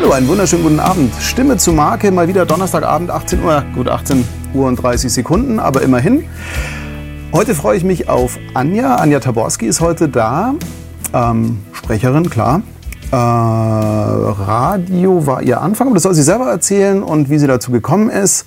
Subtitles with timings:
[0.00, 1.12] Hallo, einen wunderschönen guten Abend.
[1.20, 4.24] Stimme zu Marke, mal wieder Donnerstagabend, 18 Uhr, gut 18
[4.54, 6.22] Uhr und 30 Sekunden, aber immerhin.
[7.32, 8.94] Heute freue ich mich auf Anja.
[8.94, 10.54] Anja Taborski ist heute da.
[11.12, 12.62] Ähm, Sprecherin, klar.
[13.10, 17.72] Äh, Radio war ihr Anfang, aber das soll sie selber erzählen und wie sie dazu
[17.72, 18.44] gekommen ist.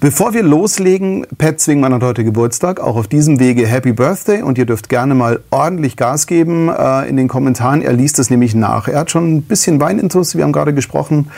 [0.00, 2.80] Bevor wir loslegen, Pat Zwingmann hat heute Geburtstag.
[2.80, 7.06] Auch auf diesem Wege Happy Birthday und ihr dürft gerne mal ordentlich Gas geben äh,
[7.06, 7.82] in den Kommentaren.
[7.82, 8.88] Er liest es nämlich nach.
[8.88, 11.30] Er hat schon ein bisschen Weinintus, wir haben gerade gesprochen,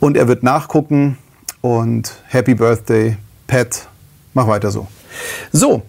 [0.00, 1.16] und er wird nachgucken.
[1.60, 3.86] Und Happy Birthday, Pat.
[4.34, 4.88] Mach weiter so.
[5.52, 5.82] So,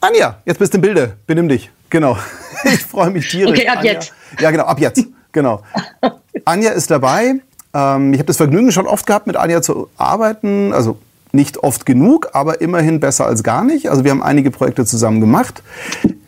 [0.00, 1.16] Anja, jetzt bist du im Bilde.
[1.26, 1.70] Benimm dich.
[1.90, 2.16] Genau.
[2.64, 3.58] Ich freue mich tierisch.
[3.58, 3.92] Okay, ab Anja.
[3.92, 4.12] jetzt.
[4.40, 5.04] Ja, genau, ab jetzt.
[5.30, 5.62] Genau.
[6.44, 7.34] Anja ist dabei.
[7.74, 10.72] Ähm, ich habe das Vergnügen schon oft gehabt, mit Anja zu arbeiten.
[10.72, 10.98] Also
[11.36, 13.88] nicht oft genug, aber immerhin besser als gar nicht.
[13.88, 15.62] Also wir haben einige Projekte zusammen gemacht.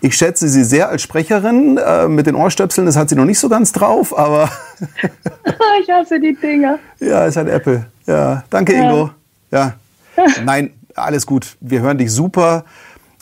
[0.00, 1.78] Ich schätze sie sehr als Sprecherin.
[1.78, 4.48] Äh, mit den Ohrstöpseln, das hat sie noch nicht so ganz drauf, aber
[5.82, 6.78] ich hasse die Dinger.
[7.00, 7.86] ja, ist halt Apple.
[8.06, 9.10] Ja, danke Ingo.
[9.50, 9.74] Ja.
[10.44, 11.56] Nein, alles gut.
[11.60, 12.64] Wir hören dich super.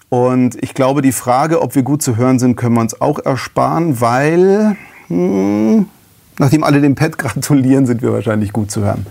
[0.08, 3.18] Und ich glaube, die Frage, ob wir gut zu hören sind, können wir uns auch
[3.18, 4.76] ersparen, weil
[5.08, 5.88] hm,
[6.38, 9.06] nachdem alle dem Pet gratulieren, sind wir wahrscheinlich gut zu hören.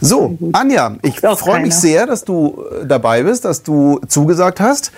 [0.00, 4.92] So, Anja, ich freue mich sehr, dass du äh, dabei bist, dass du zugesagt hast.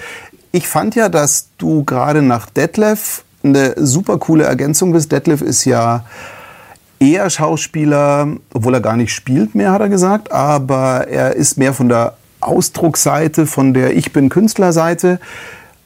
[0.53, 5.13] Ich fand ja, dass du gerade nach Detlef eine super coole Ergänzung bist.
[5.13, 6.05] Detlef ist ja
[6.99, 11.73] eher Schauspieler, obwohl er gar nicht spielt mehr, hat er gesagt, aber er ist mehr
[11.73, 15.21] von der Ausdrucksseite, von der Ich bin Künstlerseite.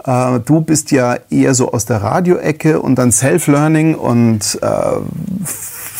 [0.05, 4.67] Äh, Du bist ja eher so aus der Radioecke und dann Self-Learning und äh,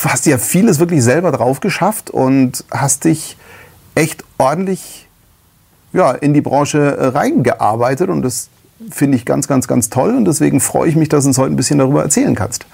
[0.09, 3.37] hast ja vieles wirklich selber drauf geschafft und hast dich
[3.95, 5.09] echt ordentlich
[5.93, 8.49] ja, in die Branche äh, reingearbeitet und das
[8.91, 11.53] finde ich ganz, ganz, ganz toll und deswegen freue ich mich, dass du uns heute
[11.53, 12.67] ein bisschen darüber erzählen kannst.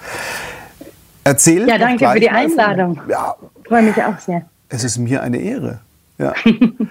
[1.23, 2.99] Erzähl Ja, danke für die Einladung.
[3.09, 3.35] Ja,
[3.67, 4.43] Freue mich auch sehr.
[4.69, 5.79] es ist mir eine Ehre.
[6.17, 6.33] Ja.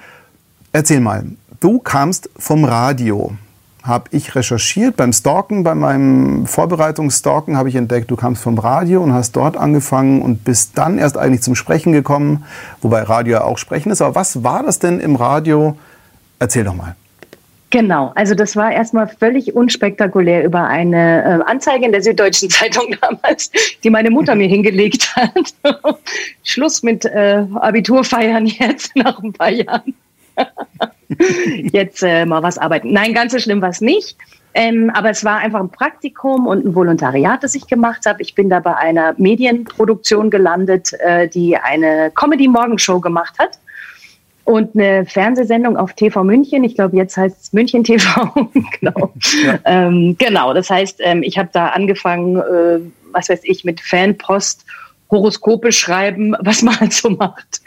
[0.72, 1.24] Erzähl mal,
[1.60, 3.32] du kamst vom Radio.
[3.88, 9.02] Habe ich recherchiert beim Stalken, bei meinem Vorbereitungsstalken habe ich entdeckt, du kamst vom Radio
[9.02, 12.44] und hast dort angefangen und bist dann erst eigentlich zum Sprechen gekommen,
[12.82, 14.02] wobei Radio ja auch Sprechen ist.
[14.02, 15.76] Aber was war das denn im Radio?
[16.38, 16.96] Erzähl doch mal.
[17.70, 22.94] Genau, also das war erstmal völlig unspektakulär über eine äh, Anzeige in der Süddeutschen Zeitung
[23.00, 23.50] damals,
[23.84, 25.54] die meine Mutter mir hingelegt hat.
[26.44, 29.94] Schluss mit äh, Abiturfeiern jetzt nach ein paar Jahren.
[31.72, 32.92] jetzt äh, mal was arbeiten.
[32.92, 34.16] Nein, ganz so schlimm war es nicht.
[34.54, 38.22] Ähm, aber es war einfach ein Praktikum und ein Volontariat, das ich gemacht habe.
[38.22, 43.58] Ich bin da bei einer Medienproduktion gelandet, äh, die eine Comedy-Morgenshow gemacht hat
[44.48, 46.64] und eine Fernsehsendung auf TV München.
[46.64, 48.48] Ich glaube, jetzt heißt es München TV.
[48.80, 49.12] genau.
[49.66, 50.54] Ähm, genau.
[50.54, 52.80] Das heißt, ähm, ich habe da angefangen, äh,
[53.12, 54.64] was weiß ich, mit Fanpost.
[55.10, 57.60] Horoskope schreiben, was man halt so macht.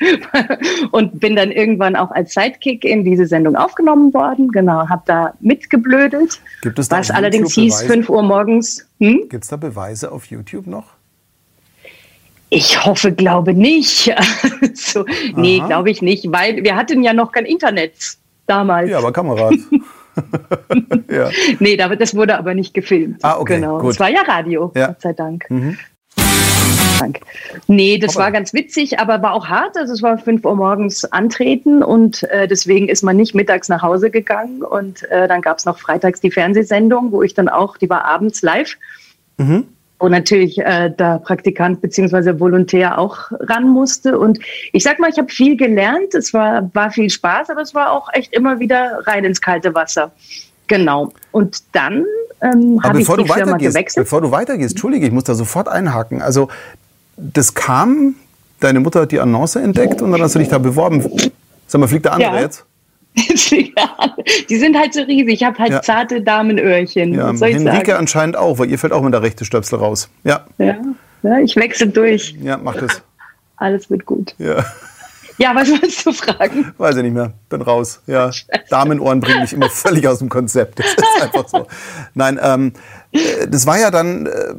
[0.92, 4.52] Und bin dann irgendwann auch als Sidekick in diese Sendung aufgenommen worden.
[4.52, 6.40] Genau, habe da mitgeblödelt.
[6.62, 7.94] Gibt es da was allerdings hieß, Beweise?
[7.94, 8.88] 5 Uhr morgens.
[9.00, 9.28] Hm?
[9.30, 10.86] Gibt es da Beweise auf YouTube noch?
[12.50, 14.14] Ich hoffe, glaube nicht.
[14.74, 17.94] so, nee, glaube ich nicht, weil wir hatten ja noch kein Internet
[18.46, 18.90] damals.
[18.90, 19.54] Ja, aber Kamerad.
[21.10, 21.30] ja.
[21.60, 23.20] Nee, da- das wurde aber nicht gefilmt.
[23.24, 23.80] Ah, okay, Genau.
[23.80, 23.92] gut.
[23.92, 24.88] Es war ja Radio, Ja.
[24.88, 25.46] Gott sei Dank.
[25.50, 25.78] Mhm.
[27.02, 27.20] Dank.
[27.68, 29.78] Nee, das war ganz witzig, aber war auch hart.
[29.78, 33.82] Also es war 5 Uhr morgens antreten und äh, deswegen ist man nicht mittags nach
[33.82, 34.64] Hause gegangen.
[34.64, 38.06] Und äh, dann gab es noch freitags die Fernsehsendung, wo ich dann auch, die war
[38.06, 38.78] abends live.
[39.38, 39.66] Mhm.
[39.98, 44.18] Und natürlich äh, der Praktikant beziehungsweise Volontär auch ran musste.
[44.18, 44.40] Und
[44.74, 46.16] ich sag mal, ich habe viel gelernt.
[46.16, 49.76] Es war, war viel Spaß, aber es war auch echt immer wieder rein ins kalte
[49.76, 50.12] Wasser.
[50.66, 51.12] Genau.
[51.32, 52.06] Und dann
[52.42, 54.06] ähm, habe ich die du Firma gewechselt.
[54.06, 56.22] bevor du weitergehst, entschuldige, ich muss da sofort einhaken.
[56.22, 56.48] Also
[57.18, 58.16] das kam,
[58.60, 61.04] deine Mutter hat die Annonce entdeckt und dann hast du dich da beworben.
[61.68, 62.42] Sag mal, fliegt der andere Ja.
[62.42, 62.66] jetzt?
[64.50, 65.34] die sind halt so riesig.
[65.34, 65.82] Ich habe halt Ja.
[65.82, 67.14] zarte Damenöhrchen.
[67.14, 70.10] Ja, Henrike anscheinend auch, weil ihr fällt auch mit der rechte Stöpsel raus.
[70.24, 70.78] Ja, Ja.
[71.24, 72.36] ja, ich wechsle durch.
[72.42, 73.02] ja, macht es.
[73.58, 74.34] Alles wird gut.
[74.40, 74.66] Ja,
[75.38, 76.72] Ja, was wolltest du fragen?
[76.78, 77.34] weiß ich nicht mehr.
[77.50, 78.02] Bin raus.
[78.08, 78.32] Ja,
[78.70, 80.80] Damenohren bringen mich immer völlig aus dem Konzept.
[80.80, 81.68] Das ist einfach so.
[82.14, 82.74] Nein, ähm,
[83.12, 84.54] äh, das war ja dann äh,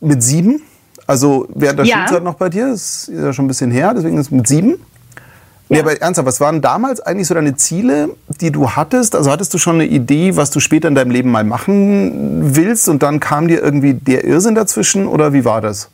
[0.00, 0.62] mit sieben.
[1.06, 1.98] Also während der Ja.
[2.06, 2.68] Schulzeit noch bei dir.
[2.68, 4.76] Das ist ja schon ein bisschen her, deswegen ist es mit sieben.
[5.70, 9.16] Nee, aber ernsthaft, was waren damals eigentlich so deine Ziele, die du hattest?
[9.16, 12.88] Also hattest du schon eine Idee, was du später in deinem Leben mal machen willst
[12.88, 15.88] und dann kam dir irgendwie der Irrsinn dazwischen oder wie war das?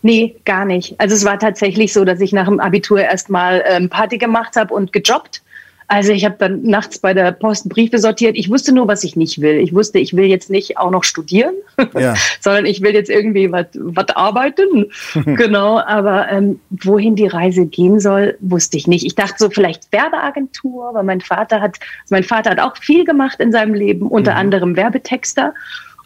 [0.00, 0.98] Nee, gar nicht.
[0.98, 4.74] Also es war tatsächlich so, dass ich nach dem Abitur erstmal ähm, Party gemacht habe
[4.74, 5.42] und gejobbt.
[5.92, 8.34] Also ich habe dann nachts bei der Post Briefe sortiert.
[8.38, 9.58] Ich wusste nur, was ich nicht will.
[9.58, 11.52] Ich wusste, ich will jetzt nicht auch noch studieren,
[11.94, 12.14] ja.
[12.40, 14.86] sondern ich will jetzt irgendwie was arbeiten.
[15.26, 19.04] genau, aber ähm, wohin die Reise gehen soll, wusste ich nicht.
[19.04, 23.04] Ich dachte so vielleicht Werbeagentur, weil mein Vater hat, also mein Vater hat auch viel
[23.04, 24.38] gemacht in seinem Leben, unter mhm.
[24.38, 25.52] anderem Werbetexter.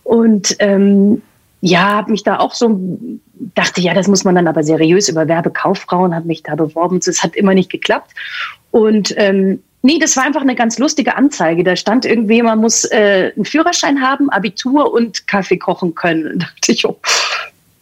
[0.03, 1.23] Und ähm,
[1.61, 2.99] ja, habe mich da auch so,
[3.55, 6.99] dachte, ja, das muss man dann aber seriös über Werbekauffrauen, habe mich da beworben.
[6.99, 8.11] Es hat immer nicht geklappt.
[8.73, 11.63] Und ähm, nee, das war einfach eine ganz lustige Anzeige.
[11.65, 16.17] Da stand irgendwie, man muss äh, einen Führerschein haben, Abitur und Kaffee kochen können.
[16.37, 16.99] Da dachte ich, oh,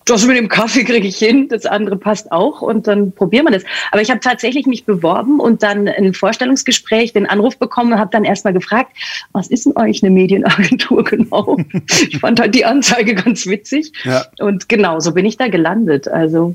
[0.05, 3.53] das mit dem Kaffee kriege ich hin, das andere passt auch und dann probieren wir
[3.53, 3.65] das.
[3.91, 8.11] Aber ich habe tatsächlich mich beworben und dann ein Vorstellungsgespräch, den Anruf bekommen und habe
[8.11, 8.93] dann erstmal gefragt,
[9.33, 11.57] was ist denn euch eine Medienagentur genau?
[11.89, 14.27] ich fand halt die Anzeige ganz witzig ja.
[14.41, 16.07] und genau so bin ich da gelandet.
[16.07, 16.55] Also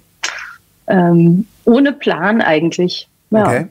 [0.87, 3.07] ähm, ohne Plan eigentlich.
[3.31, 3.45] Ja.
[3.45, 3.67] Okay.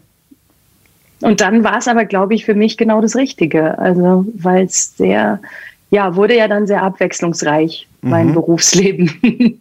[1.20, 3.78] Und dann war es aber, glaube ich, für mich genau das Richtige.
[3.78, 5.40] Also, weil es sehr,
[5.90, 8.34] ja, wurde ja dann sehr abwechslungsreich, mein mhm.
[8.34, 9.60] Berufsleben.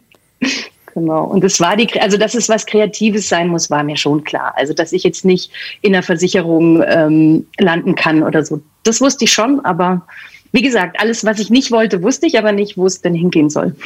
[0.94, 1.24] Genau.
[1.24, 4.52] Und das war die, also dass es was Kreatives sein muss, war mir schon klar.
[4.56, 8.60] Also dass ich jetzt nicht in der Versicherung ähm, landen kann oder so.
[8.82, 10.02] Das wusste ich schon, aber
[10.50, 13.48] wie gesagt, alles, was ich nicht wollte, wusste ich, aber nicht, wo es denn hingehen
[13.48, 13.76] soll.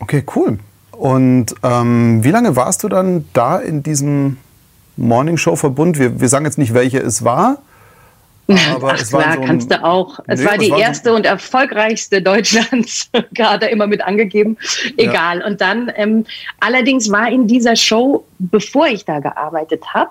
[0.00, 0.58] Okay, cool.
[0.92, 4.38] Und ähm, wie lange warst du dann da in diesem
[5.00, 5.98] Morning Show Verbund?
[5.98, 7.58] Wir, wir sagen jetzt nicht, welche es war,
[8.74, 10.20] aber Ach, es war klar, so ein, kannst du auch.
[10.26, 14.56] Es nee, war die war erste so und erfolgreichste Deutschlands, gerade immer mit angegeben.
[14.96, 15.40] Egal.
[15.40, 15.46] Ja.
[15.46, 16.26] Und dann, ähm,
[16.58, 20.10] allerdings war in dieser Show, bevor ich da gearbeitet habe,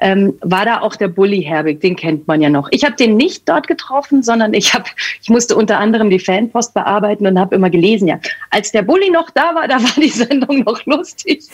[0.00, 2.68] ähm, war da auch der Bully Herbig, den kennt man ja noch.
[2.70, 4.84] Ich habe den nicht dort getroffen, sondern ich habe,
[5.22, 8.18] ich musste unter anderem die Fanpost bearbeiten und habe immer gelesen, ja,
[8.50, 11.44] als der Bully noch da war, da war die Sendung noch lustig.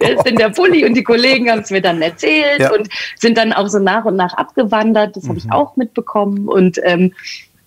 [0.00, 0.84] wer ist denn der Bully?
[0.84, 2.72] Und die Kollegen haben es mir dann erzählt ja.
[2.72, 5.16] und sind dann auch so nach und nach abgewandert.
[5.16, 5.52] Das habe ich mhm.
[5.52, 7.12] auch mitbekommen und ähm,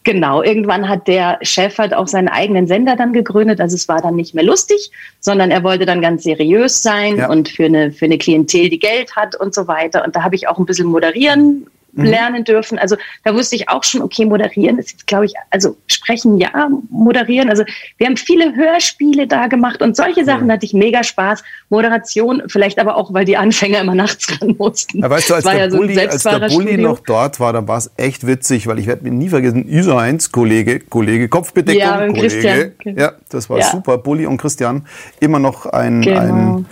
[0.08, 3.60] Genau, irgendwann hat der Chef halt auch seinen eigenen Sender dann gegründet.
[3.60, 4.90] Also es war dann nicht mehr lustig,
[5.20, 7.30] sondern er wollte dann ganz seriös sein ja.
[7.30, 10.06] und für eine, für eine Klientel, die Geld hat und so weiter.
[10.06, 11.68] Und da habe ich auch ein bisschen moderieren.
[12.06, 12.78] Lernen dürfen.
[12.78, 16.70] Also da wusste ich auch schon, okay, moderieren ist jetzt, glaube ich, also sprechen ja,
[16.90, 17.50] moderieren.
[17.50, 17.64] Also
[17.98, 20.54] wir haben viele Hörspiele da gemacht und solche Sachen ja.
[20.54, 21.44] hatte ich mega Spaß.
[21.70, 25.00] Moderation, vielleicht aber auch, weil die Anfänger immer nachts ran mussten.
[25.00, 27.68] Ja, weißt du, als der, ja so Bulli, als der Bulli noch dort war, dann
[27.68, 31.82] war es echt witzig, weil ich werde mir nie vergessen, ISO 1 Kollege, Kollege, Kopfbedeckung,
[31.82, 32.20] ja, Kollege.
[32.20, 32.98] Christian.
[32.98, 33.98] Ja, das war super.
[33.98, 34.86] Bulli und Christian,
[35.20, 36.20] immer noch ein, genau.
[36.20, 36.66] ein,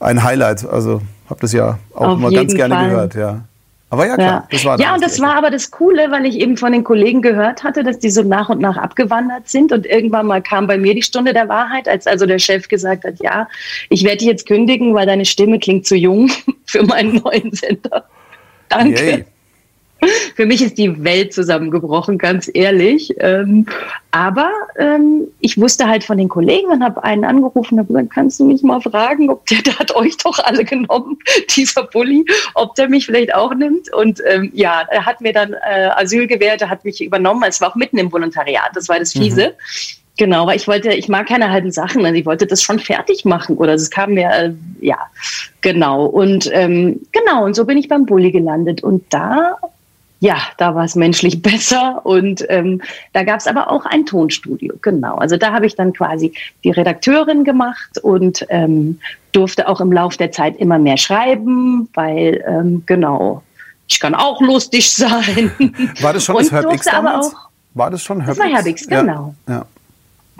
[0.00, 0.68] ein Highlight.
[0.68, 2.88] Also habe das ja auch Auf immer ganz gerne Fall.
[2.88, 3.44] gehört, ja.
[3.88, 4.48] Aber ja, klar, ja.
[4.50, 7.22] das war Ja, und das war aber das Coole, weil ich eben von den Kollegen
[7.22, 9.70] gehört hatte, dass die so nach und nach abgewandert sind.
[9.70, 13.04] Und irgendwann mal kam bei mir die Stunde der Wahrheit, als also der Chef gesagt
[13.04, 13.48] hat, ja,
[13.88, 16.30] ich werde dich jetzt kündigen, weil deine Stimme klingt zu jung
[16.66, 18.04] für meinen neuen Sender.
[18.68, 19.04] Danke.
[19.04, 19.24] Yay.
[20.34, 23.14] Für mich ist die Welt zusammengebrochen, ganz ehrlich.
[23.18, 23.66] Ähm,
[24.10, 28.14] aber ähm, ich wusste halt von den Kollegen und habe einen angerufen und habe gesagt,
[28.14, 31.18] kannst du mich mal fragen, ob der, der hat euch doch alle genommen,
[31.54, 32.24] dieser Bulli,
[32.54, 33.92] ob der mich vielleicht auch nimmt.
[33.92, 37.44] Und ähm, ja, er hat mir dann äh, Asyl gewährt, er hat mich übernommen.
[37.46, 39.20] Es war auch mitten im Volontariat, das war das mhm.
[39.20, 39.48] Fiese.
[39.48, 40.02] Mhm.
[40.18, 43.26] Genau, weil ich wollte, ich mag keine halben Sachen, also ich wollte das schon fertig
[43.26, 44.96] machen oder es kam mir, äh, ja,
[45.60, 46.06] genau.
[46.06, 48.82] Und ähm, genau, und so bin ich beim Bulli gelandet.
[48.82, 49.56] Und da
[50.20, 52.80] ja, da war es menschlich besser und ähm,
[53.12, 55.16] da gab es aber auch ein Tonstudio, genau.
[55.16, 56.32] Also da habe ich dann quasi
[56.64, 58.98] die Redakteurin gemacht und ähm,
[59.32, 63.42] durfte auch im Laufe der Zeit immer mehr schreiben, weil ähm, genau,
[63.88, 65.52] ich kann auch lustig sein.
[66.00, 67.34] War das schon das Herbix damals?
[67.34, 68.38] Auch, war das schon Herbix?
[68.38, 69.34] Das war Herbix, genau.
[69.46, 69.66] Ja, ja.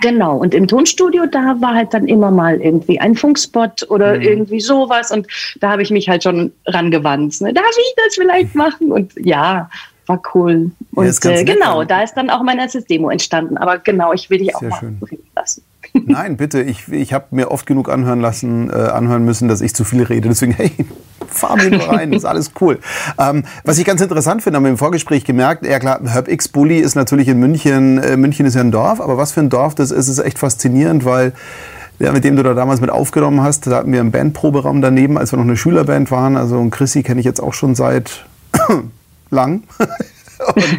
[0.03, 4.23] Genau, und im Tonstudio, da war halt dann immer mal irgendwie ein Funkspot oder mhm.
[4.23, 5.27] irgendwie sowas und
[5.61, 7.41] da habe ich mich halt schon rangewandt.
[7.41, 7.55] Ne?
[7.55, 8.93] Darf ich das vielleicht machen?
[8.93, 9.71] Und ja,
[10.07, 10.71] war cool.
[10.93, 13.57] Und ja, äh, genau, da ist dann auch mein erstes Demo entstanden.
[13.57, 15.01] Aber genau, ich will dich auch mal lassen.
[16.07, 16.63] Nein, bitte.
[16.63, 20.03] Ich, ich habe mir oft genug anhören lassen, äh, anhören müssen, dass ich zu viel
[20.03, 20.29] rede.
[20.29, 20.73] Deswegen, hey,
[21.27, 22.79] fahr mir nur rein, ist alles cool.
[23.19, 26.79] Ähm, was ich ganz interessant finde, haben wir im Vorgespräch gemerkt, ja klar, HerbX Bully
[26.79, 29.75] ist natürlich in München, äh, München ist ja ein Dorf, aber was für ein Dorf
[29.75, 31.33] das ist, ist echt faszinierend, weil
[31.99, 35.17] ja, mit dem du da damals mit aufgenommen hast, da hatten wir einen Bandproberaum daneben,
[35.17, 36.37] als wir noch eine Schülerband waren.
[36.37, 38.27] Also und Chrissy kenne ich jetzt auch schon seit
[39.31, 39.63] lang.
[40.55, 40.79] Und,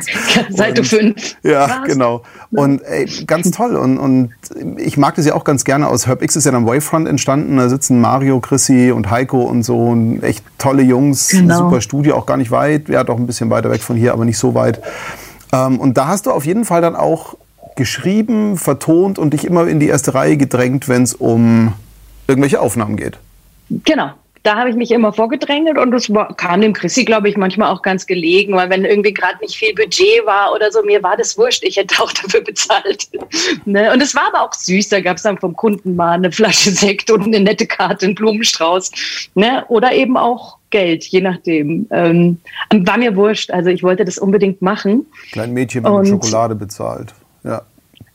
[0.50, 1.36] Seit und, du fünf.
[1.44, 1.86] Ja, warst.
[1.86, 2.24] genau.
[2.52, 3.76] Und ey, ganz toll.
[3.76, 4.34] Und, und
[4.78, 5.88] ich mag das ja auch ganz gerne.
[5.88, 7.58] Aus HerbX ist ja dann Wavefront entstanden.
[7.58, 9.78] Da sitzen Mario, Chrissy und Heiko und so.
[9.78, 11.30] Und echt tolle Jungs.
[11.30, 11.58] Genau.
[11.58, 12.90] Super Studio, auch gar nicht weit.
[12.90, 14.82] Ja, doch ein bisschen weiter weg von hier, aber nicht so weit.
[15.54, 17.36] Ähm, und da hast du auf jeden Fall dann auch
[17.76, 21.74] geschrieben, vertont und dich immer in die erste Reihe gedrängt, wenn es um
[22.28, 23.18] irgendwelche Aufnahmen geht.
[23.70, 24.12] Genau,
[24.44, 27.72] da habe ich mich immer vorgedrängelt und das war, kam dem Chrissy, glaube ich, manchmal
[27.72, 31.18] auch ganz gelegen, weil wenn irgendwie gerade nicht viel Budget war oder so, mir war
[31.18, 33.08] das wurscht, ich hätte auch dafür bezahlt.
[33.66, 33.92] ne?
[33.94, 36.72] Und es war aber auch süß, da gab es dann vom Kunden mal eine Flasche
[36.72, 38.92] Sekt und eine nette Karte, einen Blumenstrauß.
[39.36, 39.66] Ne?
[39.68, 41.88] Oder eben auch Geld, je nachdem.
[41.92, 42.40] Ähm,
[42.72, 45.06] war mir wurscht, also ich wollte das unbedingt machen.
[45.32, 47.14] Klein Mädchen mit Schokolade bezahlt,
[47.44, 47.62] ja.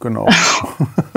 [0.02, 0.28] Genau.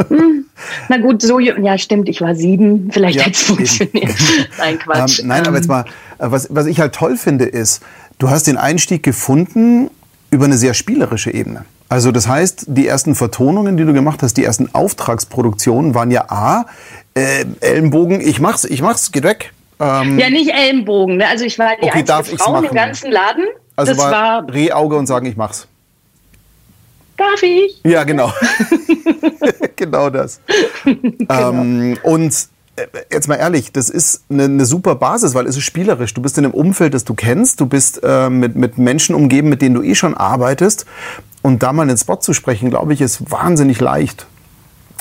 [0.89, 4.13] Na gut, so, ja, stimmt, ich war sieben, vielleicht ja, hätte es funktioniert.
[4.60, 5.20] nein, Quatsch.
[5.20, 5.72] Ähm, nein, aber jetzt ähm.
[5.72, 5.86] mal,
[6.20, 7.82] äh, was, was ich halt toll finde, ist,
[8.20, 9.89] du hast den Einstieg gefunden
[10.30, 11.65] über eine sehr spielerische Ebene.
[11.89, 16.30] Also das heißt, die ersten Vertonungen, die du gemacht hast, die ersten Auftragsproduktionen waren ja
[16.30, 16.65] A,
[17.15, 19.51] äh, Ellenbogen, ich mach's, ich mach's, geht weg.
[19.80, 21.27] Ähm, ja, nicht Ellenbogen, ne?
[21.27, 23.46] also ich war die okay, einzige Frau im ganzen Laden.
[23.75, 25.68] Also das war, war Rehauge und sagen, ich mach's.
[27.17, 27.81] Darf ich?
[27.84, 28.31] Ja, genau.
[29.75, 30.41] genau das.
[30.84, 31.51] genau.
[31.51, 35.63] Ähm, und äh, jetzt mal ehrlich, das ist eine, eine, super Basis, weil es ist
[35.63, 36.13] spielerisch.
[36.13, 37.62] Du bist in einem Umfeld, das du kennst.
[37.62, 40.86] Du bist äh, mit, mit Menschen umgeben, mit denen du eh schon arbeitest.
[41.41, 44.27] Und da mal einen Spot zu sprechen, glaube ich, ist wahnsinnig leicht.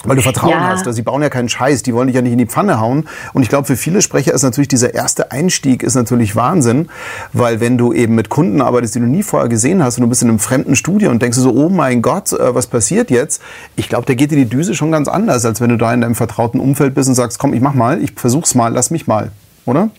[0.05, 0.69] Weil du Vertrauen ja.
[0.69, 0.87] hast.
[0.87, 3.09] Also sie bauen ja keinen Scheiß, die wollen dich ja nicht in die Pfanne hauen.
[3.33, 6.89] Und ich glaube, für viele Sprecher ist natürlich dieser erste Einstieg ist natürlich Wahnsinn,
[7.33, 10.09] weil wenn du eben mit Kunden arbeitest, die du nie vorher gesehen hast und du
[10.09, 13.43] bist in einem fremden Studio und denkst so, oh mein Gott, äh, was passiert jetzt?
[13.77, 16.01] Ich glaube, da geht dir die Düse schon ganz anders, als wenn du da in
[16.01, 19.07] deinem vertrauten Umfeld bist und sagst, komm, ich mach mal, ich versuch's mal, lass mich
[19.07, 19.33] mal,
[19.67, 19.91] oder?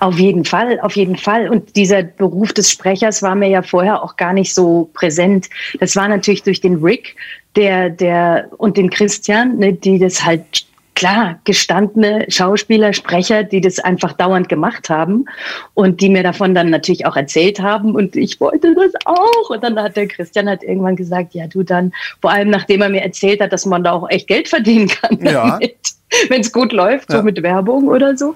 [0.00, 1.48] Auf jeden Fall, auf jeden Fall.
[1.48, 5.48] Und dieser Beruf des Sprechers war mir ja vorher auch gar nicht so präsent.
[5.80, 7.16] Das war natürlich durch den Rick,
[7.56, 13.78] der, der und den Christian, ne, die das halt klar gestandene Schauspieler, Sprecher, die das
[13.78, 15.26] einfach dauernd gemacht haben
[15.74, 19.62] und die mir davon dann natürlich auch erzählt haben und ich wollte das auch und
[19.62, 23.02] dann hat der Christian hat irgendwann gesagt, ja du dann, vor allem nachdem er mir
[23.02, 25.58] erzählt hat, dass man da auch echt Geld verdienen kann, ja.
[26.28, 27.18] wenn es gut läuft, ja.
[27.18, 28.34] so mit Werbung oder so.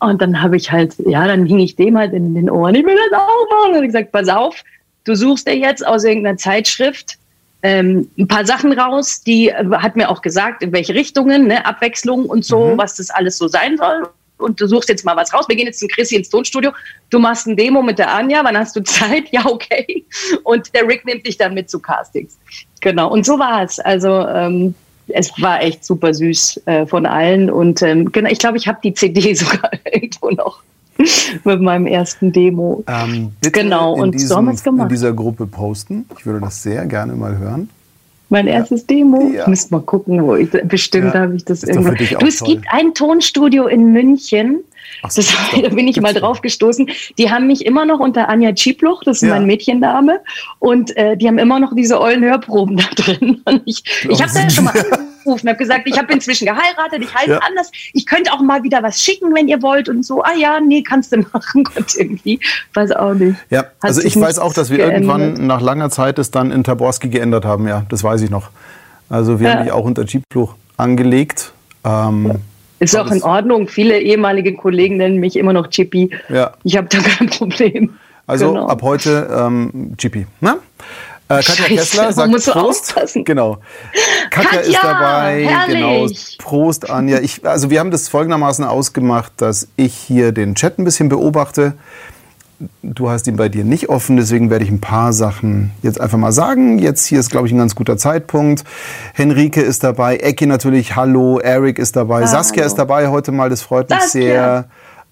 [0.00, 2.84] Und dann habe ich halt, ja, dann hing ich dem halt in den Ohren, ich
[2.84, 3.76] will das auch machen.
[3.76, 4.64] Und ich gesagt, pass auf,
[5.04, 7.18] du suchst dir jetzt aus irgendeiner Zeitschrift
[7.62, 11.64] ähm, ein paar Sachen raus, die äh, hat mir auch gesagt, in welche Richtungen, ne,
[11.64, 12.78] Abwechslung und so, mhm.
[12.78, 14.08] was das alles so sein soll.
[14.38, 15.44] Und du suchst jetzt mal was raus.
[15.48, 16.72] Wir gehen jetzt zum Chrissy ins Tonstudio.
[17.10, 18.42] Du machst ein Demo mit der Anja.
[18.42, 19.24] Wann hast du Zeit?
[19.32, 20.04] Ja, okay.
[20.42, 22.36] Und der Rick nimmt dich dann mit zu Castings.
[22.80, 23.08] Genau.
[23.10, 23.78] Und so war es.
[23.78, 24.74] Also ähm,
[25.08, 27.50] es war echt super süß äh, von allen.
[27.50, 30.62] Und ähm, genau, ich glaube, ich habe die CD sogar irgendwo noch.
[31.44, 32.84] mit meinem ersten Demo.
[32.86, 34.84] Ähm, genau, und diesem, so haben wir es gemacht.
[34.84, 36.06] In dieser Gruppe posten.
[36.18, 37.68] Ich würde das sehr gerne mal hören.
[38.28, 38.54] Mein ja.
[38.54, 39.30] erstes Demo?
[39.34, 39.42] Ja.
[39.42, 41.20] Ich müsste mal gucken, wo ich bestimmt ja.
[41.20, 41.92] habe ich das irgendwo.
[41.92, 42.48] Du, es toll.
[42.48, 44.60] gibt ein Tonstudio in München.
[45.08, 46.88] So, das, da bin ich mal drauf gestoßen.
[47.18, 50.20] Die haben mich immer noch unter Anja Tschipluch, das ist mein Mädchenname,
[50.60, 53.42] und äh, die haben immer noch diese ollen Hörproben da drin.
[53.44, 54.74] Und ich ich habe da ja schon mal
[55.22, 57.38] angerufen, habe gesagt, ich habe inzwischen geheiratet, ich heiße ja.
[57.38, 60.22] anders, ich könnte auch mal wieder was schicken, wenn ihr wollt und so.
[60.22, 62.40] Ah ja, nee, kannst du machen, Gott irgendwie,
[62.74, 63.36] weiß auch nicht.
[63.50, 65.02] Ja, Hat also ich weiß auch, dass wir geändert.
[65.02, 68.50] irgendwann nach langer Zeit es dann in Taborski geändert haben, ja, das weiß ich noch.
[69.08, 69.54] Also wir ja.
[69.54, 71.52] haben dich auch unter Jeepluch angelegt.
[71.84, 72.38] Ähm,
[72.78, 73.68] ist auch in Ordnung.
[73.68, 76.10] Viele ehemalige Kollegen nennen mich immer noch Chippy.
[76.28, 76.52] Ja.
[76.64, 77.90] Ich habe da kein Problem.
[78.26, 78.66] Also genau.
[78.66, 80.26] ab heute ähm, Chippy.
[80.40, 80.58] Na?
[81.38, 82.56] Äh, Katja Scheiße, Kessler sagt Prost.
[82.56, 83.24] Aufpassen.
[83.24, 83.58] Genau.
[84.30, 85.48] Katja, Katja ist dabei.
[85.66, 86.06] Genau.
[86.38, 87.20] Prost, Anja.
[87.20, 91.74] Ich, also wir haben das folgendermaßen ausgemacht, dass ich hier den Chat ein bisschen beobachte.
[92.82, 96.18] Du hast ihn bei dir nicht offen, deswegen werde ich ein paar Sachen jetzt einfach
[96.18, 96.78] mal sagen.
[96.78, 98.62] Jetzt hier ist, glaube ich, ein ganz guter Zeitpunkt.
[99.14, 102.68] Henrike ist dabei, Ecki natürlich, hallo, Eric ist dabei, ah, Saskia hallo.
[102.68, 104.20] ist dabei heute mal, das freut mich Saskia.
[104.22, 104.64] sehr.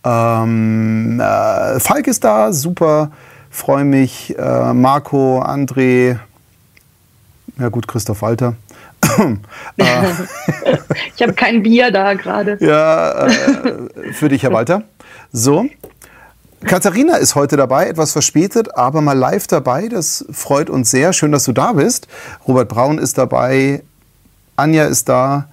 [0.05, 3.11] Ähm, äh, Falk ist da, super
[3.51, 4.37] freue mich.
[4.39, 6.19] Äh, Marco, André,
[7.59, 8.55] ja gut, Christoph Walter.
[9.77, 10.03] Äh,
[11.17, 12.59] ich habe kein Bier da gerade.
[12.61, 14.83] Ja, äh, für dich, Herr Walter.
[15.33, 15.67] So.
[16.65, 19.89] Katharina ist heute dabei, etwas verspätet, aber mal live dabei.
[19.89, 21.13] Das freut uns sehr.
[21.13, 22.09] Schön, dass du da bist.
[22.47, 23.83] Robert Braun ist dabei.
[24.57, 25.49] Anja ist da.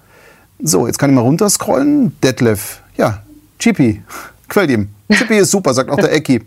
[0.62, 2.18] So, jetzt kann ich mal runterscrollen.
[2.20, 2.80] Detlef.
[2.96, 3.22] Ja,
[3.58, 4.02] Chippy.
[4.48, 4.88] Quält ihm.
[5.10, 6.42] Chippy ist super, sagt auch der Ecki.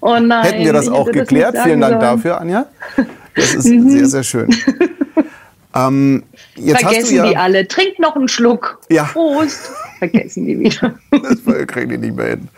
[0.00, 0.44] Oh nein.
[0.44, 1.56] Hätten wir das auch geklärt.
[1.62, 2.16] Vielen Dank sollen.
[2.16, 2.66] dafür, Anja.
[3.34, 3.90] Das ist mhm.
[3.90, 4.48] sehr, sehr schön.
[5.74, 6.22] Ähm,
[6.54, 7.66] Vergessen ja, die alle.
[7.66, 8.78] Trink noch einen Schluck.
[8.90, 9.04] Ja.
[9.04, 9.70] Prost.
[9.98, 10.94] Vergessen die wieder.
[11.10, 12.48] das kriegen die nicht mehr hin.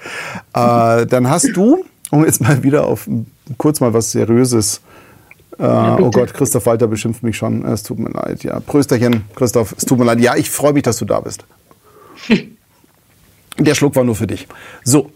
[0.53, 3.09] Äh, dann hast du, um jetzt mal wieder auf
[3.57, 4.83] kurz mal was Seriöses.
[5.59, 7.65] Äh, ja, oh Gott, Christoph Walter beschimpft mich schon.
[7.65, 8.45] Es tut mir leid.
[8.45, 10.21] Ja, Prösterchen, Christoph, es tut mir leid.
[10.21, 11.45] Ja, ich freue mich, dass du da bist.
[13.59, 14.47] Der Schluck war nur für dich.
[14.85, 15.11] So.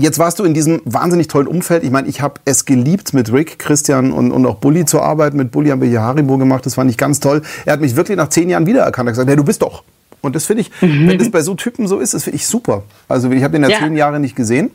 [0.00, 1.82] Jetzt warst du in diesem wahnsinnig tollen Umfeld.
[1.82, 5.36] Ich meine, ich habe es geliebt, mit Rick, Christian und, und auch Bully zu arbeiten.
[5.36, 6.64] Mit Bully haben wir hier Haribo gemacht.
[6.66, 7.42] Das fand ich ganz toll.
[7.64, 9.08] Er hat mich wirklich nach zehn Jahren wiedererkannt.
[9.08, 9.82] Er hat gesagt, hey, du bist doch.
[10.20, 11.08] Und das finde ich, mhm.
[11.08, 12.82] wenn das bei so Typen so ist, das finde ich super.
[13.08, 14.70] Also ich habe den ja, ja, zehn Jahre nicht gesehen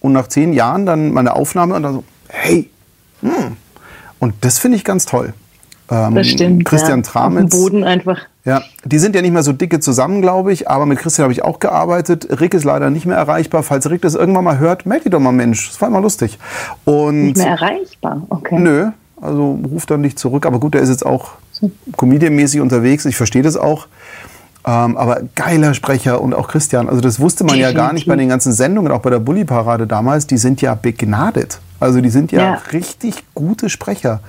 [0.00, 2.68] und nach zehn Jahren dann meine Aufnahme und dann so, hey,
[3.20, 3.56] hm.
[4.18, 5.32] und das finde ich ganz toll.
[5.90, 6.64] Ähm, das stimmt.
[6.64, 7.10] Christian ja.
[7.10, 7.50] Tramitz.
[7.50, 8.20] Boden einfach.
[8.46, 11.32] Ja, die sind ja nicht mehr so dicke zusammen, glaube ich, aber mit Christian habe
[11.32, 12.40] ich auch gearbeitet.
[12.40, 13.62] Rick ist leider nicht mehr erreichbar.
[13.62, 15.70] Falls Rick das irgendwann mal hört, melde dich doch mal, Mensch.
[15.70, 16.38] Das war immer lustig.
[16.84, 18.58] Und nicht mehr erreichbar, okay.
[18.58, 20.44] Nö, also ruft dann nicht zurück.
[20.44, 21.32] Aber gut, der ist jetzt auch
[21.96, 23.06] comedianmäßig unterwegs.
[23.06, 23.86] Ich verstehe das auch.
[24.66, 26.88] Ähm, aber geiler Sprecher und auch Christian.
[26.88, 27.76] Also das wusste man Definitiv.
[27.76, 30.26] ja gar nicht bei den ganzen Sendungen, auch bei der Bully-Parade damals.
[30.26, 31.60] Die sind ja begnadet.
[31.84, 32.62] Also die sind ja, ja.
[32.72, 34.20] richtig gute Sprecher.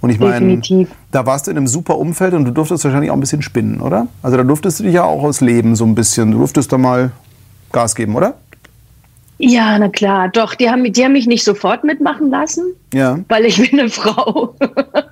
[0.00, 0.62] Und ich meine,
[1.10, 3.80] da warst du in einem super Umfeld und du durftest wahrscheinlich auch ein bisschen spinnen,
[3.80, 4.06] oder?
[4.22, 6.30] Also da durftest du dich ja auch ausleben so ein bisschen.
[6.30, 7.10] Du durftest da mal
[7.72, 8.34] Gas geben, oder?
[9.38, 10.54] Ja, na klar, doch.
[10.54, 13.18] Die haben, die haben mich nicht sofort mitmachen lassen, ja.
[13.26, 14.54] weil ich bin eine Frau.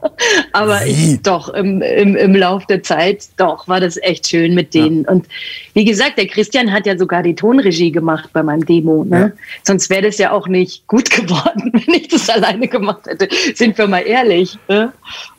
[0.52, 4.74] Aber ich, doch, im, im, im Lauf der Zeit, doch, war das echt schön mit
[4.74, 5.04] denen.
[5.04, 5.10] Ja.
[5.10, 5.26] Und
[5.74, 9.04] wie gesagt, der Christian hat ja sogar die Tonregie gemacht bei meinem Demo.
[9.04, 9.32] Ne?
[9.34, 9.42] Ja.
[9.64, 13.28] Sonst wäre das ja auch nicht gut geworden, wenn ich das alleine gemacht hätte.
[13.54, 14.58] Sind wir mal ehrlich.
[14.68, 14.92] Ne?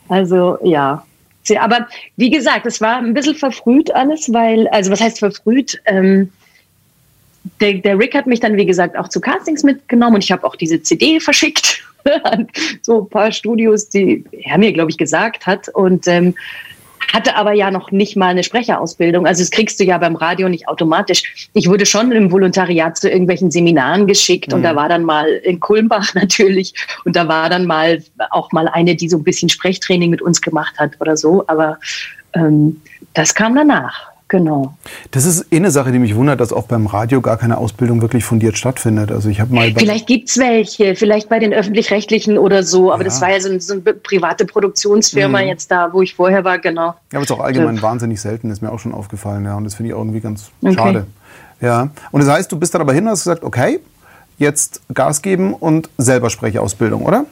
[0.08, 1.04] Also, ja.
[1.60, 5.82] Aber wie gesagt, es war ein bisschen verfrüht alles, weil, also was heißt verfrüht?
[5.86, 6.30] Ähm,
[7.60, 10.46] der, der Rick hat mich dann, wie gesagt, auch zu Castings mitgenommen und ich habe
[10.46, 11.84] auch diese CD verschickt
[12.24, 12.48] an
[12.82, 15.70] so ein paar Studios, die er mir, glaube ich, gesagt hat.
[15.70, 16.36] Und ähm,
[17.14, 19.26] hatte aber ja noch nicht mal eine Sprecherausbildung.
[19.26, 21.50] Also das kriegst du ja beim Radio nicht automatisch.
[21.54, 24.58] Ich wurde schon im Volontariat zu irgendwelchen Seminaren geschickt mhm.
[24.58, 24.78] und da mhm.
[24.78, 26.74] war dann mal in Kulmbach natürlich
[27.06, 30.42] und da war dann mal auch mal eine, die so ein bisschen Sprechtraining mit uns
[30.42, 31.44] gemacht hat oder so.
[31.48, 31.80] Aber
[32.34, 32.82] ähm,
[33.14, 34.09] das kam danach.
[34.30, 34.76] Genau.
[35.10, 38.02] Das ist eh eine Sache, die mich wundert, dass auch beim Radio gar keine Ausbildung
[38.04, 39.12] wirklich fundiert stattfindet.
[39.12, 43.02] Also ich habe mal vielleicht gibt es welche, vielleicht bei den öffentlich-rechtlichen oder so, aber
[43.02, 43.06] ja.
[43.06, 45.48] das war ja so, eine, so eine private Produktionsfirma mhm.
[45.48, 46.90] jetzt da, wo ich vorher war, genau.
[46.90, 47.82] Ja, aber es ist auch allgemein ja.
[47.82, 49.58] wahnsinnig selten, ist mir auch schon aufgefallen, ja.
[49.58, 50.76] Und das finde ich auch irgendwie ganz okay.
[50.76, 51.08] schade.
[51.60, 51.90] Ja.
[52.12, 53.80] Und das heißt, du bist dann aber hin und hast gesagt, okay,
[54.38, 57.26] jetzt Gas geben und selber Sprechausbildung, oder?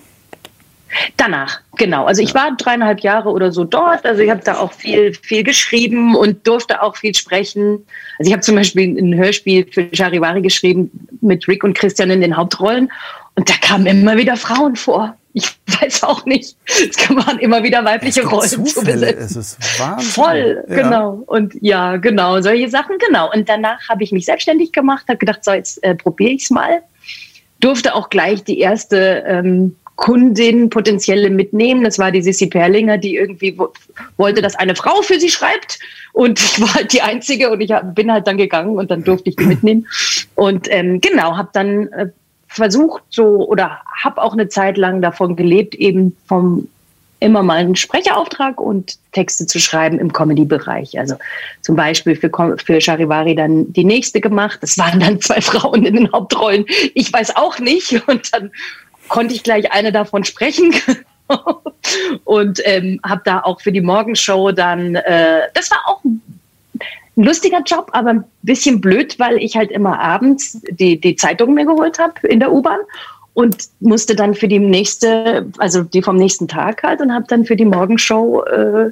[1.18, 2.06] Danach, genau.
[2.06, 4.06] Also ich war dreieinhalb Jahre oder so dort.
[4.06, 7.86] Also ich habe da auch viel, viel geschrieben und durfte auch viel sprechen.
[8.18, 12.22] Also ich habe zum Beispiel ein Hörspiel für Charivari geschrieben mit Rick und Christian in
[12.22, 12.92] den Hauptrollen.
[13.36, 15.16] Und da kamen immer wieder Frauen vor.
[15.34, 16.56] Ich weiß auch nicht.
[16.66, 19.24] Es waren immer wieder weibliche Rollen zu besetzen.
[19.24, 20.10] Es ist Wahnsinn.
[20.10, 20.76] Voll, ja.
[20.76, 21.24] genau.
[21.28, 23.32] Und ja, genau, solche Sachen, genau.
[23.32, 26.50] Und danach habe ich mich selbstständig gemacht, habe gedacht, so, jetzt äh, probiere ich es
[26.50, 26.82] mal.
[27.60, 31.84] Durfte auch gleich die erste ähm, Kundin potenzielle mitnehmen.
[31.84, 33.58] Das war die Sissi Perlinger, die irgendwie
[34.16, 35.80] wollte, dass eine Frau für sie schreibt.
[36.14, 39.30] Und ich war halt die Einzige und ich bin halt dann gegangen und dann durfte
[39.30, 39.88] ich die mitnehmen.
[40.36, 42.08] Und ähm, genau, habe dann äh,
[42.48, 46.70] versucht so oder habe auch eine Zeit lang davon gelebt, eben vom
[47.20, 51.00] immer mal einen Sprecherauftrag und Texte zu schreiben im Comedy-Bereich.
[51.00, 51.16] Also
[51.62, 52.30] zum Beispiel für,
[52.64, 54.60] für Charivari dann die nächste gemacht.
[54.62, 56.66] Das waren dann zwei Frauen in den Hauptrollen.
[56.94, 58.08] Ich weiß auch nicht.
[58.08, 58.52] Und dann
[59.08, 60.74] konnte ich gleich eine davon sprechen.
[62.24, 66.22] und ähm, habe da auch für die Morgenshow dann, äh, das war auch ein
[67.16, 71.66] lustiger Job, aber ein bisschen blöd, weil ich halt immer abends die, die Zeitung mir
[71.66, 72.80] geholt habe in der U-Bahn
[73.34, 77.46] und musste dann für die nächste, also die vom nächsten Tag halt und habe dann
[77.46, 78.92] für die Morgenshow äh,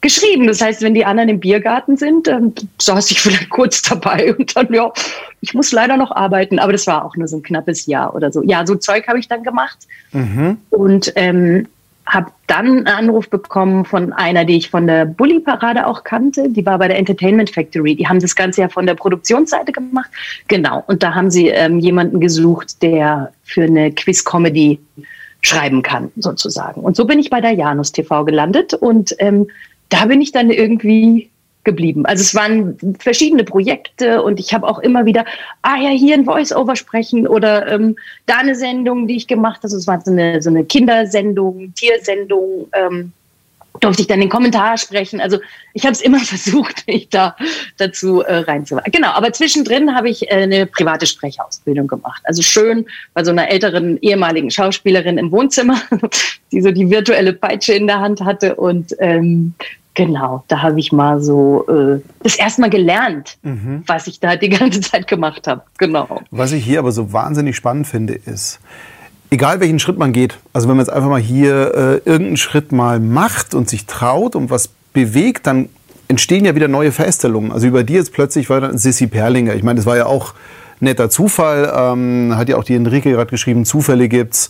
[0.00, 0.46] geschrieben.
[0.46, 4.56] Das heißt, wenn die anderen im Biergarten sind, dann saß ich vielleicht kurz dabei und
[4.56, 4.92] dann, ja,
[5.40, 6.58] ich muss leider noch arbeiten.
[6.58, 8.42] Aber das war auch nur so ein knappes Jahr oder so.
[8.42, 9.78] Ja, so Zeug habe ich dann gemacht.
[10.12, 10.58] Mhm.
[10.70, 11.66] Und ähm,
[12.10, 16.48] habe dann einen Anruf bekommen von einer, die ich von der Bully-Parade auch kannte.
[16.48, 17.94] Die war bei der Entertainment Factory.
[17.94, 20.10] Die haben das Ganze ja von der Produktionsseite gemacht.
[20.48, 20.82] Genau.
[20.88, 24.80] Und da haben sie ähm, jemanden gesucht, der für eine Quiz-Comedy
[25.42, 26.80] schreiben kann, sozusagen.
[26.80, 29.46] Und so bin ich bei der Janus TV gelandet und ähm,
[29.90, 31.30] da bin ich dann irgendwie
[31.62, 32.06] geblieben.
[32.06, 35.26] Also es waren verschiedene Projekte und ich habe auch immer wieder,
[35.62, 39.64] ah ja, hier ein Voice-Over sprechen oder ähm, da eine Sendung, die ich gemacht habe.
[39.64, 42.68] Also es war so eine, so eine Kindersendung, Tiersendung.
[42.72, 43.12] Ähm,
[43.78, 45.20] durfte ich dann den Kommentar sprechen.
[45.20, 45.38] Also
[45.74, 47.36] ich habe es immer versucht, mich da
[47.78, 48.92] dazu äh, reinzumachen.
[48.92, 52.22] Genau, aber zwischendrin habe ich äh, eine private Sprechausbildung gemacht.
[52.24, 55.80] Also schön bei so einer älteren ehemaligen Schauspielerin im Wohnzimmer,
[56.52, 59.54] die so die virtuelle Peitsche in der Hand hatte und ähm,
[60.00, 63.82] Genau, da habe ich mal so äh, das erstmal gelernt, mhm.
[63.86, 65.60] was ich da die ganze Zeit gemacht habe.
[65.76, 66.22] Genau.
[66.30, 68.60] Was ich hier aber so wahnsinnig spannend finde, ist,
[69.28, 72.72] egal welchen Schritt man geht, also wenn man jetzt einfach mal hier äh, irgendeinen Schritt
[72.72, 75.68] mal macht und sich traut und was bewegt, dann
[76.08, 77.52] entstehen ja wieder neue Verästelungen.
[77.52, 79.54] Also über die jetzt plötzlich war dann Sissy Perlinger.
[79.54, 80.32] Ich meine, das war ja auch
[80.80, 81.70] netter Zufall.
[81.76, 84.48] Ähm, hat ja auch die Enrique gerade geschrieben, Zufälle gibt's.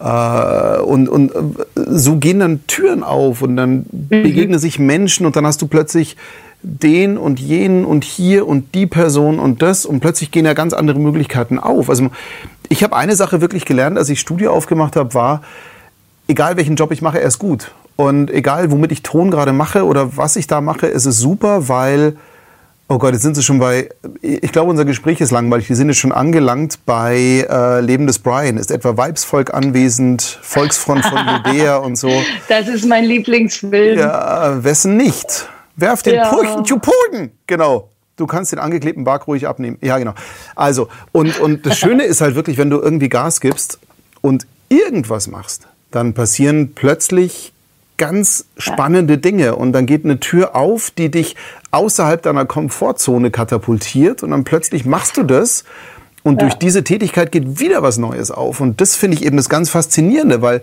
[0.00, 1.40] Äh, und, und äh,
[1.86, 4.08] so gehen dann Türen auf und dann mhm.
[4.08, 6.16] begegnen sich Menschen und dann hast du plötzlich
[6.62, 10.72] den und jenen und hier und die Person und das und plötzlich gehen ja ganz
[10.72, 11.90] andere Möglichkeiten auf.
[11.90, 12.08] Also
[12.68, 15.42] ich habe eine Sache wirklich gelernt, als ich Studio aufgemacht habe, war,
[16.28, 17.72] egal welchen Job ich mache, er ist gut.
[17.96, 21.68] Und egal, womit ich Ton gerade mache oder was ich da mache, ist es super,
[21.68, 22.16] weil,
[22.92, 23.88] oh Gott, jetzt sind sie schon bei,
[24.20, 28.18] ich glaube, unser Gespräch ist langweilig, wir sind jetzt schon angelangt bei äh, Leben des
[28.18, 28.58] Brian.
[28.58, 32.10] Ist etwa Weibsvolk anwesend, Volksfront von Judäa und so.
[32.48, 33.98] Das ist mein Lieblingsfilm.
[33.98, 35.48] Ja, wessen nicht?
[35.76, 36.28] Werf den ja.
[36.28, 37.32] Purchen zu Purgen.
[37.46, 37.88] Genau.
[38.16, 39.78] Du kannst den angeklebten Bart ruhig abnehmen.
[39.80, 40.12] Ja, genau.
[40.54, 43.78] Also, und, und das Schöne ist halt wirklich, wenn du irgendwie Gas gibst
[44.20, 47.54] und irgendwas machst, dann passieren plötzlich
[47.96, 51.36] ganz spannende Dinge und dann geht eine Tür auf, die dich
[51.72, 55.64] außerhalb deiner Komfortzone katapultiert und dann plötzlich machst du das
[56.22, 56.46] und ja.
[56.46, 58.60] durch diese Tätigkeit geht wieder was Neues auf.
[58.60, 60.62] Und das finde ich eben das ganz Faszinierende, weil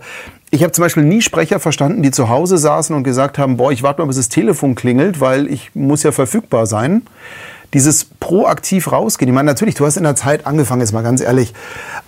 [0.50, 3.70] ich habe zum Beispiel nie Sprecher verstanden, die zu Hause saßen und gesagt haben, boah,
[3.70, 7.02] ich warte mal, bis das Telefon klingelt, weil ich muss ja verfügbar sein.
[7.72, 9.28] Dieses proaktiv rausgehen.
[9.28, 11.54] Ich meine, natürlich, du hast in der Zeit angefangen, jetzt mal ganz ehrlich.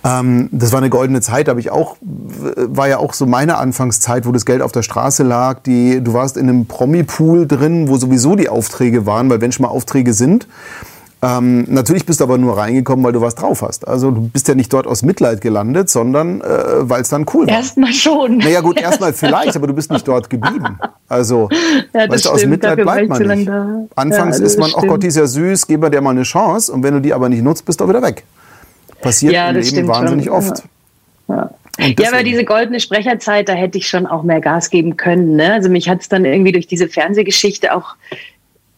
[0.03, 4.25] Ähm, das war eine goldene Zeit, habe ich auch, war ja auch so meine Anfangszeit,
[4.25, 5.59] wo das Geld auf der Straße lag.
[5.61, 9.63] Die, du warst in einem Promi-Pool drin, wo sowieso die Aufträge waren, weil wenn schon
[9.63, 10.47] mal Aufträge sind,
[11.23, 13.87] ähm, natürlich bist du aber nur reingekommen, weil du was drauf hast.
[13.87, 16.45] Also du bist ja nicht dort aus Mitleid gelandet, sondern äh,
[16.81, 17.53] weil es dann cool war.
[17.53, 18.39] Erstmal schon.
[18.39, 20.77] Naja gut, erstmal vielleicht, aber du bist nicht dort geblieben.
[21.07, 21.47] Also
[21.93, 23.49] ja, weißt du, aus Mitleid Dafür bleibt man nicht.
[23.95, 26.23] Anfangs ja, ist man, oh Gott, die ist ja süß, gib mir der mal eine
[26.23, 26.73] Chance.
[26.73, 28.25] Und wenn du die aber nicht nutzt, bist du auch wieder weg.
[28.99, 30.33] Passiert ja, im Leben wahnsinnig schon.
[30.33, 30.63] oft.
[31.29, 31.49] Ja.
[31.79, 35.37] Ja, aber diese goldene Sprecherzeit, da hätte ich schon auch mehr Gas geben können.
[35.37, 35.53] Ne?
[35.53, 37.95] Also mich hat es dann irgendwie durch diese Fernsehgeschichte auch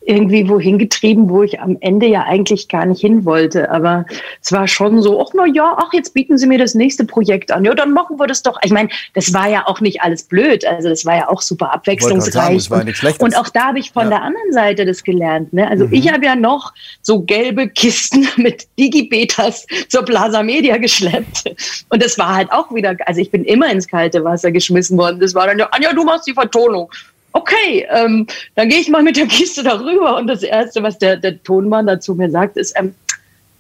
[0.06, 3.70] irgendwie wohin getrieben, wo ich am Ende ja eigentlich gar nicht hin wollte.
[3.72, 4.06] Aber
[4.42, 7.52] es war schon so, ach na ja, ach jetzt bieten Sie mir das nächste Projekt
[7.52, 7.66] an.
[7.66, 8.58] Ja, dann machen wir das doch.
[8.64, 10.66] Ich meine, das war ja auch nicht alles blöd.
[10.66, 12.64] Also das war ja auch super abwechslungsreich.
[12.64, 14.10] Sagen, und, und, auch da habe ich von ja.
[14.10, 15.52] der anderen Seite das gelernt.
[15.54, 15.68] Ne?
[15.68, 15.94] Also mhm.
[15.94, 21.56] ich habe ja noch so gelbe Kisten mit Digibetas zur Plaza Media geschleppt.
[21.90, 25.20] Und das war halt auch wieder, also ich bin immer ins kalte Wasser geschmissen worden.
[25.20, 26.90] Das war dann ja, Anja, du machst die Vertonung
[27.36, 30.18] okay, ähm, dann gehe ich mal mit der Kiste darüber.
[30.18, 32.96] Und das Erste, was der, der Tonmann dazu mir sagt, ist, ähm,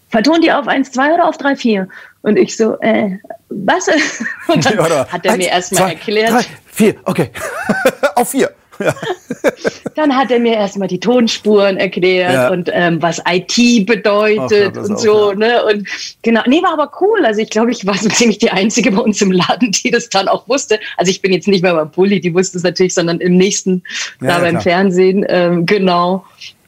[0.09, 1.87] verton die auf 1, 2 oder auf 3, 4?
[2.21, 3.17] Und ich so, äh,
[3.49, 3.87] was?
[4.47, 4.79] Und dann
[5.11, 6.31] hat er mir erstmal erklärt.
[6.31, 7.31] 3, 4, okay.
[8.15, 8.49] auf 4.
[8.79, 8.93] Ja.
[9.95, 12.49] Dann hat er mir erstmal die Tonspuren erklärt ja.
[12.49, 15.31] und ähm, was IT bedeutet Ach, und so.
[15.31, 15.37] Ja.
[15.37, 15.63] Ne?
[15.65, 15.87] Und
[16.21, 17.25] genau, nee, war aber cool.
[17.25, 20.09] Also ich glaube, ich war so ziemlich die Einzige bei uns im Laden, die das
[20.09, 20.79] dann auch wusste.
[20.97, 23.83] Also ich bin jetzt nicht mehr beim Pulli, die wusste es natürlich, sondern im nächsten,
[24.19, 24.61] da beim klar.
[24.61, 25.25] Fernsehen.
[25.29, 26.25] Ähm, genau.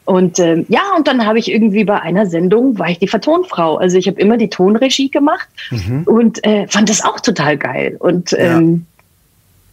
[0.07, 3.75] Und ähm, ja, und dann habe ich irgendwie bei einer Sendung, war ich die Vertonfrau.
[3.75, 6.03] Also ich habe immer die Tonregie gemacht mhm.
[6.05, 7.97] und äh, fand das auch total geil.
[7.99, 8.85] Und ähm,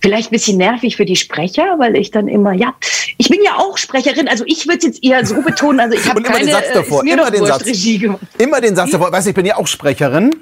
[0.05, 2.75] Vielleicht ein bisschen nervig für die Sprecher, weil ich dann immer, ja,
[3.17, 6.07] ich bin ja auch Sprecherin, also ich würde es jetzt eher so betonen, also ich
[6.07, 8.21] habe keine den Satz davor, immer den Satz, Regie gemacht.
[8.37, 10.37] Immer den Satz davor, weißt du, ich bin ja auch Sprecherin.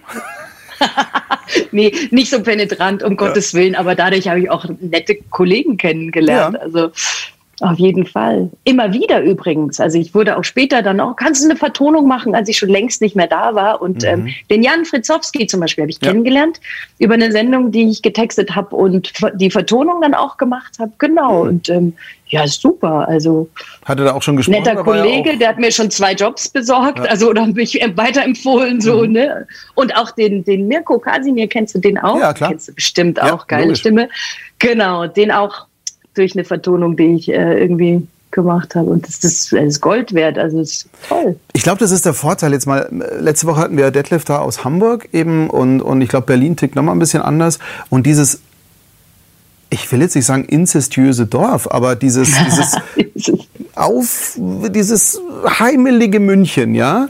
[1.70, 3.16] nee, nicht so penetrant, um ja.
[3.16, 6.56] Gottes Willen, aber dadurch habe ich auch nette Kollegen kennengelernt.
[6.56, 6.62] Ja.
[6.62, 6.90] Also
[7.60, 8.50] auf jeden Fall.
[8.64, 9.78] Immer wieder übrigens.
[9.78, 12.70] Also ich wurde auch später dann auch, kannst du eine Vertonung machen, als ich schon
[12.70, 13.82] längst nicht mehr da war.
[13.82, 14.26] Und ähm, mhm.
[14.26, 16.08] ähm, den Jan Fritzowski zum Beispiel habe ich ja.
[16.08, 16.60] kennengelernt
[16.98, 20.92] über eine Sendung, die ich getextet habe und die Vertonung dann auch gemacht habe.
[20.98, 21.44] Genau.
[21.44, 21.48] Mhm.
[21.48, 21.92] Und ähm,
[22.26, 23.06] ja, super.
[23.08, 23.48] Also
[23.84, 24.62] hatte da auch schon gesprochen.
[24.62, 27.04] Netter Kollege, der hat mir schon zwei Jobs besorgt, ja.
[27.04, 29.12] also oder mich weiterempfohlen so mhm.
[29.12, 29.46] ne.
[29.74, 32.18] Und auch den den Mirko Kasimir kennst du den auch?
[32.18, 32.50] Ja klar.
[32.50, 33.46] Kennst du bestimmt auch.
[33.46, 33.80] Geile logisch.
[33.80, 34.08] Stimme.
[34.58, 35.66] Genau, den auch
[36.14, 38.90] durch eine Vertonung, die ich äh, irgendwie gemacht habe.
[38.90, 40.38] Und das ist, das ist Gold wert.
[40.38, 41.36] Also das ist toll.
[41.52, 42.52] Ich glaube, das ist der Vorteil.
[42.52, 42.88] Jetzt mal,
[43.20, 46.74] letzte Woche hatten wir Detlef da aus Hamburg eben und, und ich glaube, Berlin tickt
[46.74, 47.58] nochmal ein bisschen anders.
[47.90, 48.40] Und dieses,
[49.70, 52.76] ich will jetzt nicht sagen inzestiöse Dorf, aber dieses, dieses
[53.74, 57.08] auf, dieses heimelige München, ja?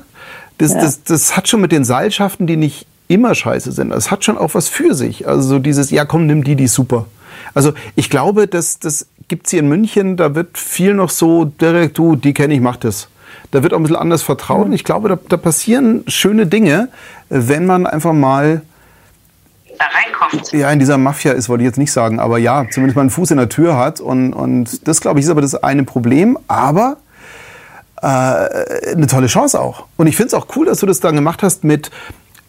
[0.59, 0.83] Das, ja.
[0.83, 3.91] Das, das hat schon mit den Seilschaften, die nicht immer scheiße sind.
[3.91, 5.27] Das hat schon auch was für sich.
[5.27, 7.07] Also dieses, ja komm, nimm die, die ist super.
[7.55, 11.45] Also ich glaube, das, das gibt es hier in München, da wird viel noch so
[11.45, 13.09] direkt, du, die kenne ich, mach das.
[13.51, 14.67] Da wird auch ein bisschen anders vertraut.
[14.67, 16.88] Und ich glaube, da, da passieren schöne Dinge,
[17.29, 18.62] wenn man einfach mal
[19.79, 20.53] da reinkommt.
[20.53, 23.11] Ja, in dieser Mafia ist, wollte ich jetzt nicht sagen, aber ja, zumindest mal einen
[23.11, 24.01] Fuß in der Tür hat.
[24.01, 26.38] Und, und das, glaube ich, ist aber das eine Problem.
[26.49, 26.99] Aber
[28.01, 29.85] äh, eine tolle Chance auch.
[29.97, 31.91] Und ich finde es auch cool, dass du das dann gemacht hast mit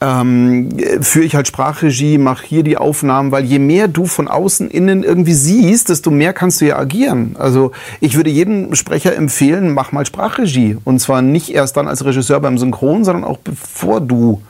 [0.04, 4.70] ähm, führe ich halt Sprachregie, mache hier die Aufnahmen, weil je mehr du von außen
[4.70, 7.38] innen irgendwie siehst, desto mehr kannst du ja agieren.
[7.40, 10.78] Also ich würde jedem Sprecher empfehlen, mach mal Sprachregie.
[10.84, 14.42] Und zwar nicht erst dann als Regisseur beim Synchron, sondern auch bevor du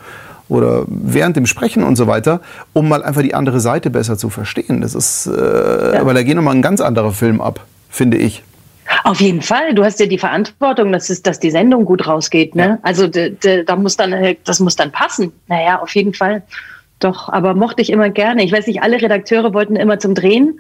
[0.49, 2.41] oder während dem Sprechen und so weiter,
[2.73, 4.81] um mal einfach die andere Seite besser zu verstehen.
[4.81, 6.05] Das ist, äh, ja.
[6.05, 8.43] weil da geht nochmal ein ganz anderer Film ab, finde ich.
[9.03, 9.73] Auf jeden Fall.
[9.73, 12.55] Du hast ja die Verantwortung, dass, es, dass die Sendung gut rausgeht.
[12.55, 12.63] Ne?
[12.63, 12.79] Ja.
[12.81, 15.31] Also da muss dann, das muss dann passen.
[15.47, 16.43] Naja, auf jeden Fall.
[16.99, 18.43] Doch, aber mochte ich immer gerne.
[18.43, 20.59] Ich weiß nicht, alle Redakteure wollten immer zum Drehen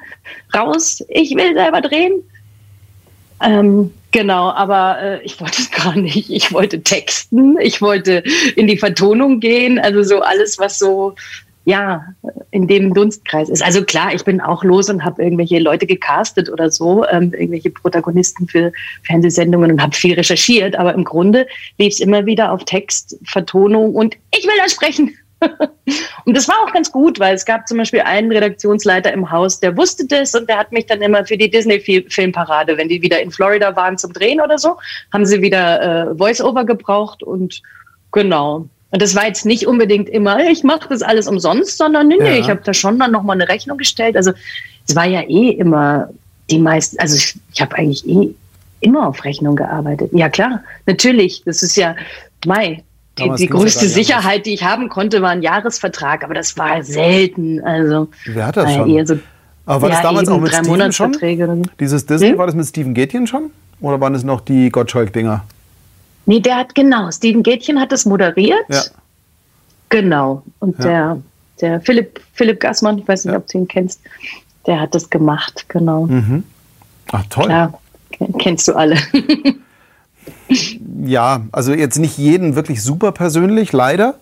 [0.53, 1.03] raus.
[1.07, 2.21] Ich will selber drehen.
[3.41, 6.29] Ähm, genau, aber äh, ich wollte es gar nicht.
[6.29, 8.23] Ich wollte texten, ich wollte
[8.55, 11.15] in die Vertonung gehen, also so alles, was so
[11.65, 12.05] ja,
[12.51, 13.63] in dem Dunstkreis ist.
[13.63, 17.69] Also klar, ich bin auch los und habe irgendwelche Leute gecastet oder so, ähm, irgendwelche
[17.69, 18.71] Protagonisten für
[19.03, 21.47] Fernsehsendungen und habe viel recherchiert, aber im Grunde
[21.77, 25.17] lief es immer wieder auf Text, Vertonung und ich will da sprechen.
[26.25, 29.59] und das war auch ganz gut, weil es gab zum Beispiel einen Redaktionsleiter im Haus,
[29.59, 33.21] der wusste das und der hat mich dann immer für die Disney-Filmparade, wenn die wieder
[33.21, 34.77] in Florida waren zum Drehen oder so,
[35.11, 37.61] haben sie wieder äh, Voice-Over gebraucht und
[38.11, 38.69] genau.
[38.93, 42.29] Und das war jetzt nicht unbedingt immer, ich mache das alles umsonst, sondern nee, nee,
[42.29, 42.35] ja.
[42.35, 44.15] ich habe da schon dann nochmal eine Rechnung gestellt.
[44.15, 44.33] Also
[44.87, 46.09] es war ja eh immer
[46.51, 48.29] die meisten, also ich, ich habe eigentlich eh
[48.81, 50.11] immer auf Rechnung gearbeitet.
[50.13, 51.95] Ja klar, natürlich, das ist ja,
[52.45, 52.83] Mai,
[53.17, 57.63] die, die größte Sicherheit, die ich haben konnte, war ein Jahresvertrag, aber das war selten.
[57.63, 59.07] Also, Wer hat das schon?
[59.07, 59.19] So,
[59.65, 61.13] aber war ja, das damals auch mit Steven schon?
[61.13, 61.61] So.
[61.79, 62.37] Dieses Disney, hm?
[62.37, 63.49] war das mit Steven Gätjen schon?
[63.81, 65.43] Oder waren es noch die Gottschalk-Dinger?
[66.25, 68.65] Nee, der hat genau, Steven Gätchen hat das moderiert.
[68.69, 68.81] Ja.
[69.89, 70.43] Genau.
[70.59, 70.85] Und ja.
[70.85, 71.21] der,
[71.61, 73.37] der Philipp, Philipp Gassmann, ich weiß nicht, ja.
[73.37, 73.99] ob du ihn kennst,
[74.65, 76.05] der hat das gemacht, genau.
[76.05, 76.43] Mhm.
[77.11, 77.45] Ach, toll.
[77.45, 77.79] Klar,
[78.39, 78.97] kennst du alle.
[81.03, 84.15] ja, also jetzt nicht jeden wirklich super persönlich, leider,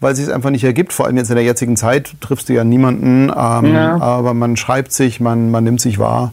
[0.00, 0.92] weil es sich einfach nicht ergibt.
[0.92, 4.00] Vor allem jetzt in der jetzigen Zeit triffst du ja niemanden, ähm, ja.
[4.00, 6.32] aber man schreibt sich, man, man nimmt sich wahr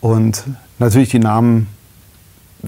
[0.00, 0.44] und
[0.78, 1.66] natürlich die Namen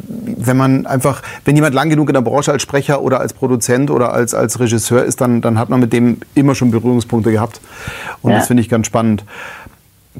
[0.06, 3.90] wenn man einfach, wenn jemand lang genug in der Branche als Sprecher oder als Produzent
[3.90, 7.60] oder als, als Regisseur ist, dann, dann hat man mit dem immer schon Berührungspunkte gehabt.
[8.22, 8.38] Und ja.
[8.38, 9.24] das finde ich ganz spannend.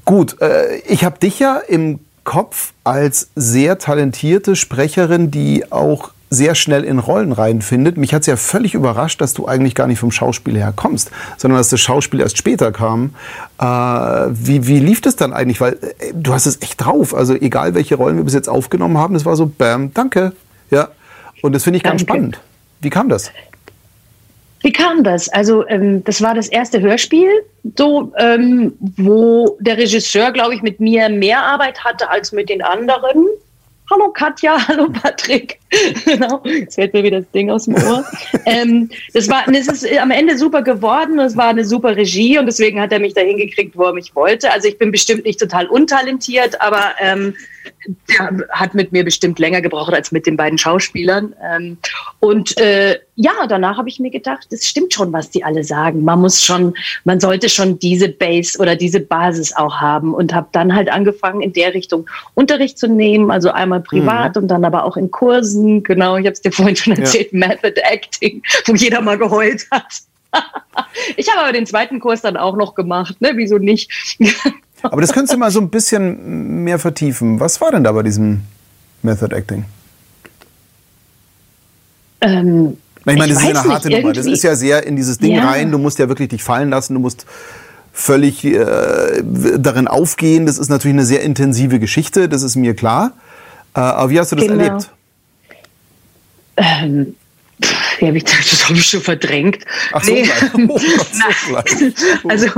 [0.05, 6.55] Gut, äh, ich habe dich ja im Kopf als sehr talentierte Sprecherin, die auch sehr
[6.55, 7.97] schnell in Rollen reinfindet.
[7.97, 11.11] Mich hat es ja völlig überrascht, dass du eigentlich gar nicht vom Schauspiel her kommst,
[11.37, 13.15] sondern dass das Schauspiel erst später kam.
[13.59, 15.61] Äh, wie, wie lief das dann eigentlich?
[15.61, 17.15] Weil äh, du hast es echt drauf.
[17.15, 20.33] Also egal, welche Rollen wir bis jetzt aufgenommen haben, es war so, bam, danke.
[20.71, 20.89] Ja.
[21.43, 22.39] Und das finde ich ganz spannend.
[22.81, 23.31] Wie kam das?
[24.61, 25.29] Wie kam das?
[25.29, 27.31] Also ähm, das war das erste Hörspiel,
[27.77, 32.63] so ähm, wo der Regisseur, glaube ich, mit mir mehr Arbeit hatte als mit den
[32.63, 33.27] anderen.
[33.91, 35.59] Hallo Katja, hallo Patrick.
[36.05, 38.05] genau, jetzt fällt mir wieder das Ding aus dem Ohr.
[38.45, 41.19] ähm, das war, das ist am Ende super geworden.
[41.19, 44.15] Es war eine super Regie und deswegen hat er mich dahin gekriegt, wo er mich
[44.15, 44.51] wollte.
[44.51, 47.35] Also ich bin bestimmt nicht total untalentiert, aber ähm,
[48.09, 51.35] der hat mit mir bestimmt länger gebraucht als mit den beiden Schauspielern.
[51.43, 51.79] Ähm,
[52.21, 56.05] und äh, ja, danach habe ich mir gedacht, es stimmt schon, was die alle sagen.
[56.05, 60.49] Man muss schon, man sollte schon diese Base oder diese Basis auch haben und habe
[60.53, 64.43] dann halt angefangen, in der Richtung Unterricht zu nehmen, also einmal privat mhm.
[64.43, 65.83] und dann aber auch in Kursen.
[65.83, 67.39] Genau, ich habe es dir vorhin schon erzählt, ja.
[67.39, 70.03] Method Acting, wo jeder mal geheult hat.
[71.17, 73.33] ich habe aber den zweiten Kurs dann auch noch gemacht, ne?
[73.35, 73.91] Wieso nicht?
[74.83, 77.41] Aber das könntest du mal so ein bisschen mehr vertiefen.
[77.41, 78.43] Was war denn da bei diesem
[79.03, 79.65] Method Acting?
[82.21, 84.13] Ähm, ich meine, das ist ja eine harte nicht, Nummer.
[84.13, 85.49] Das ist ja sehr in dieses Ding ja.
[85.49, 85.71] rein.
[85.71, 86.95] Du musst ja wirklich dich fallen lassen.
[86.95, 87.27] Du musst
[87.93, 89.23] völlig äh,
[89.59, 90.47] darin aufgehen.
[90.47, 92.29] Das ist natürlich eine sehr intensive Geschichte.
[92.29, 93.13] Das ist mir klar.
[93.75, 94.63] Äh, aber wie hast du das genau.
[94.63, 94.91] erlebt?
[96.57, 97.15] Ähm,
[97.99, 99.65] wie habe ich das, das habe ich schon verdrängt.
[99.93, 100.29] Ach so, nee.
[100.69, 100.81] oh,
[101.13, 101.95] Nein.
[102.29, 102.49] Also,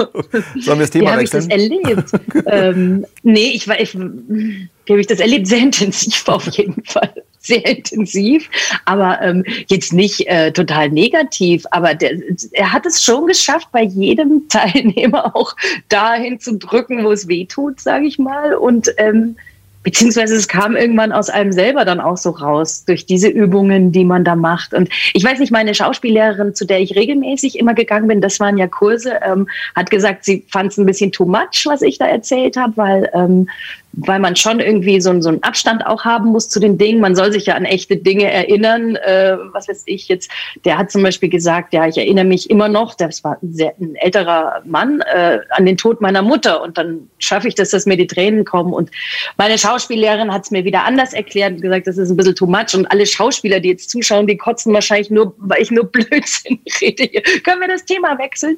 [0.59, 1.49] Sollen wir das Thema wie wechseln?
[1.49, 2.47] Wie habe ich das erlebt?
[2.47, 5.47] ähm, nee, ich war, ich, wie habe ich das erlebt?
[5.47, 7.13] Sehr intensiv auf jeden Fall.
[7.43, 8.51] Sehr intensiv,
[8.85, 11.65] aber ähm, jetzt nicht äh, total negativ.
[11.71, 12.19] Aber der,
[12.53, 15.57] er hat es schon geschafft, bei jedem Teilnehmer auch
[15.89, 18.55] dahin zu drücken, wo es weh tut, sage ich mal.
[18.55, 19.37] Und ähm,
[19.83, 24.05] Beziehungsweise es kam irgendwann aus einem selber dann auch so raus, durch diese Übungen, die
[24.05, 24.75] man da macht.
[24.75, 28.59] Und ich weiß nicht, meine Schauspiellehrerin, zu der ich regelmäßig immer gegangen bin, das waren
[28.59, 32.07] ja Kurse, ähm, hat gesagt, sie fand es ein bisschen too much, was ich da
[32.07, 33.49] erzählt habe, weil ähm,
[33.93, 37.01] weil man schon irgendwie so, so einen Abstand auch haben muss zu den Dingen.
[37.01, 38.97] Man soll sich ja an echte Dinge erinnern.
[38.97, 40.31] Äh, was weiß ich jetzt?
[40.65, 43.75] Der hat zum Beispiel gesagt, ja, ich erinnere mich immer noch, das war ein, sehr,
[43.81, 46.63] ein älterer Mann, äh, an den Tod meiner Mutter.
[46.63, 48.73] Und dann schaffe ich das, dass mir die Tränen kommen.
[48.73, 48.91] Und
[49.37, 52.47] meine Schauspiellehrerin hat es mir wieder anders erklärt und gesagt, das ist ein bisschen too
[52.47, 52.75] much.
[52.75, 57.05] Und alle Schauspieler, die jetzt zuschauen, die kotzen wahrscheinlich nur, weil ich nur Blödsinn rede.
[57.05, 57.23] Hier.
[57.43, 58.57] Können wir das Thema wechseln?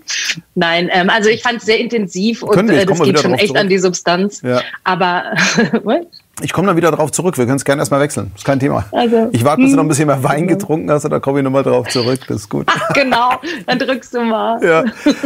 [0.55, 3.61] Nein, ähm, also ich fand es sehr intensiv und äh, das geht schon echt zurück.
[3.61, 4.43] an die Substanz.
[4.43, 4.61] Ja.
[4.85, 5.22] Aber
[6.43, 7.39] ich komme dann wieder drauf zurück.
[7.39, 8.33] Wir können es gerne erstmal wechseln.
[8.35, 8.85] Ist kein Thema.
[8.93, 10.59] Also, ich warte, bis du noch ein bisschen mehr Wein genau.
[10.59, 12.21] getrunken hast, und dann komme ich nochmal drauf zurück.
[12.29, 12.67] Das ist gut.
[12.69, 14.61] Ach, genau, dann drückst du mal.
[14.63, 14.85] Ja.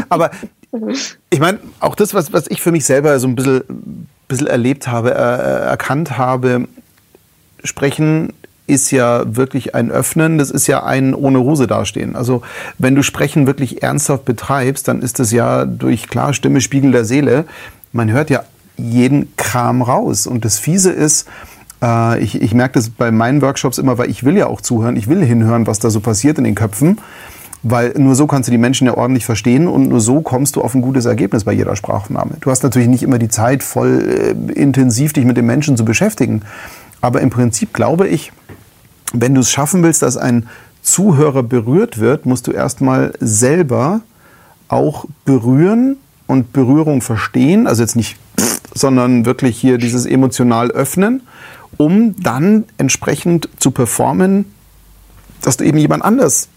[0.09, 0.30] Aber
[1.30, 4.88] ich meine, auch das, was, was ich für mich selber so ein bisschen, bisschen erlebt
[4.88, 6.68] habe, äh, erkannt habe,
[7.64, 8.32] Sprechen
[8.66, 12.16] ist ja wirklich ein Öffnen, das ist ja ein ohne Hose dastehen.
[12.16, 12.42] Also
[12.78, 17.04] wenn du Sprechen wirklich ernsthaft betreibst, dann ist das ja durch klar Stimme, Spiegel der
[17.04, 17.44] Seele.
[17.92, 18.44] Man hört ja
[18.76, 20.26] jeden Kram raus.
[20.26, 21.26] Und das Fiese ist,
[21.82, 24.96] äh, ich, ich merke das bei meinen Workshops immer, weil ich will ja auch zuhören,
[24.96, 26.98] ich will hinhören, was da so passiert in den Köpfen.
[27.62, 30.62] Weil nur so kannst du die Menschen ja ordentlich verstehen und nur so kommst du
[30.62, 32.32] auf ein gutes Ergebnis bei jeder Sprachaufnahme.
[32.40, 35.84] Du hast natürlich nicht immer die Zeit, voll äh, intensiv dich mit den Menschen zu
[35.84, 36.42] beschäftigen.
[37.00, 38.32] Aber im Prinzip glaube ich,
[39.12, 40.48] wenn du es schaffen willst, dass ein
[40.82, 44.02] Zuhörer berührt wird, musst du erstmal selber
[44.68, 47.66] auch berühren und Berührung verstehen.
[47.66, 48.16] Also jetzt nicht,
[48.76, 51.22] sondern wirklich hier dieses emotional öffnen,
[51.76, 54.46] um dann entsprechend zu performen,
[55.42, 56.48] dass du eben jemand anders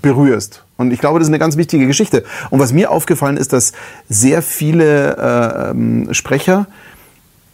[0.00, 0.64] berührst.
[0.76, 2.24] Und ich glaube, das ist eine ganz wichtige Geschichte.
[2.50, 3.72] Und was mir aufgefallen ist, dass
[4.08, 5.16] sehr viele
[6.10, 6.66] äh, Sprecher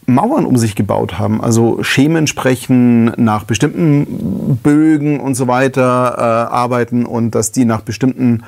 [0.06, 1.40] Mauern um sich gebaut haben.
[1.40, 7.82] Also Schemen sprechen, nach bestimmten Bögen und so weiter äh, arbeiten und dass die nach
[7.82, 8.42] bestimmten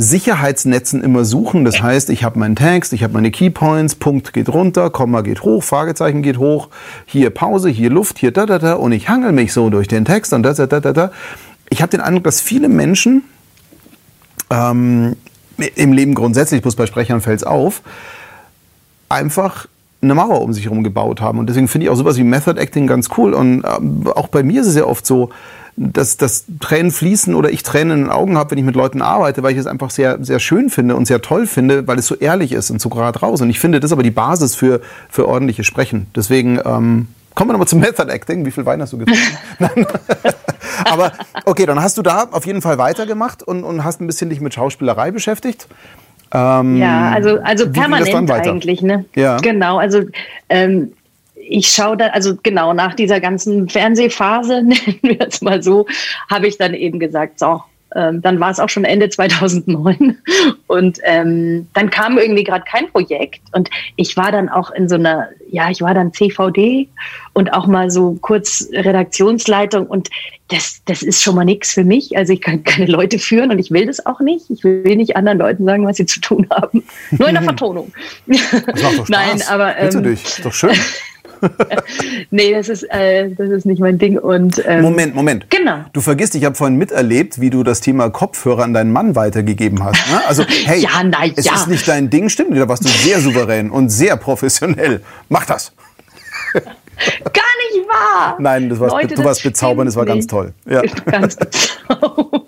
[0.00, 1.64] Sicherheitsnetzen immer suchen.
[1.64, 5.42] Das heißt, ich habe meinen Text, ich habe meine Keypoints, Punkt geht runter, Komma geht
[5.42, 6.68] hoch, Fragezeichen geht hoch,
[7.04, 10.04] hier Pause, hier Luft, hier da da da und ich hangel mich so durch den
[10.04, 11.10] Text und da da da da da.
[11.68, 13.24] Ich habe den Eindruck, dass viele Menschen
[14.50, 15.16] ähm,
[15.74, 17.82] im Leben grundsätzlich, bloß bei Sprechern fällt es auf,
[19.08, 19.66] einfach
[20.00, 21.40] eine Mauer um sich herum gebaut haben.
[21.40, 23.34] Und deswegen finde ich auch sowas wie Method Acting ganz cool.
[23.34, 25.30] Und ähm, auch bei mir ist es ja oft so,
[25.78, 29.00] dass, dass Tränen fließen oder ich Tränen in den Augen habe, wenn ich mit Leuten
[29.00, 32.06] arbeite, weil ich es einfach sehr, sehr schön finde und sehr toll finde, weil es
[32.06, 33.40] so ehrlich ist und so gerade raus.
[33.40, 36.08] Und ich finde, das ist aber die Basis für, für ordentliches Sprechen.
[36.16, 38.44] Deswegen ähm, kommen wir nochmal zum Method Acting.
[38.44, 39.26] Wie viel Wein hast du getrunken?
[40.84, 41.12] aber
[41.44, 44.40] okay, dann hast du da auf jeden Fall weitergemacht und, und hast ein bisschen dich
[44.40, 45.68] mit Schauspielerei beschäftigt.
[46.32, 49.06] Ähm, ja, also, also permanent eigentlich, ne?
[49.14, 49.38] Ja.
[49.38, 50.02] Genau, also
[50.50, 50.92] ähm,
[51.48, 55.86] ich schaue da, also genau nach dieser ganzen Fernsehphase, nennen wir es mal so,
[56.30, 57.62] habe ich dann eben gesagt, so,
[57.94, 60.18] ähm, dann war es auch schon Ende 2009
[60.66, 64.96] und ähm, dann kam irgendwie gerade kein Projekt und ich war dann auch in so
[64.96, 66.88] einer, ja, ich war dann CVD
[67.32, 70.10] und auch mal so kurz Redaktionsleitung und
[70.48, 72.16] das, das ist schon mal nichts für mich.
[72.16, 74.50] Also ich kann keine Leute führen und ich will das auch nicht.
[74.50, 76.84] Ich will nicht anderen Leuten sagen, was sie zu tun haben.
[77.10, 77.92] Nur in der Vertonung.
[78.26, 79.08] Das macht doch Spaß.
[79.08, 80.72] Nein, aber ähm, Bitte dich, ist doch schön.
[82.30, 84.18] nee, das ist, äh, das ist nicht mein Ding.
[84.18, 85.50] Und, ähm, Moment, Moment.
[85.50, 85.84] Genau.
[85.92, 89.82] Du vergisst, ich habe vorhin miterlebt, wie du das Thema Kopfhörer an deinen Mann weitergegeben
[89.82, 90.10] hast.
[90.10, 90.20] Ne?
[90.26, 91.54] Also, hey, ja, na, es ja.
[91.54, 92.56] ist nicht dein Ding, stimmt.
[92.56, 95.02] Da warst du sehr souverän und sehr professionell.
[95.28, 95.72] Mach das.
[96.54, 98.36] Gar nicht wahr.
[98.40, 100.52] Nein, das warst, Leute, du warst bezaubernd, das war ganz toll.
[100.68, 100.82] Ja.
[101.06, 102.46] Ganz bezaubernd.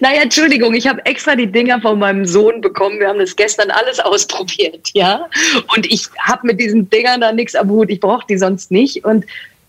[0.00, 2.98] Naja, Entschuldigung, ich habe extra die Dinger von meinem Sohn bekommen.
[2.98, 5.28] Wir haben das gestern alles ausprobiert, ja.
[5.74, 7.90] Und ich habe mit diesen Dingern da nichts am Hut.
[7.90, 9.04] Ich brauche die sonst nicht.
[9.04, 9.24] Und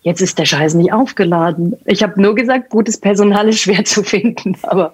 [0.07, 1.75] jetzt ist der Scheiß nicht aufgeladen.
[1.85, 4.93] Ich habe nur gesagt, gutes Personal ist schwer zu finden, aber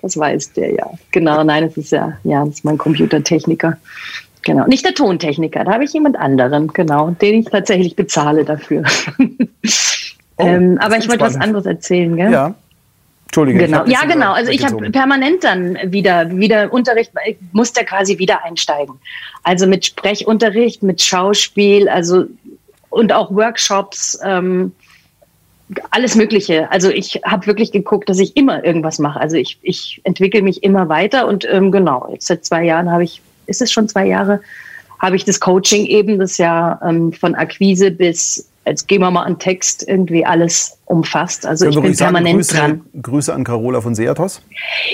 [0.00, 0.90] das weiß der ja.
[1.10, 3.76] Genau, nein, das ist ja, ja, das ist mein Computertechniker.
[4.42, 8.82] Genau, nicht der Tontechniker, da habe ich jemand anderen, genau, den ich tatsächlich bezahle dafür.
[10.36, 12.32] Oh, ähm, aber ich wollte was anderes erzählen, gell?
[12.32, 12.54] Ja.
[13.34, 13.66] Entschuldige.
[13.66, 13.84] Genau.
[13.86, 14.32] Ja, genau.
[14.32, 18.94] Also ich habe permanent dann wieder, wieder Unterricht, ich musste quasi wieder einsteigen.
[19.42, 22.26] Also mit Sprechunterricht, mit Schauspiel, also
[22.90, 24.70] und auch Workshops, ähm,
[25.90, 26.70] alles Mögliche.
[26.70, 29.18] Also ich habe wirklich geguckt, dass ich immer irgendwas mache.
[29.18, 33.02] Also ich, ich entwickle mich immer weiter und ähm, genau, jetzt seit zwei Jahren habe
[33.02, 34.42] ich, ist es schon zwei Jahre,
[35.00, 39.24] habe ich das Coaching eben, das ja ähm, von Akquise bis jetzt gehen wir mal
[39.24, 41.46] an Text irgendwie alles umfasst.
[41.46, 42.82] Also ich bin permanent Grüße, dran.
[43.00, 44.42] Grüße an Carola von Seatos.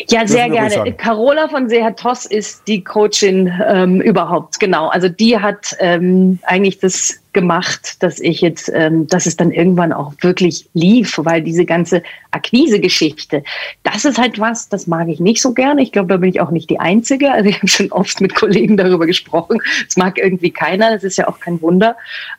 [0.09, 0.93] Ja, sehr gerne.
[0.93, 4.89] Carola von Seatos ist die Coachin ähm, überhaupt, genau.
[4.89, 9.93] Also die hat ähm, eigentlich das gemacht, dass ich jetzt, ähm, dass es dann irgendwann
[9.93, 13.43] auch wirklich lief, weil diese ganze Akquise-Geschichte,
[13.83, 15.83] das ist halt was, das mag ich nicht so gerne.
[15.83, 17.33] Ich glaube, da bin ich auch nicht die Einzige.
[17.33, 19.59] Also ich habe schon oft mit Kollegen darüber gesprochen.
[19.87, 21.97] Das mag irgendwie keiner, das ist ja auch kein Wunder.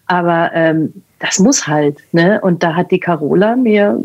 [0.08, 1.98] Aber ähm, das muss halt.
[2.12, 2.40] Ne?
[2.42, 4.02] Und da hat die Carola mir,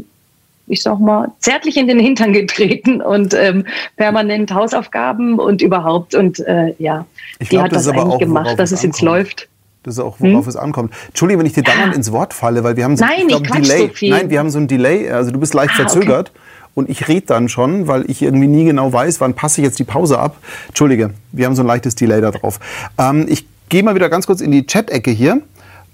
[0.67, 6.15] ich sag mal, zärtlich in den Hintern getreten und ähm, permanent Hausaufgaben und überhaupt.
[6.15, 7.07] Und äh, ja,
[7.39, 9.49] ich die glaub, hat das, das eigentlich auch, gemacht, dass es jetzt läuft.
[9.83, 10.49] Das ist auch, worauf hm?
[10.49, 10.93] es ankommt.
[11.09, 13.59] Entschuldige, wenn ich dir dauernd ins Wort falle, weil wir haben so, Nein, ich glaub,
[13.61, 13.91] ich Delay.
[13.95, 15.11] So Nein, wir haben so ein Delay.
[15.11, 16.31] Also du bist leicht ah, verzögert.
[16.31, 16.41] Okay.
[16.75, 19.79] Und ich rede dann schon, weil ich irgendwie nie genau weiß, wann passe ich jetzt
[19.79, 20.37] die Pause ab.
[20.69, 22.61] Entschuldige, wir haben so ein leichtes Delay da drauf.
[22.99, 25.41] Ähm, ich gehe mal wieder ganz kurz in die Chat-Ecke hier.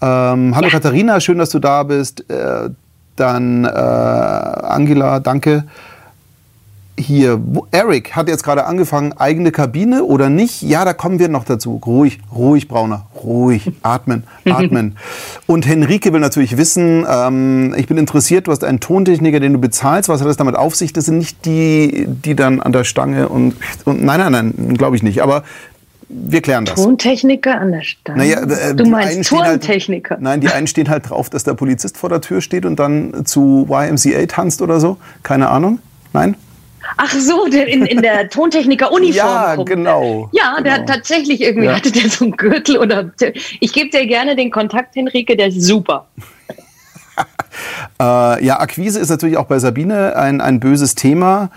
[0.02, 0.72] Ähm, hallo ja.
[0.72, 2.28] Katharina, schön, dass du da bist.
[2.28, 2.70] Äh,
[3.14, 5.64] dann äh, Angela, danke.
[6.98, 7.40] hier,
[7.70, 10.62] Eric hat jetzt gerade angefangen, eigene Kabine oder nicht?
[10.62, 11.80] Ja, da kommen wir noch dazu.
[11.86, 14.96] Ruhig, ruhig, Brauner, ruhig, atmen, atmen.
[15.46, 19.60] Und Henrike will natürlich wissen, ähm, ich bin interessiert, du hast einen Tontechniker, den du
[19.60, 20.92] bezahlst, was hat das damit auf sich?
[20.92, 24.96] Das sind nicht die, die dann an der Stange und, und nein, nein, nein, glaube
[24.96, 25.22] ich nicht.
[25.22, 25.44] Aber
[26.12, 26.76] wir klären das.
[26.76, 28.18] Tontechniker an der Stange?
[28.18, 30.14] Naja, äh, du meinst Tontechniker?
[30.16, 32.78] Halt, nein, die einen stehen halt drauf, dass der Polizist vor der Tür steht und
[32.78, 34.98] dann zu YMCA tanzt oder so.
[35.22, 35.78] Keine Ahnung.
[36.12, 36.36] Nein?
[36.96, 39.14] Ach so, der in, in der Tontechniker-Uniform.
[39.14, 40.28] ja, genau.
[40.32, 40.74] Ja, der genau.
[40.74, 41.76] hat tatsächlich irgendwie, ja.
[41.76, 43.10] hatte der so einen Gürtel oder.
[43.60, 46.06] Ich gebe dir gerne den Kontakt, Henrike, der ist super.
[48.00, 51.50] äh, ja, Akquise ist natürlich auch bei Sabine ein, ein böses Thema.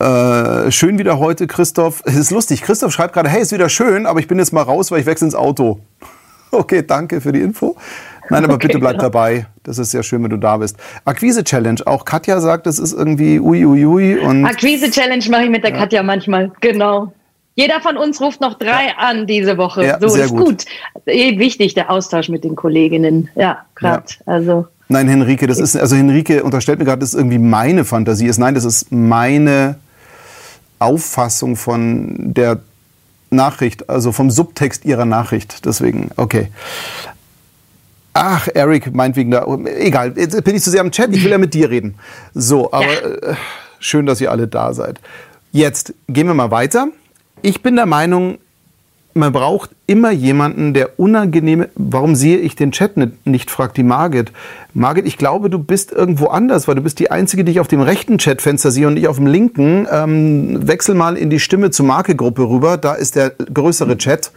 [0.00, 2.02] Äh, schön wieder heute, Christoph.
[2.06, 2.62] Es ist lustig.
[2.62, 5.06] Christoph schreibt gerade, hey, ist wieder schön, aber ich bin jetzt mal raus, weil ich
[5.06, 5.80] wechsle ins Auto.
[6.52, 7.76] Okay, danke für die Info.
[8.28, 9.04] Nein, aber okay, bitte bleib genau.
[9.04, 9.46] dabei.
[9.62, 10.76] Das ist sehr schön, wenn du da bist.
[11.04, 11.82] Akquise-Challenge.
[11.86, 14.44] Auch Katja sagt, das ist irgendwie ui, ui, ui.
[14.44, 15.76] Akquise-Challenge mache ich mit der ja.
[15.76, 16.50] Katja manchmal.
[16.60, 17.12] Genau.
[17.54, 18.94] Jeder von uns ruft noch drei ja.
[18.98, 19.84] an diese Woche.
[19.86, 20.40] Ja, so sehr ist gut.
[20.40, 20.64] gut.
[21.06, 23.28] Eh wichtig, der Austausch mit den Kolleginnen.
[23.36, 24.06] Ja, gerade.
[24.08, 24.32] Ja.
[24.32, 24.66] Also.
[24.88, 28.38] Nein, Henrike, das ist, also Henrike unterstellt mir gerade, dass es irgendwie meine Fantasie ist.
[28.38, 29.76] Nein, das ist meine
[30.80, 32.60] Auffassung von der
[33.30, 35.64] Nachricht, also vom Subtext ihrer Nachricht.
[35.64, 36.48] Deswegen, okay.
[38.12, 39.46] Ach, Eric meint wegen der.
[39.78, 41.14] Egal, jetzt bin ich zu sehr am Chat.
[41.14, 41.94] Ich will ja mit dir reden.
[42.34, 43.30] So, aber ja.
[43.30, 43.36] äh,
[43.78, 45.00] schön, dass ihr alle da seid.
[45.52, 46.88] Jetzt gehen wir mal weiter.
[47.42, 48.38] Ich bin der Meinung,
[49.14, 51.68] man braucht immer jemanden, der unangenehme.
[51.74, 52.92] Warum sehe ich den Chat
[53.24, 54.32] nicht, fragt die Margit.
[54.72, 57.68] Margit, ich glaube, du bist irgendwo anders, weil du bist die Einzige, die ich auf
[57.68, 59.86] dem rechten Chatfenster sehe und nicht auf dem linken.
[59.90, 62.76] Ähm, wechsel mal in die Stimme zur Marke-Gruppe rüber.
[62.76, 64.30] Da ist der größere Chat,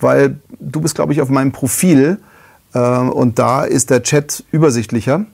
[0.00, 2.18] weil du bist, glaube ich, auf meinem Profil.
[2.74, 5.26] Äh, und da ist der Chat übersichtlicher.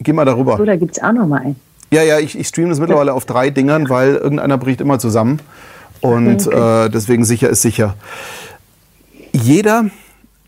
[0.00, 0.56] Geh mal darüber.
[0.56, 1.56] So, da gibt es auch noch mal einen.
[1.90, 5.40] Ja, ja, ich, ich streame das mittlerweile auf drei Dingern, weil irgendeiner bricht immer zusammen.
[6.00, 6.86] Und okay.
[6.86, 7.94] äh, deswegen sicher ist sicher.
[9.32, 9.86] Jeder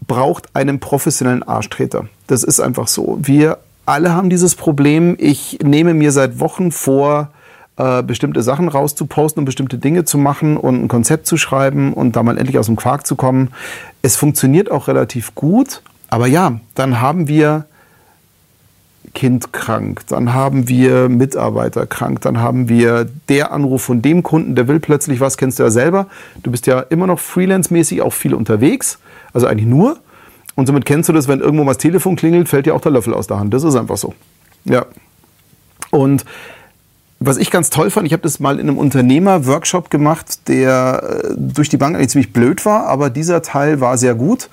[0.06, 2.06] braucht einen professionellen Arschtreter.
[2.26, 3.18] Das ist einfach so.
[3.20, 5.16] Wir alle haben dieses Problem.
[5.18, 7.30] Ich nehme mir seit Wochen vor,
[7.76, 12.14] äh, bestimmte Sachen rauszuposten und bestimmte Dinge zu machen und ein Konzept zu schreiben und
[12.14, 13.50] da mal endlich aus dem Quark zu kommen.
[14.02, 15.82] Es funktioniert auch relativ gut.
[16.08, 17.66] Aber ja, dann haben wir
[19.14, 24.54] Kind krank, dann haben wir Mitarbeiter krank, dann haben wir der Anruf von dem Kunden,
[24.54, 26.06] der will plötzlich was, kennst du ja selber.
[26.42, 28.98] Du bist ja immer noch freelance-mäßig auch viel unterwegs,
[29.32, 29.98] also eigentlich nur.
[30.54, 32.92] Und somit kennst du das, wenn irgendwo mal das Telefon klingelt, fällt dir auch der
[32.92, 33.52] Löffel aus der Hand.
[33.52, 34.14] Das ist einfach so.
[34.64, 34.86] Ja.
[35.90, 36.24] Und
[37.18, 41.34] was ich ganz toll fand, ich habe das mal in einem Unternehmer-Workshop gemacht, der äh,
[41.36, 44.48] durch die Bank eigentlich ziemlich blöd war, aber dieser Teil war sehr gut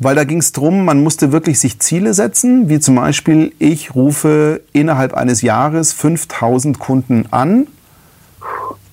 [0.00, 3.94] weil da ging es darum, man musste wirklich sich Ziele setzen, wie zum Beispiel, ich
[3.94, 7.66] rufe innerhalb eines Jahres 5000 Kunden an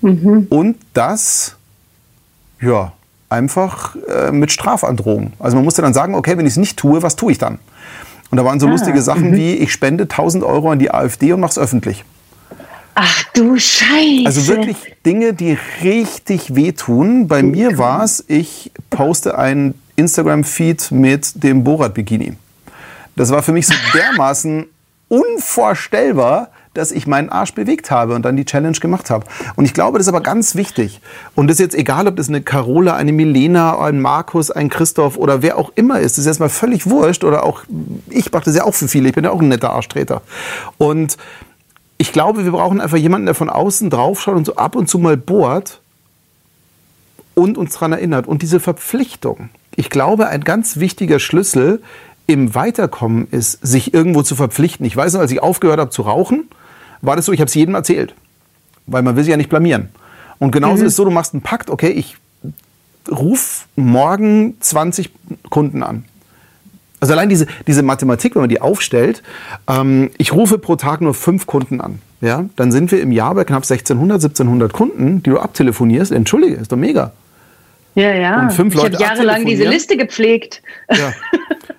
[0.02, 0.48] mhm.
[0.50, 1.56] und das,
[2.60, 2.92] ja,
[3.30, 5.32] einfach äh, mit Strafandrohung.
[5.40, 7.60] Also man musste dann sagen, okay, wenn ich es nicht tue, was tue ich dann?
[8.30, 9.38] Und da waren so ah, lustige Sachen mhm.
[9.38, 12.04] wie, ich spende 1000 Euro an die AfD und mache es öffentlich.
[12.96, 14.26] Ach du Scheiße.
[14.26, 17.30] Also wirklich Dinge, die richtig wehtun.
[17.30, 22.34] Bei mir war es, ich poste ein Instagram-Feed mit dem Borat-Bikini.
[23.16, 24.68] Das war für mich so dermaßen
[25.10, 29.26] unvorstellbar, dass ich meinen Arsch bewegt habe und dann die Challenge gemacht habe.
[29.56, 31.02] Und ich glaube, das ist aber ganz wichtig.
[31.34, 35.18] Und das ist jetzt egal, ob das eine Carola, eine Milena, ein Markus, ein Christoph
[35.18, 36.14] oder wer auch immer ist.
[36.14, 37.24] Das ist erstmal völlig wurscht.
[37.24, 37.64] Oder auch,
[38.10, 39.10] ich mache das ja auch für viele.
[39.10, 40.22] Ich bin ja auch ein netter Arschtreter.
[40.78, 41.18] Und
[41.98, 45.00] ich glaube, wir brauchen einfach jemanden, der von außen draufschaut und so ab und zu
[45.00, 45.82] mal bohrt
[47.34, 48.28] und uns daran erinnert.
[48.28, 51.82] Und diese Verpflichtung, ich glaube, ein ganz wichtiger Schlüssel
[52.26, 54.86] im Weiterkommen ist, sich irgendwo zu verpflichten.
[54.86, 56.50] Ich weiß noch, als ich aufgehört habe zu rauchen,
[57.02, 58.16] war das so, ich habe es jedem erzählt.
[58.88, 59.90] Weil man will sich ja nicht blamieren.
[60.40, 60.88] Und genauso mhm.
[60.88, 62.18] ist es so, du machst einen Pakt, okay, ich
[63.10, 65.12] ruf morgen 20
[65.50, 66.06] Kunden an.
[67.00, 69.22] Also allein diese, diese Mathematik, wenn man die aufstellt,
[69.68, 72.02] ähm, ich rufe pro Tag nur fünf Kunden an.
[72.20, 76.12] Ja, dann sind wir im Jahr bei knapp 1600, 1700 Kunden, die du abtelefonierst.
[76.12, 77.12] Entschuldige, ist doch mega.
[77.98, 78.42] Ja, ja.
[78.42, 80.62] Und fünf Leute ich habe jahrelang diese Liste gepflegt.
[80.92, 81.14] Ja.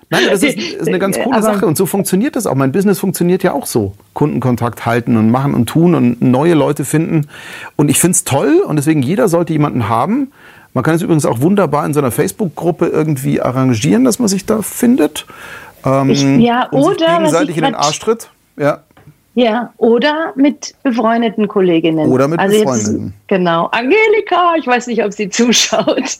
[0.09, 2.55] Nein, das ist, ist eine ganz coole Aber Sache und so funktioniert das auch.
[2.55, 3.93] Mein Business funktioniert ja auch so.
[4.13, 7.29] Kundenkontakt halten und machen und tun und neue Leute finden.
[7.77, 10.33] Und ich finde es toll und deswegen jeder sollte jemanden haben.
[10.73, 14.45] Man kann es übrigens auch wunderbar in so einer Facebook-Gruppe irgendwie arrangieren, dass man sich
[14.45, 15.25] da findet.
[15.85, 18.29] Ähm, ich, ja, oder gegenseitig in den Arsch tritt.
[18.57, 18.79] Ja.
[19.35, 22.09] Ja, oder mit befreundeten Kolleginnen.
[22.09, 23.05] Oder mit also befreundeten.
[23.05, 23.67] Jetzt, genau.
[23.67, 25.87] Angelika, ich weiß nicht, ob sie zuschaut.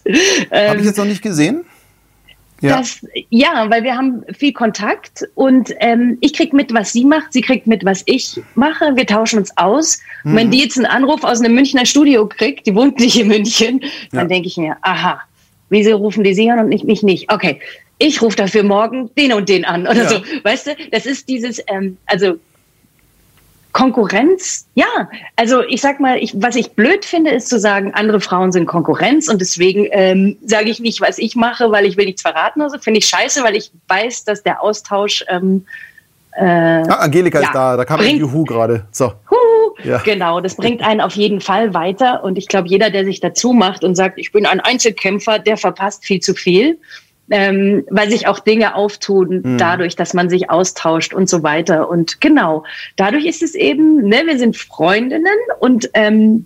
[0.52, 1.66] Habe ich jetzt noch nicht gesehen?
[2.62, 2.78] Ja.
[2.78, 7.32] Das, ja, weil wir haben viel Kontakt und ähm, ich krieg mit, was sie macht,
[7.32, 8.96] sie kriegt mit, was ich mache.
[8.96, 10.00] Wir tauschen uns aus.
[10.24, 10.32] Mhm.
[10.32, 13.30] Und wenn die jetzt einen Anruf aus einem Münchner Studio kriegt, die wohnt nicht in
[13.30, 13.80] München,
[14.12, 14.26] dann ja.
[14.26, 15.22] denke ich mir, aha,
[15.70, 17.32] wieso rufen die sie an und nicht mich nicht?
[17.32, 17.60] Okay,
[17.98, 20.10] ich rufe dafür morgen den und den an oder ja.
[20.10, 20.22] so.
[20.44, 22.40] Weißt du, das ist dieses, ähm, also
[23.72, 25.10] Konkurrenz, ja.
[25.36, 28.66] Also ich sag mal, ich, was ich blöd finde, ist zu sagen, andere Frauen sind
[28.66, 32.62] Konkurrenz und deswegen ähm, sage ich nicht, was ich mache, weil ich will nichts verraten.
[32.62, 35.24] Also finde ich scheiße, weil ich weiß, dass der Austausch.
[35.30, 35.66] Ähm,
[36.34, 38.86] äh, ah, Angelika ja, ist da, da kam ein Juhu gerade.
[38.92, 39.14] So.
[39.30, 39.98] Huhu, ja.
[40.00, 43.54] Genau, das bringt einen auf jeden Fall weiter und ich glaube, jeder, der sich dazu
[43.54, 46.80] macht und sagt, ich bin ein Einzelkämpfer, der verpasst viel zu viel
[47.30, 49.58] ähm, weil sich auch Dinge auftun mhm.
[49.58, 51.90] dadurch, dass man sich austauscht und so weiter.
[51.90, 52.64] Und genau,
[52.96, 56.46] dadurch ist es eben, ne, wir sind Freundinnen und ähm,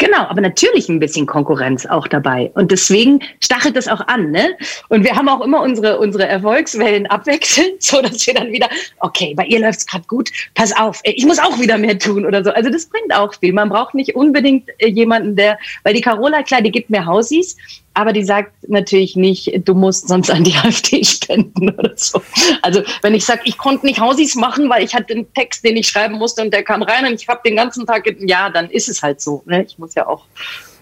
[0.00, 2.50] Genau, aber natürlich ein bisschen Konkurrenz auch dabei.
[2.54, 4.30] Und deswegen stachelt das auch an.
[4.30, 4.56] Ne?
[4.88, 9.34] Und wir haben auch immer unsere, unsere Erfolgswellen abwechselnd, so dass wir dann wieder, okay,
[9.36, 12.42] bei ihr läuft es gerade gut, pass auf, ich muss auch wieder mehr tun oder
[12.42, 12.50] so.
[12.50, 13.52] Also das bringt auch viel.
[13.52, 17.58] Man braucht nicht unbedingt äh, jemanden, der, weil die Carola, klar, die gibt mir Hausies,
[17.94, 22.22] aber die sagt natürlich nicht, du musst sonst an die AfD spenden oder so.
[22.62, 25.76] Also wenn ich sage, ich konnte nicht Hausis machen, weil ich hatte einen Text, den
[25.76, 28.70] ich schreiben musste und der kam rein und ich habe den ganzen Tag, ja, dann
[28.70, 29.42] ist es halt so.
[29.46, 29.64] Ne?
[29.64, 30.24] Ich muss ja auch.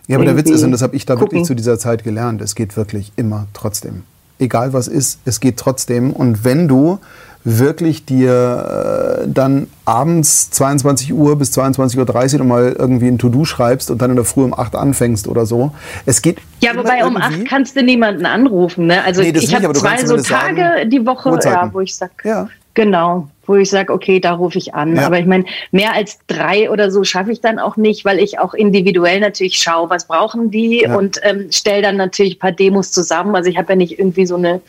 [0.06, 1.32] Ja, aber der Witz ist, und das habe ich da gucken.
[1.32, 4.04] wirklich zu dieser Zeit gelernt, es geht wirklich immer trotzdem.
[4.38, 6.12] Egal was ist, es geht trotzdem.
[6.12, 6.98] Und wenn du
[7.44, 13.90] wirklich dir äh, dann abends 22 Uhr bis 22.30 Uhr nochmal irgendwie ein To-Do schreibst
[13.90, 15.72] und dann in der Früh um 8 anfängst oder so.
[16.04, 16.38] Es geht.
[16.60, 18.86] Ja, wobei um 8 kannst du niemanden anrufen.
[18.86, 19.02] Ne?
[19.04, 22.48] Also nee, ich habe zwei so Tage sagen, die Woche, ja, wo ich sage, ja.
[22.74, 24.96] genau, wo ich sage, okay, da rufe ich an.
[24.96, 25.06] Ja.
[25.06, 28.38] Aber ich meine, mehr als drei oder so schaffe ich dann auch nicht, weil ich
[28.38, 32.90] auch individuell natürlich schaue, was brauchen die und ähm, stelle dann natürlich ein paar Demos
[32.90, 33.34] zusammen.
[33.34, 34.60] Also ich habe ja nicht irgendwie so eine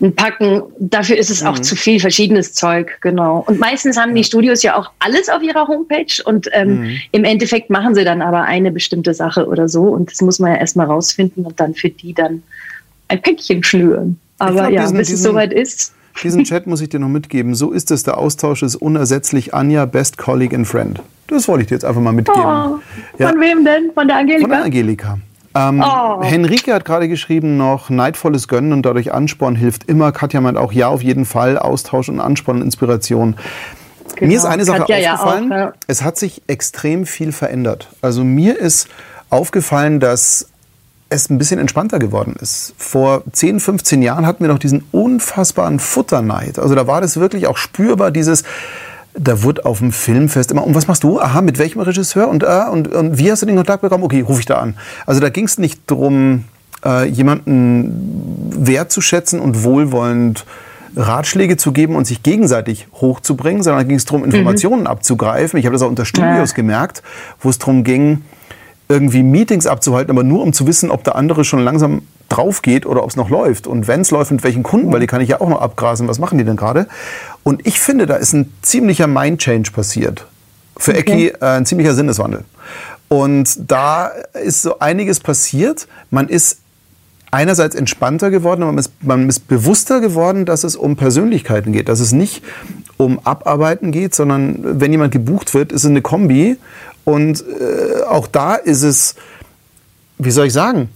[0.00, 0.62] ein Packen.
[0.78, 1.62] Dafür ist es auch mhm.
[1.62, 3.44] zu viel verschiedenes Zeug, genau.
[3.46, 6.96] Und meistens haben die Studios ja auch alles auf ihrer Homepage und ähm, mhm.
[7.12, 10.52] im Endeffekt machen sie dann aber eine bestimmte Sache oder so und das muss man
[10.52, 12.42] ja erstmal rausfinden und dann für die dann
[13.08, 14.18] ein Päckchen schnüren.
[14.38, 15.94] Aber glaub, ja, diesen, bis es soweit ist.
[16.22, 17.54] Diesen Chat muss ich dir noch mitgeben.
[17.54, 18.02] So ist es.
[18.02, 19.54] Der Austausch ist unersetzlich.
[19.54, 21.00] Anja, Best Colleague and Friend.
[21.28, 22.42] Das wollte ich dir jetzt einfach mal mitgeben.
[22.42, 22.78] Oh,
[23.18, 23.30] ja.
[23.30, 23.90] Von wem denn?
[23.94, 24.42] Von der Angelika?
[24.42, 25.18] Von der Angelika.
[25.56, 26.22] Ähm, oh.
[26.22, 30.12] Henrike hat gerade geschrieben noch, neidvolles Gönnen und dadurch Ansporn hilft immer.
[30.12, 33.36] Katja meint auch, ja, auf jeden Fall, Austausch und Ansporn und Inspiration.
[34.16, 34.28] Genau.
[34.28, 35.72] Mir ist eine Sache Katja aufgefallen, ja auch, ja.
[35.86, 37.88] es hat sich extrem viel verändert.
[38.02, 38.88] Also mir ist
[39.30, 40.48] aufgefallen, dass
[41.08, 42.74] es ein bisschen entspannter geworden ist.
[42.76, 46.58] Vor 10, 15 Jahren hatten wir noch diesen unfassbaren Futterneid.
[46.58, 48.42] Also da war das wirklich auch spürbar, dieses,
[49.18, 51.20] da wird auf dem Filmfest immer, und was machst du?
[51.20, 52.28] Aha, mit welchem Regisseur?
[52.28, 54.04] Und, äh, und, und wie hast du den Kontakt bekommen?
[54.04, 54.76] Okay, rufe ich da an.
[55.06, 56.44] Also da ging es nicht darum,
[56.84, 60.44] äh, jemanden wertzuschätzen und wohlwollend
[60.96, 64.26] Ratschläge zu geben und sich gegenseitig hochzubringen, sondern da ging es darum, mhm.
[64.26, 64.86] Informationen mhm.
[64.88, 65.58] abzugreifen.
[65.58, 66.56] Ich habe das auch unter Studios ja.
[66.56, 67.02] gemerkt,
[67.40, 68.22] wo es darum ging,
[68.88, 72.86] irgendwie Meetings abzuhalten, aber nur um zu wissen, ob der andere schon langsam drauf geht
[72.86, 73.66] oder ob es noch läuft.
[73.66, 76.08] Und wenn es läuft, mit welchen Kunden, weil die kann ich ja auch noch abgrasen,
[76.08, 76.86] was machen die denn gerade?
[77.42, 80.26] Und ich finde, da ist ein ziemlicher Mind-Change passiert.
[80.76, 81.00] Für okay.
[81.00, 82.44] Ecki äh, ein ziemlicher Sinneswandel.
[83.08, 84.10] Und da
[84.44, 85.86] ist so einiges passiert.
[86.10, 86.58] Man ist
[87.30, 91.88] einerseits entspannter geworden, aber man ist, man ist bewusster geworden, dass es um Persönlichkeiten geht,
[91.88, 92.42] dass es nicht
[92.96, 96.56] um Abarbeiten geht, sondern wenn jemand gebucht wird, ist es eine Kombi.
[97.04, 99.14] Und äh, auch da ist es,
[100.18, 100.88] wie soll ich sagen,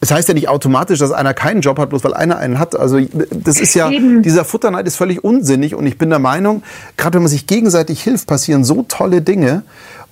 [0.00, 2.74] es heißt ja nicht automatisch, dass einer keinen Job hat, bloß weil einer einen hat.
[2.74, 4.22] Also das ist ja, Eben.
[4.22, 6.62] dieser Futterneid ist völlig unsinnig und ich bin der Meinung,
[6.96, 9.62] gerade wenn man sich gegenseitig hilft, passieren so tolle Dinge.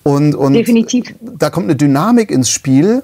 [0.03, 1.15] Und, und Definitiv.
[1.21, 3.03] da kommt eine Dynamik ins Spiel,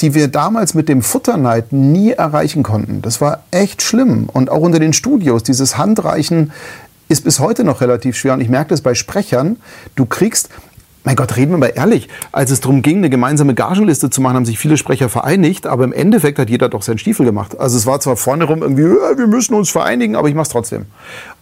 [0.00, 3.00] die wir damals mit dem Futterneid nie erreichen konnten.
[3.00, 4.28] Das war echt schlimm.
[4.32, 6.52] Und auch unter den Studios, dieses Handreichen
[7.08, 8.34] ist bis heute noch relativ schwer.
[8.34, 9.56] Und ich merke das bei Sprechern.
[9.94, 10.48] Du kriegst,
[11.04, 12.08] mein Gott, reden wir mal ehrlich.
[12.32, 15.84] Als es darum ging, eine gemeinsame Gagenliste zu machen, haben sich viele Sprecher vereinigt, aber
[15.84, 17.60] im Endeffekt hat jeder doch seinen Stiefel gemacht.
[17.60, 20.44] Also es war zwar vorne rum irgendwie, ja, wir müssen uns vereinigen, aber ich mache
[20.44, 20.86] es trotzdem.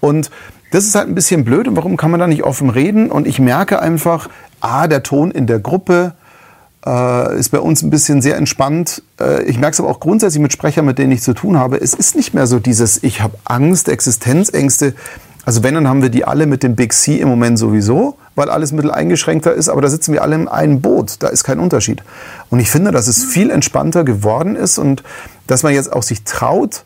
[0.00, 0.30] Und
[0.72, 1.68] das ist halt ein bisschen blöd.
[1.68, 3.10] Und warum kann man da nicht offen reden?
[3.10, 4.28] Und ich merke einfach,
[4.60, 6.14] ah, der Ton in der Gruppe
[6.84, 9.02] äh, ist bei uns ein bisschen sehr entspannt.
[9.20, 11.80] Äh, ich merke es aber auch grundsätzlich mit Sprechern, mit denen ich zu tun habe.
[11.80, 14.94] Es ist nicht mehr so dieses, ich habe Angst, Existenzängste.
[15.44, 18.48] Also wenn, dann haben wir die alle mit dem Big C im Moment sowieso, weil
[18.48, 21.58] alles bisschen eingeschränkter ist, aber da sitzen wir alle in einem Boot, da ist kein
[21.58, 22.02] Unterschied.
[22.50, 25.02] Und ich finde, dass es viel entspannter geworden ist und
[25.46, 26.84] dass man jetzt auch sich traut,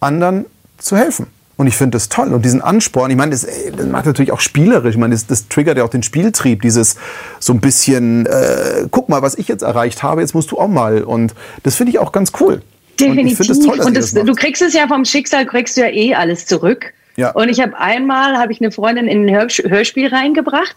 [0.00, 0.46] anderen
[0.78, 1.26] zu helfen.
[1.56, 2.32] Und ich finde das toll.
[2.32, 3.44] Und diesen Ansporn, ich meine, das,
[3.76, 4.94] das macht natürlich auch spielerisch.
[4.94, 6.94] Ich meine, das, das triggert ja auch den Spieltrieb, dieses
[7.40, 10.68] so ein bisschen, äh, guck mal, was ich jetzt erreicht habe, jetzt musst du auch
[10.68, 11.02] mal.
[11.02, 11.34] Und
[11.64, 12.62] das finde ich auch ganz cool.
[12.98, 13.40] Definitiv.
[13.40, 16.14] Und, toll, und das, das du kriegst es ja vom Schicksal, kriegst du ja eh
[16.14, 16.94] alles zurück.
[17.18, 17.32] Ja.
[17.32, 20.76] Und ich habe einmal, habe ich eine Freundin in ein Hörspiel reingebracht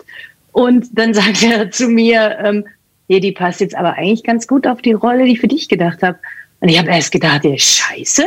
[0.51, 2.65] und dann sagt er zu mir, ähm,
[3.07, 5.69] hey, die passt jetzt aber eigentlich ganz gut auf die Rolle, die ich für dich
[5.69, 6.17] gedacht habe.
[6.59, 8.25] Und ich habe erst gedacht, ja, scheiße.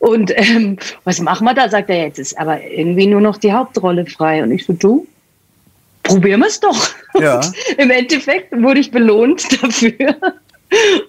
[0.00, 1.68] Und ähm, was machen wir da?
[1.68, 4.42] Sagt er, jetzt ist aber irgendwie nur noch die Hauptrolle frei.
[4.42, 5.06] Und ich so, du,
[6.02, 6.90] probieren wir es doch.
[7.20, 7.40] Ja.
[7.78, 10.16] Im Endeffekt wurde ich belohnt dafür.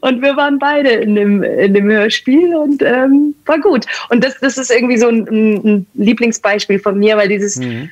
[0.01, 3.86] Und wir waren beide in dem, in dem Hörspiel und ähm, war gut.
[4.09, 7.89] Und das, das ist irgendwie so ein, ein Lieblingsbeispiel von mir, weil dieses, mhm.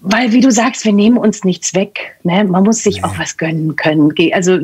[0.00, 2.16] weil wie du sagst, wir nehmen uns nichts weg.
[2.22, 2.44] Ne?
[2.44, 3.04] Man muss sich nee.
[3.04, 4.12] auch was gönnen können.
[4.32, 4.58] Also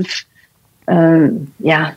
[0.87, 1.95] äh, ja,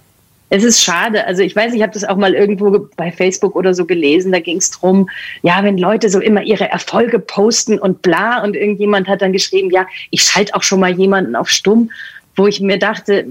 [0.50, 1.26] es ist schade.
[1.26, 4.32] Also ich weiß, ich habe das auch mal irgendwo bei Facebook oder so gelesen.
[4.32, 5.10] Da ging es drum,
[5.42, 9.72] ja, wenn Leute so immer ihre Erfolge posten und bla und irgendjemand hat dann geschrieben,
[9.72, 11.92] ja, ich schalte auch schon mal jemanden auf Stumm,
[12.36, 13.26] wo ich mir dachte,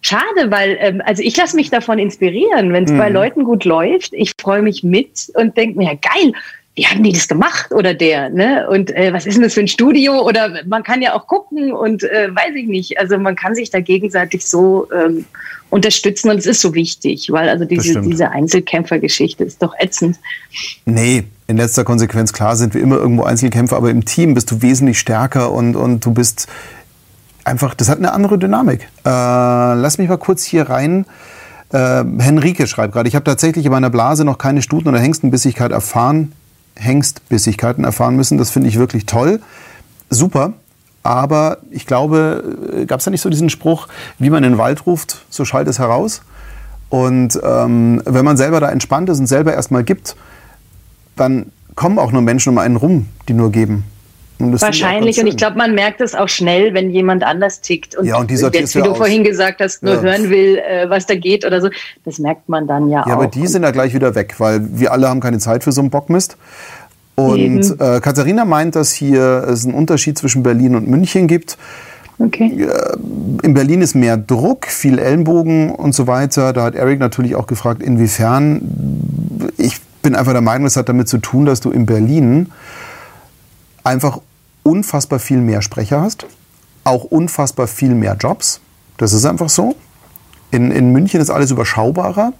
[0.00, 2.98] schade, weil ähm, also ich lasse mich davon inspirieren, wenn es mhm.
[2.98, 4.12] bei Leuten gut läuft.
[4.12, 6.32] Ich freue mich mit und denke mir, ja, geil,
[6.74, 8.68] wie haben die das gemacht oder der, ne?
[8.70, 10.22] Und äh, was ist denn das für ein Studio?
[10.26, 12.98] Oder man kann ja auch gucken und äh, weiß ich nicht.
[12.98, 15.24] Also man kann sich da gegenseitig so ähm,
[15.68, 20.18] unterstützen und es ist so wichtig, weil also diese, diese Einzelkämpfergeschichte ist doch ätzend.
[20.84, 24.62] Nee, in letzter Konsequenz, klar sind wir immer irgendwo Einzelkämpfer, aber im Team bist du
[24.62, 26.48] wesentlich stärker und, und du bist
[27.44, 28.88] einfach, das hat eine andere Dynamik.
[29.04, 31.06] Äh, lass mich mal kurz hier rein.
[31.72, 35.70] Äh, Henrike schreibt gerade, ich habe tatsächlich in meiner Blase noch keine Stuten- oder Hengstenbissigkeit
[35.72, 36.32] erfahren,
[36.76, 38.38] Hengstbissigkeiten erfahren müssen.
[38.38, 39.40] Das finde ich wirklich toll.
[40.08, 40.52] Super.
[41.02, 43.88] Aber ich glaube, gab es da nicht so diesen Spruch,
[44.18, 46.20] wie man in den Wald ruft, so schallt es heraus.
[46.90, 50.16] Und ähm, wenn man selber da entspannt ist und selber erstmal gibt,
[51.16, 53.84] dann kommen auch nur Menschen um einen rum, die nur geben.
[54.40, 55.20] Wahrscheinlich.
[55.20, 58.30] Und ich glaube, man merkt es auch schnell, wenn jemand anders tickt und, ja, und
[58.30, 58.96] jetzt, wie du aus.
[58.96, 60.00] vorhin gesagt hast, nur ja.
[60.00, 61.68] hören will, äh, was da geht oder so.
[62.04, 63.06] Das merkt man dann ja, ja auch.
[63.08, 65.72] Ja, aber die sind ja gleich wieder weg, weil wir alle haben keine Zeit für
[65.72, 66.36] so einen Bockmist.
[67.16, 71.58] Und äh, Katharina meint, dass hier es einen Unterschied zwischen Berlin und München gibt.
[72.18, 72.68] Okay.
[73.42, 76.52] In Berlin ist mehr Druck, viel Ellenbogen und so weiter.
[76.52, 79.50] Da hat Eric natürlich auch gefragt, inwiefern.
[79.56, 82.50] Ich bin einfach der Meinung, es hat damit zu tun, dass du in Berlin
[83.84, 84.20] einfach
[84.70, 86.26] unfassbar viel mehr Sprecher hast,
[86.84, 88.60] auch unfassbar viel mehr Jobs.
[88.98, 89.74] Das ist einfach so.
[90.52, 92.32] In, in München ist alles überschaubarer.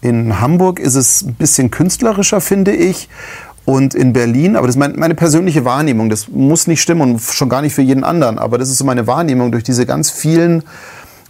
[0.00, 3.08] In Hamburg ist es ein bisschen künstlerischer, finde ich.
[3.64, 7.48] Und in Berlin, aber das ist meine persönliche Wahrnehmung, das muss nicht stimmen und schon
[7.48, 10.62] gar nicht für jeden anderen, aber das ist so meine Wahrnehmung durch diese ganz vielen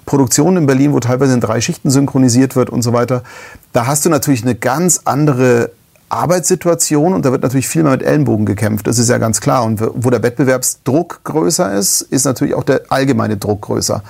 [0.05, 3.23] Produktionen in Berlin, wo teilweise in drei Schichten synchronisiert wird und so weiter.
[3.73, 5.71] Da hast du natürlich eine ganz andere
[6.09, 9.65] Arbeitssituation und da wird natürlich viel mehr mit Ellenbogen gekämpft, das ist ja ganz klar.
[9.65, 14.03] Und wo der Wettbewerbsdruck größer ist, ist natürlich auch der allgemeine Druck größer.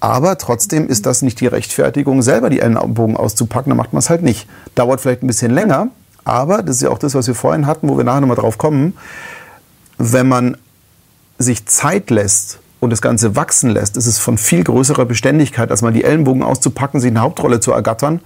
[0.00, 4.10] Aber trotzdem ist das nicht die Rechtfertigung, selber die Ellenbogen auszupacken, dann macht man es
[4.10, 4.48] halt nicht.
[4.74, 5.88] Dauert vielleicht ein bisschen länger,
[6.24, 8.58] aber, das ist ja auch das, was wir vorhin hatten, wo wir nachher nochmal drauf
[8.58, 8.94] kommen,
[9.98, 10.56] wenn man
[11.38, 15.82] sich Zeit lässt und das Ganze wachsen lässt, ist es von viel größerer Beständigkeit, als
[15.82, 18.20] mal die Ellenbogen auszupacken, sich eine Hauptrolle zu ergattern.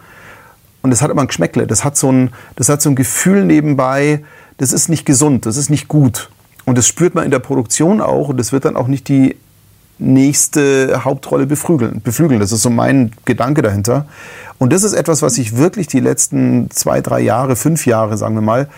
[0.85, 1.67] Und das hat immer ein Geschmäckle.
[1.67, 4.23] Das hat so ein, das hat so ein Gefühl nebenbei,
[4.59, 6.29] das ist nicht gesund, das ist nicht gut.
[6.67, 9.35] Und das spürt man in der Produktion auch und das wird dann auch nicht die
[9.99, 12.03] nächste Hauptrolle beflügeln.
[12.03, 12.39] beflügeln.
[12.39, 14.05] Das ist so mein Gedanke dahinter.
[14.59, 18.35] Und das ist etwas, was sich wirklich die letzten zwei, drei Jahre, fünf Jahre, sagen
[18.35, 18.69] wir mal,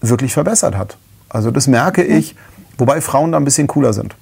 [0.00, 0.98] wirklich verbessert hat.
[1.28, 2.36] Also das merke ich,
[2.78, 4.14] wobei Frauen da ein bisschen cooler sind.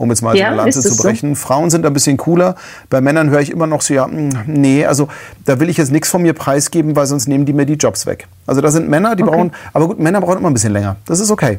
[0.00, 1.34] Um jetzt mal ja, so eine Lanze zu brechen.
[1.34, 1.42] So?
[1.42, 2.54] Frauen sind ein bisschen cooler.
[2.88, 5.08] Bei Männern höre ich immer noch so, ja, hm, nee, also
[5.44, 8.06] da will ich jetzt nichts von mir preisgeben, weil sonst nehmen die mir die Jobs
[8.06, 8.26] weg.
[8.46, 9.30] Also da sind Männer, die okay.
[9.30, 10.96] brauchen, aber gut, Männer brauchen immer ein bisschen länger.
[11.04, 11.58] Das ist okay.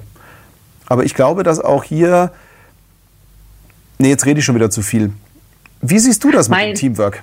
[0.87, 2.31] Aber ich glaube, dass auch hier,
[3.99, 5.11] nee, jetzt rede ich schon wieder zu viel.
[5.81, 7.21] Wie siehst du das mit mein, dem Teamwork?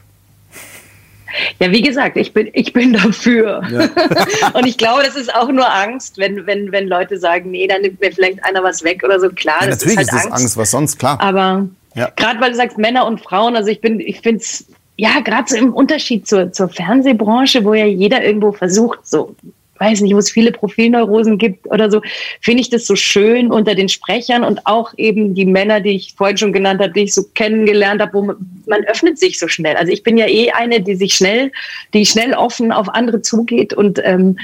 [1.58, 3.62] Ja, wie gesagt, ich bin, ich bin dafür.
[3.70, 4.50] Ja.
[4.54, 7.82] und ich glaube, das ist auch nur Angst, wenn, wenn, wenn Leute sagen, nee, dann
[7.82, 9.28] nimmt mir vielleicht einer was weg oder so.
[9.30, 10.42] Klar, ja, das natürlich ist, halt ist das Angst.
[10.44, 11.20] Angst, was sonst, klar.
[11.20, 12.10] Aber ja.
[12.16, 14.66] gerade weil du sagst Männer und Frauen, also ich bin, ich finde es,
[14.96, 19.36] ja, gerade so im Unterschied zur, zur Fernsehbranche, wo ja jeder irgendwo versucht, so
[19.78, 22.00] weiß nicht, wo es viele Profilneurosen gibt oder so,
[22.40, 26.14] finde ich das so schön unter den Sprechern und auch eben die Männer, die ich
[26.16, 29.48] vorhin schon genannt habe, die ich so kennengelernt habe, wo man, man öffnet sich so
[29.48, 29.76] schnell.
[29.76, 31.52] Also ich bin ja eh eine, die sich schnell,
[31.94, 34.36] die schnell offen auf andere zugeht und ähm,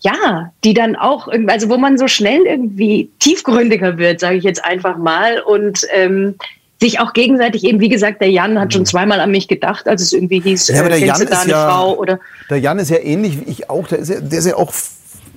[0.00, 4.64] ja, die dann auch, also wo man so schnell irgendwie tiefgründiger wird, sage ich jetzt
[4.64, 6.34] einfach mal und ähm,
[6.82, 8.86] sich auch gegenseitig eben, wie gesagt, der Jan hat schon mhm.
[8.86, 11.70] zweimal an mich gedacht, als es irgendwie hieß, ja, aber der äh, Jan ist ja,
[11.70, 12.20] Frau oder.
[12.50, 14.72] Der Jan ist ja ähnlich wie ich auch, der ist ja, der ist ja auch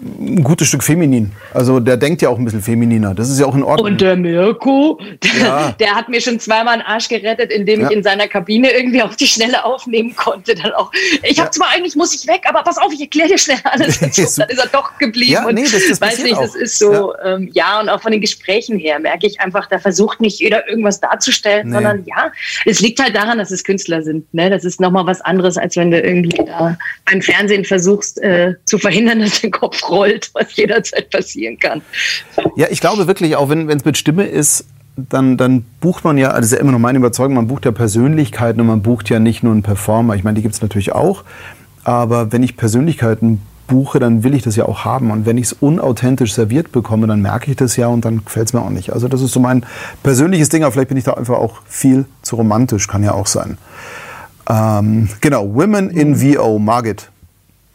[0.01, 1.31] ein gutes Stück feminin.
[1.53, 3.13] Also der denkt ja auch ein bisschen femininer.
[3.13, 3.93] Das ist ja auch in Ordnung.
[3.93, 5.71] Und der Mirko, der, ja.
[5.79, 7.87] der hat mir schon zweimal einen Arsch gerettet, indem ja.
[7.87, 10.55] ich in seiner Kabine irgendwie auf die Schnelle aufnehmen konnte.
[10.55, 10.91] Dann auch.
[11.23, 11.51] Ich habe ja.
[11.51, 13.99] zwar eigentlich muss ich weg, aber pass auf, ich erkläre dir schnell alles.
[13.99, 15.31] dann ist er doch geblieben.
[15.31, 16.41] Ja, nee, das, das weiß nicht, auch.
[16.41, 17.13] das ist so.
[17.13, 17.35] Ja.
[17.35, 20.67] Ähm, ja, und auch von den Gesprächen her merke ich einfach, da versucht nicht jeder
[20.67, 21.73] irgendwas darzustellen, nee.
[21.73, 22.31] sondern ja,
[22.65, 24.31] es liegt halt daran, dass es Künstler sind.
[24.33, 24.49] Ne?
[24.49, 26.77] Das ist nochmal was anderes, als wenn du irgendwie da
[27.09, 31.81] beim Fernsehen versuchst äh, zu verhindern, dass dein Kopf rollt, was jederzeit passieren kann.
[32.55, 34.65] Ja, ich glaube wirklich, auch wenn es mit Stimme ist,
[34.97, 37.65] dann, dann bucht man ja, also das ist ja immer noch meine Überzeugung, man bucht
[37.65, 40.15] ja Persönlichkeiten und man bucht ja nicht nur einen Performer.
[40.15, 41.23] Ich meine, die gibt es natürlich auch.
[41.83, 45.11] Aber wenn ich Persönlichkeiten buche, dann will ich das ja auch haben.
[45.11, 48.47] Und wenn ich es unauthentisch serviert bekomme, dann merke ich das ja und dann gefällt
[48.47, 48.93] es mir auch nicht.
[48.93, 49.65] Also das ist so mein
[50.03, 53.27] persönliches Ding, aber vielleicht bin ich da einfach auch viel zu romantisch, kann ja auch
[53.27, 53.57] sein.
[54.49, 57.09] Ähm, genau, Women in VO, Margit.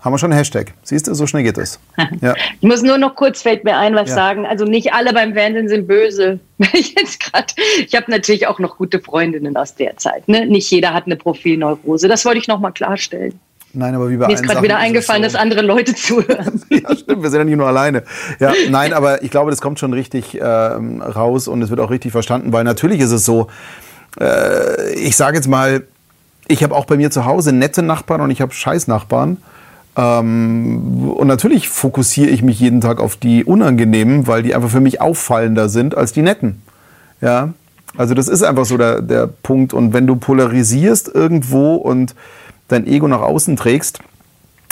[0.00, 0.72] Haben wir schon einen Hashtag.
[0.82, 1.78] Siehst du, so schnell geht es.
[2.20, 2.34] Ja.
[2.60, 4.14] Ich muss nur noch kurz, fällt mir ein, was ja.
[4.14, 4.46] sagen.
[4.46, 6.40] Also nicht alle beim Fernsehen sind böse.
[6.72, 10.26] ich ich habe natürlich auch noch gute Freundinnen aus der Zeit.
[10.28, 10.46] Ne?
[10.46, 12.08] Nicht jeder hat eine Profilneurose.
[12.08, 13.38] Das wollte ich noch mal klarstellen.
[13.72, 15.28] Nein, aber wie bei Mir ist gerade wieder eingefallen, so.
[15.28, 16.62] dass andere Leute zuhören.
[16.70, 18.02] ja, stimmt, wir sind ja nicht nur alleine.
[18.40, 21.90] Ja, nein, aber ich glaube, das kommt schon richtig äh, raus und es wird auch
[21.90, 23.46] richtig verstanden, weil natürlich ist es so,
[24.18, 25.84] äh, ich sage jetzt mal,
[26.48, 29.36] ich habe auch bei mir zu Hause nette Nachbarn und ich habe scheiß Nachbarn.
[29.96, 34.80] Ähm, und natürlich fokussiere ich mich jeden Tag auf die Unangenehmen, weil die einfach für
[34.80, 36.62] mich auffallender sind als die netten.
[37.20, 37.52] Ja,
[37.96, 39.74] also das ist einfach so der, der Punkt.
[39.74, 42.14] Und wenn du polarisierst irgendwo und
[42.68, 44.00] dein Ego nach außen trägst,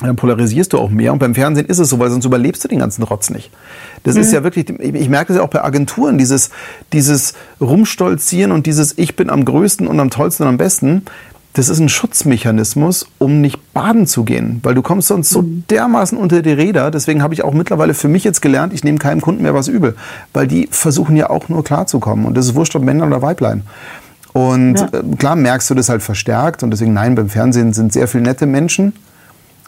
[0.00, 1.12] dann polarisierst du auch mehr.
[1.12, 3.50] Und beim Fernsehen ist es so, weil sonst überlebst du den ganzen Rotz nicht.
[4.04, 4.20] Das mhm.
[4.20, 6.50] ist ja wirklich, ich merke das ja auch bei Agenturen, dieses,
[6.92, 11.02] dieses Rumstolzieren und dieses Ich bin am größten und am tollsten und am besten.
[11.55, 15.64] Das ist ein Schutzmechanismus, um nicht baden zu gehen, weil du kommst sonst so mhm.
[15.70, 16.90] dermaßen unter die Räder.
[16.90, 19.66] Deswegen habe ich auch mittlerweile für mich jetzt gelernt, ich nehme keinem Kunden mehr was
[19.66, 19.96] übel,
[20.32, 22.26] weil die versuchen ja auch nur klarzukommen.
[22.26, 23.62] Und das ist wurscht, ob Männer oder Weiblein.
[24.32, 24.86] Und ja.
[24.92, 28.24] Äh, klar merkst du das halt verstärkt und deswegen nein, beim Fernsehen sind sehr viele
[28.24, 28.92] nette Menschen,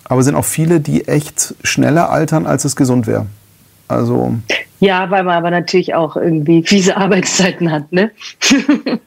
[0.04, 3.26] aber sind auch viele, die echt schneller altern, als es gesund wäre.
[3.88, 4.36] Also
[4.78, 8.10] ja, weil man aber natürlich auch irgendwie fiese Arbeitszeiten hat, ne?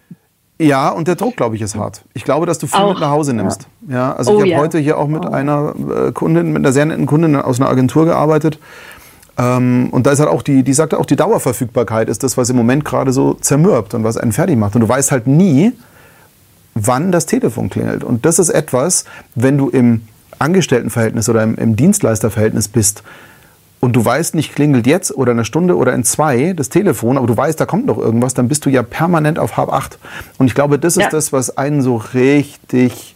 [0.60, 2.04] ja, und der Druck, glaube ich, ist hart.
[2.14, 3.68] Ich glaube, dass du viel auch, mit nach Hause nimmst.
[3.88, 4.58] Ja, ja also oh, ich habe ja.
[4.60, 5.30] heute hier auch mit oh.
[5.30, 8.60] einer äh, Kundin, mit einer sehr netten Kundin aus einer Agentur gearbeitet.
[9.38, 12.50] Ähm, und da ist halt auch die, die sagt auch, die Dauerverfügbarkeit ist das, was
[12.50, 14.76] im Moment gerade so zermürbt und was einen fertig macht.
[14.76, 15.74] Und du weißt halt nie,
[16.76, 18.04] wann das Telefon klingelt.
[18.04, 20.02] Und das ist etwas, wenn du im
[20.40, 23.04] Angestelltenverhältnis oder im, im Dienstleisterverhältnis bist
[23.84, 27.28] und du weißt nicht, klingelt jetzt oder eine Stunde oder in zwei das Telefon, aber
[27.28, 30.00] du weißt, da kommt noch irgendwas, dann bist du ja permanent auf halb acht.
[30.38, 31.10] Und ich glaube, das ist ja.
[31.10, 33.14] das, was einen so richtig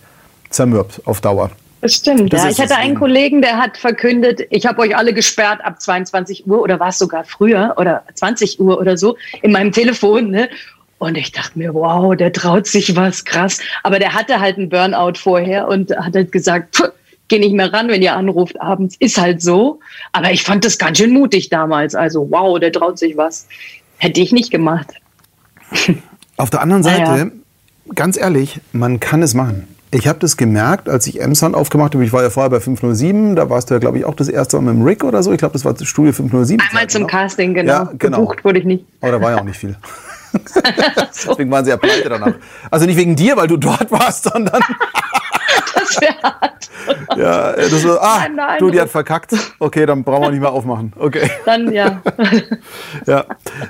[0.50, 1.52] zermürbt auf Dauer.
[1.80, 2.50] Das stimmt, das ja.
[2.50, 6.62] Ich hatte einen Kollegen, der hat verkündet, ich habe euch alle gesperrt ab 22 Uhr
[6.62, 10.32] oder war es sogar früher oder 20 Uhr oder so in meinem Telefon.
[10.32, 10.50] Ne?
[10.98, 13.62] Und ich dachte mir, wow, der traut sich was, krass.
[13.84, 16.84] Aber der hatte halt einen Burnout vorher und hat halt gesagt,
[17.28, 18.96] geh nicht mehr ran, wenn ihr anruft abends.
[19.00, 19.80] Ist halt so.
[20.12, 21.96] Aber ich fand das ganz schön mutig damals.
[21.96, 23.48] Also, wow, der traut sich was.
[23.98, 24.94] Hätte ich nicht gemacht.
[26.38, 27.28] Auf der anderen Seite, naja.
[27.96, 29.68] ganz ehrlich, man kann es machen.
[29.90, 32.04] Ich habe das gemerkt, als ich M-Sound aufgemacht habe.
[32.04, 34.58] Ich war ja vorher bei 507, da warst du ja, glaube ich, auch das erste
[34.58, 35.32] Mal mit dem Rick oder so.
[35.32, 36.62] Ich glaube, das war Studio 507.
[36.68, 37.12] Einmal zum genau.
[37.12, 37.72] Casting, genau.
[37.72, 38.20] Ja, genau.
[38.20, 38.86] Gebucht wurde ich nicht.
[39.02, 39.76] Aber da war ja auch nicht viel.
[41.28, 42.34] Deswegen waren sie ja pleite danach.
[42.72, 44.62] Also nicht wegen dir, weil du dort warst, sondern
[45.74, 46.70] das wäre hart.
[47.18, 49.34] Ja, das so, ah, nein, nein, du, die hat verkackt.
[49.60, 50.94] Okay, dann brauchen wir nicht mehr aufmachen.
[50.98, 51.30] Okay.
[51.46, 52.02] Dann ja.
[53.06, 53.26] ja.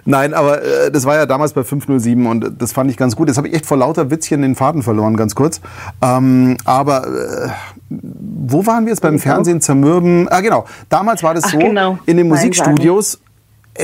[0.05, 3.27] Nein, aber äh, das war ja damals bei 507 und das fand ich ganz gut.
[3.27, 5.61] Jetzt habe ich echt vor lauter Witzchen den Faden verloren, ganz kurz.
[6.01, 7.49] Ähm, aber äh,
[7.89, 10.27] wo waren wir jetzt beim Fernsehen zermürben?
[10.29, 10.65] Ah, genau.
[10.89, 11.97] Damals war das Ach, so, genau.
[12.05, 13.19] in den Musikstudios,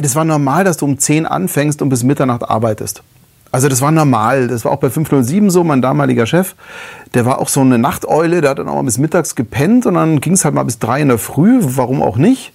[0.02, 3.04] das war normal, dass du um 10 anfängst und bis Mitternacht arbeitest.
[3.52, 4.48] Also das war normal.
[4.48, 6.56] Das war auch bei 507 so, mein damaliger Chef.
[7.14, 9.94] Der war auch so eine Nachteule, der hat dann auch mal bis mittags gepennt und
[9.94, 11.60] dann ging es halt mal bis drei in der Früh.
[11.62, 12.54] Warum auch nicht?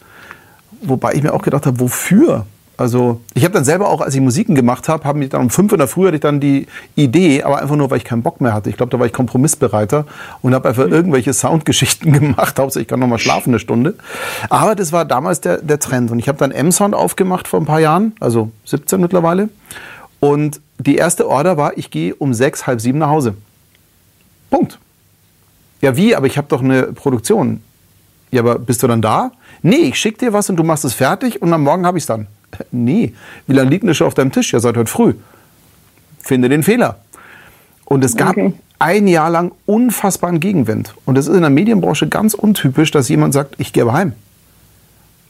[0.82, 2.46] Wobei ich mir auch gedacht habe, wofür?
[2.78, 5.50] Also ich habe dann selber auch, als ich Musiken gemacht habe, habe mich dann um
[5.50, 8.22] fünf in der Früh hatte ich dann die Idee, aber einfach nur, weil ich keinen
[8.22, 8.70] Bock mehr hatte.
[8.70, 10.06] Ich glaube, da war ich kompromissbereiter
[10.42, 12.56] und habe einfach irgendwelche Soundgeschichten gemacht.
[12.56, 13.96] Hauptsächlich ich kann noch mal schlafen eine Stunde.
[14.48, 17.66] Aber das war damals der, der Trend und ich habe dann M-Sound aufgemacht vor ein
[17.66, 19.48] paar Jahren, also 17 mittlerweile.
[20.20, 23.34] Und die erste Order war, ich gehe um sechs, halb sieben nach Hause.
[24.50, 24.78] Punkt.
[25.80, 26.14] Ja, wie?
[26.14, 27.60] Aber ich habe doch eine Produktion.
[28.30, 29.32] Ja, aber bist du dann da?
[29.62, 32.02] Nee, ich schicke dir was und du machst es fertig und am Morgen habe ich
[32.02, 32.28] es dann.
[32.70, 33.14] Nee,
[33.46, 34.52] wie lange liegt denn schon auf deinem Tisch?
[34.52, 35.14] Ja, seit heute früh.
[36.20, 36.98] Finde den Fehler.
[37.84, 38.52] Und es gab okay.
[38.78, 40.94] ein Jahr lang unfassbaren Gegenwind.
[41.04, 44.12] Und das ist in der Medienbranche ganz untypisch, dass jemand sagt, ich gehe heim.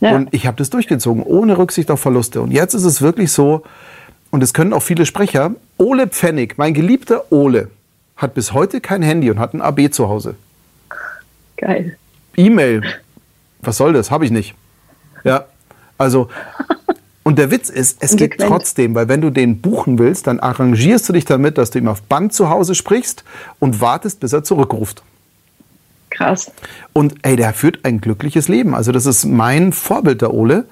[0.00, 0.14] Ja.
[0.14, 2.40] Und ich habe das durchgezogen, ohne Rücksicht auf Verluste.
[2.40, 3.64] Und jetzt ist es wirklich so,
[4.30, 7.70] und es können auch viele Sprecher, Ole Pfennig, mein geliebter Ole,
[8.16, 10.34] hat bis heute kein Handy und hat ein AB zu Hause.
[11.56, 11.96] Geil.
[12.36, 12.82] E-Mail.
[13.60, 14.10] Was soll das?
[14.10, 14.54] Habe ich nicht.
[15.24, 15.46] Ja.
[15.96, 16.28] Also,
[17.28, 21.06] und der Witz ist, es geht trotzdem, weil wenn du den buchen willst, dann arrangierst
[21.10, 23.22] du dich damit, dass du ihm auf Band zu Hause sprichst
[23.58, 25.02] und wartest, bis er zurückruft.
[26.08, 26.50] Krass.
[26.94, 28.74] Und ey, der führt ein glückliches Leben.
[28.74, 30.64] Also das ist mein Vorbild, der Ole,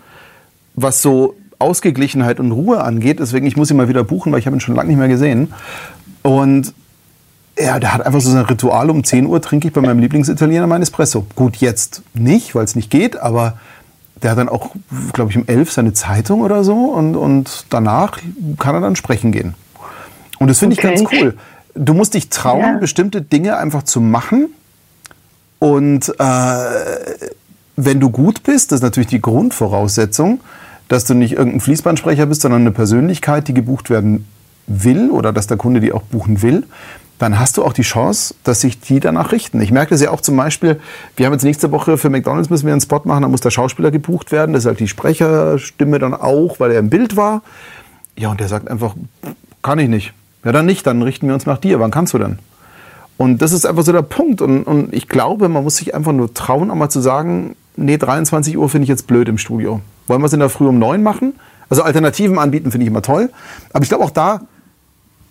[0.77, 3.21] was so Ausgeglichenheit und Ruhe angeht.
[3.21, 5.09] Deswegen, ich muss ihn mal wieder buchen, weil ich habe ihn schon lange nicht mehr
[5.09, 5.53] gesehen.
[6.23, 6.73] Und
[7.59, 8.89] ja, der hat einfach so sein Ritual.
[8.89, 11.27] Um 10 Uhr trinke ich bei meinem Lieblingsitaliener mein Espresso.
[11.35, 13.59] Gut, jetzt nicht, weil es nicht geht, aber
[14.23, 14.71] der hat dann auch,
[15.13, 18.19] glaube ich, um 11 seine Zeitung oder so und, und danach
[18.59, 19.55] kann er dann sprechen gehen.
[20.39, 20.95] Und das finde okay.
[20.95, 21.37] ich ganz cool.
[21.75, 22.79] Du musst dich trauen, ja.
[22.79, 24.49] bestimmte Dinge einfach zu machen.
[25.59, 26.65] Und äh,
[27.77, 30.41] wenn du gut bist, das ist natürlich die Grundvoraussetzung,
[30.89, 34.27] dass du nicht irgendein Fließbandsprecher bist, sondern eine Persönlichkeit, die gebucht werden
[34.67, 36.65] will oder dass der Kunde die auch buchen will,
[37.19, 39.61] dann hast du auch die Chance, dass sich die danach richten.
[39.61, 40.81] Ich merke das ja auch zum Beispiel,
[41.17, 43.51] wir haben jetzt nächste Woche für McDonalds müssen wir einen Spot machen, da muss der
[43.51, 47.43] Schauspieler gebucht werden, das ist halt die Sprecherstimme dann auch, weil er im Bild war.
[48.19, 48.95] Ja, und der sagt einfach,
[49.63, 50.13] kann ich nicht.
[50.45, 51.81] Ja, dann nicht, dann richten wir uns nach dir.
[51.81, 52.39] Wann kannst du denn?
[53.17, 54.41] Und das ist einfach so der Punkt.
[54.41, 57.97] Und, und ich glaube, man muss sich einfach nur trauen, auch mal zu sagen, nee,
[57.97, 59.81] 23 Uhr finde ich jetzt blöd im Studio.
[60.07, 61.35] Wollen wir es in der Früh um neun machen?
[61.69, 63.31] Also Alternativen anbieten finde ich immer toll.
[63.73, 64.43] Aber ich glaube auch da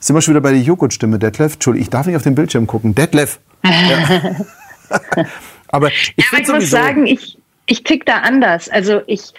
[0.05, 1.53] sind wir schon wieder bei der Joghurtstimme, Detlef.
[1.53, 2.93] Entschuldigung, ich darf nicht auf den Bildschirm gucken.
[2.93, 3.39] Detlef.
[3.63, 4.35] Ja.
[5.69, 8.69] Aber ich, ja, ich muss sagen, ich, ich tick da anders.
[8.69, 9.33] Also ich,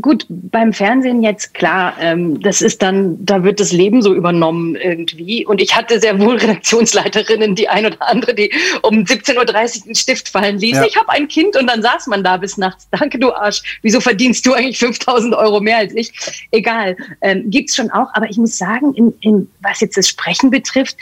[0.00, 4.76] gut, beim Fernsehen jetzt klar, ähm, das ist dann, da wird das Leben so übernommen
[4.76, 5.44] irgendwie.
[5.44, 8.52] Und ich hatte sehr wohl Redaktionsleiterinnen, die ein oder andere, die
[8.82, 9.36] um 17.30
[9.80, 10.76] Uhr den Stift fallen ließ.
[10.76, 10.84] Ja.
[10.84, 12.88] Ich habe ein Kind und dann saß man da bis nachts.
[12.98, 13.62] Danke, du Arsch.
[13.82, 16.12] Wieso verdienst du eigentlich 5000 Euro mehr als ich?
[16.50, 18.08] Egal, ähm, gibt's schon auch.
[18.14, 20.96] Aber ich muss sagen, in, in, was jetzt das Sprechen betrifft,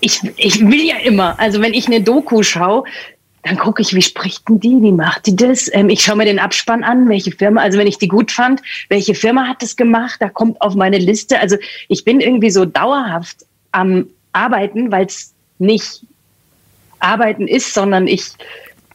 [0.00, 2.84] ich, ich will ja immer, also wenn ich eine Doku schaue,
[3.46, 5.70] dann gucke ich, wie spricht denn die, wie macht die das?
[5.72, 8.60] Ähm, ich schaue mir den Abspann an, welche Firma, also wenn ich die gut fand,
[8.88, 11.38] welche Firma hat das gemacht, da kommt auf meine Liste.
[11.38, 11.56] Also
[11.88, 16.04] ich bin irgendwie so dauerhaft am Arbeiten, weil es nicht
[16.98, 18.24] Arbeiten ist, sondern ich,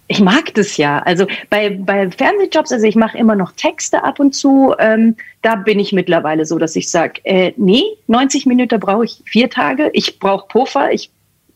[0.07, 0.99] ich mag das ja.
[0.99, 5.55] Also bei, bei Fernsehjobs, also ich mache immer noch Texte ab und zu, ähm, da
[5.55, 9.89] bin ich mittlerweile so, dass ich sage, äh, nee, 90 Minuten brauche ich vier Tage,
[9.93, 11.09] ich brauche Puffer, ich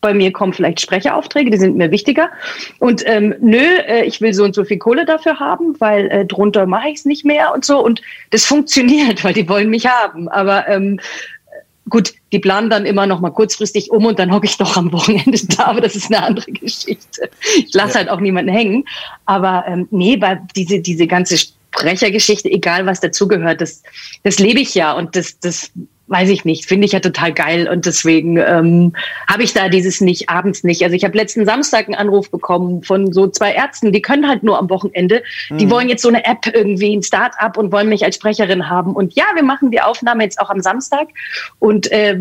[0.06, 2.30] bei mir kommen vielleicht Sprecheraufträge, die sind mir wichtiger.
[2.78, 6.24] Und ähm, nö, äh, ich will so und so viel Kohle dafür haben, weil äh,
[6.24, 7.84] drunter mache ich es nicht mehr und so.
[7.84, 8.00] Und
[8.30, 10.28] das funktioniert, weil die wollen mich haben.
[10.28, 11.00] Aber ähm,
[11.88, 14.92] gut, die planen dann immer noch mal kurzfristig um und dann hocke ich doch am
[14.92, 17.28] Wochenende da, aber das ist eine andere Geschichte.
[17.56, 17.96] Ich lasse ja.
[17.96, 18.84] halt auch niemanden hängen.
[19.24, 23.82] Aber ähm, nee, weil diese, diese ganze Sprechergeschichte, egal was dazugehört, das,
[24.22, 25.72] das lebe ich ja und das, das
[26.08, 28.92] weiß ich nicht, finde ich ja total geil und deswegen ähm,
[29.28, 30.82] habe ich da dieses nicht abends nicht.
[30.82, 34.42] Also ich habe letzten Samstag einen Anruf bekommen von so zwei Ärzten, die können halt
[34.42, 35.22] nur am Wochenende.
[35.50, 35.58] Mhm.
[35.58, 38.94] Die wollen jetzt so eine App irgendwie, ein Start-up und wollen mich als Sprecherin haben.
[38.94, 41.08] Und ja, wir machen die Aufnahme jetzt auch am Samstag
[41.58, 42.18] und äh,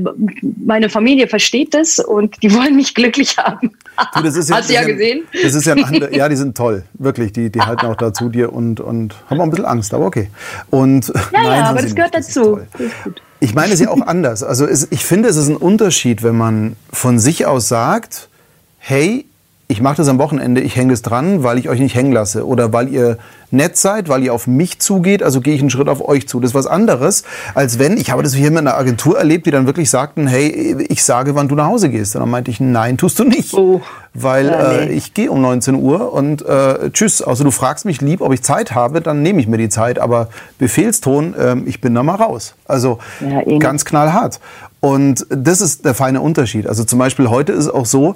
[0.65, 3.71] meine Familie versteht das und die wollen mich glücklich haben.
[4.15, 5.25] Du, das ist ja, Hast du ja gesehen?
[5.43, 7.33] Das ist ja, ein ja, die sind toll, wirklich.
[7.33, 10.29] Die, die halten auch dazu dir und, und haben auch ein bisschen Angst, aber okay.
[10.71, 12.29] Und, ja, nein, ja, aber das gehört nicht.
[12.29, 12.59] dazu.
[12.77, 13.13] Das.
[13.39, 14.43] Ich meine es ja auch anders.
[14.43, 18.29] Also es, ich finde, es ist ein Unterschied, wenn man von sich aus sagt,
[18.77, 19.25] hey,
[19.67, 22.45] ich mache das am Wochenende, ich hänge es dran, weil ich euch nicht hängen lasse
[22.45, 23.17] oder weil ihr
[23.49, 26.39] nett seid, weil ihr auf mich zugeht, also gehe ich einen Schritt auf euch zu.
[26.39, 27.23] Das ist was anderes,
[27.55, 30.85] als wenn, ich habe das hier mit einer Agentur erlebt, die dann wirklich sagten, hey,
[30.87, 32.15] ich sage, wann du nach Hause gehst.
[32.15, 33.81] Und dann meinte ich, nein, tust du nicht, oh.
[34.13, 37.23] weil äh, ich gehe um 19 Uhr und äh, tschüss.
[37.23, 39.97] Also du fragst mich lieb, ob ich Zeit habe, dann nehme ich mir die Zeit,
[39.97, 42.53] aber Befehlston, äh, ich bin da mal raus.
[42.67, 44.39] Also ja, ganz knallhart.
[44.79, 46.67] Und das ist der feine Unterschied.
[46.67, 48.15] Also zum Beispiel heute ist es auch so,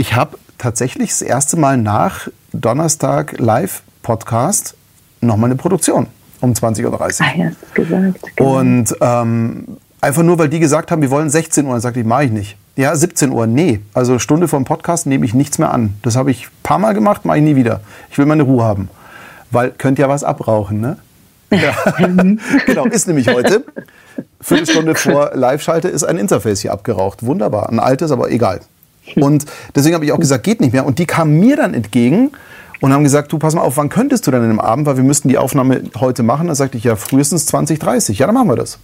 [0.00, 4.74] ich habe tatsächlich das erste Mal nach Donnerstag Live-Podcast
[5.20, 6.06] nochmal eine Produktion
[6.40, 7.00] um 20.30 Uhr.
[7.00, 8.34] Ah, ja, gesagt.
[8.34, 8.58] Genau.
[8.58, 12.06] Und ähm, einfach nur, weil die gesagt haben, wir wollen 16 Uhr, dann sagte ich,
[12.06, 12.56] mache ich nicht.
[12.76, 13.80] Ja, 17 Uhr, nee.
[13.92, 15.92] Also Stunde vom Podcast nehme ich nichts mehr an.
[16.00, 17.80] Das habe ich ein paar Mal gemacht, mache ich nie wieder.
[18.10, 18.88] Ich will meine Ruhe haben.
[19.50, 20.96] Weil könnt ja was abrauchen, ne?
[21.50, 21.74] Ja.
[22.64, 23.64] genau, ist nämlich heute.
[24.40, 27.26] Viertelstunde vor Live-Schalte ist ein Interface hier abgeraucht.
[27.26, 27.68] Wunderbar.
[27.68, 28.60] Ein altes, aber egal.
[29.20, 30.86] Und deswegen habe ich auch gesagt, geht nicht mehr.
[30.86, 32.30] Und die kamen mir dann entgegen
[32.80, 34.96] und haben gesagt, du pass mal auf, wann könntest du denn in dem Abend, weil
[34.96, 36.48] wir müssten die Aufnahme heute machen.
[36.48, 38.18] Da sagte ich, ja, frühestens 2030.
[38.18, 38.78] Ja, dann machen wir das.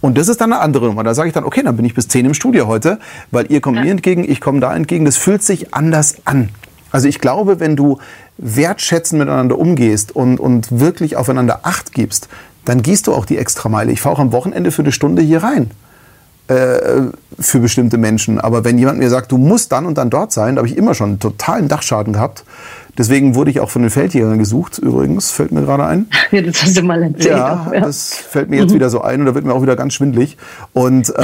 [0.00, 1.04] Und das ist dann eine andere Nummer.
[1.04, 2.98] Da sage ich dann, okay, dann bin ich bis 10 im Studio heute,
[3.30, 3.84] weil ihr kommt ja.
[3.84, 5.04] mir entgegen, ich komme da entgegen.
[5.04, 6.50] Das fühlt sich anders an.
[6.92, 7.98] Also ich glaube, wenn du
[8.38, 12.28] wertschätzend miteinander umgehst und, und wirklich aufeinander Acht gibst,
[12.64, 13.92] dann gehst du auch die Extrameile.
[13.92, 15.70] Ich fahre auch am Wochenende für eine Stunde hier rein.
[16.48, 18.40] Äh, für bestimmte Menschen.
[18.40, 20.76] Aber wenn jemand mir sagt, du musst dann und dann dort sein, da habe ich
[20.76, 22.44] immer schon einen totalen Dachschaden gehabt.
[22.96, 26.06] Deswegen wurde ich auch von den Feldjägern gesucht, übrigens, fällt mir gerade ein.
[26.30, 27.26] Ja, das hast du mal erzählt.
[27.26, 27.80] Ja, ja.
[27.80, 28.76] das fällt mir jetzt mhm.
[28.76, 30.36] wieder so ein und da wird mir auch wieder ganz schwindlig.
[30.72, 31.22] Und äh,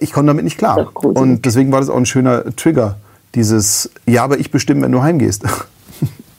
[0.00, 0.90] ich komme damit nicht klar.
[0.94, 2.96] Und deswegen war das auch ein schöner Trigger,
[3.34, 5.44] dieses, ja, aber ich bestimme, wenn du heimgehst.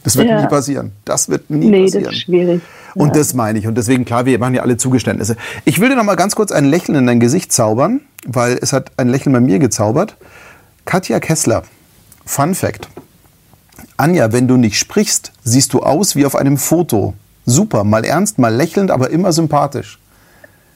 [0.04, 0.41] Das wird ja.
[0.41, 0.91] nie passieren.
[1.06, 2.04] Das wird nie nee, passieren.
[2.06, 2.62] Das ist schwierig.
[2.95, 3.14] Und ja.
[3.14, 3.68] das meine ich.
[3.68, 5.38] Und deswegen, klar, wir machen ja alle Zugeständnisse.
[5.66, 8.74] Ich will dir noch mal ganz kurz ein Lächeln in dein Gesicht zaubern, weil es
[8.74, 10.16] hat ein Lächeln bei mir gezaubert.
[10.86, 11.64] Katja Kessler,
[12.26, 12.89] Fun Fact.
[13.97, 17.14] Anja, wenn du nicht sprichst, siehst du aus wie auf einem Foto.
[17.45, 19.99] Super, mal ernst, mal lächelnd, aber immer sympathisch.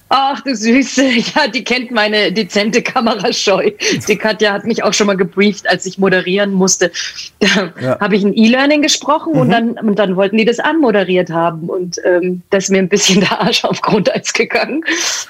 [0.09, 1.03] Ach, du Süße.
[1.35, 3.71] Ja, die kennt meine dezente Kamerascheu.
[4.07, 6.91] Die Katja hat mich auch schon mal gebrieft, als ich moderieren musste.
[7.39, 7.99] Da ja.
[7.99, 9.39] habe ich ein E-Learning gesprochen mhm.
[9.39, 11.69] und, dann, und dann wollten die das anmoderiert haben.
[11.69, 14.83] Und ähm, das ist mir ein bisschen der Arsch auf Grundeis gegangen.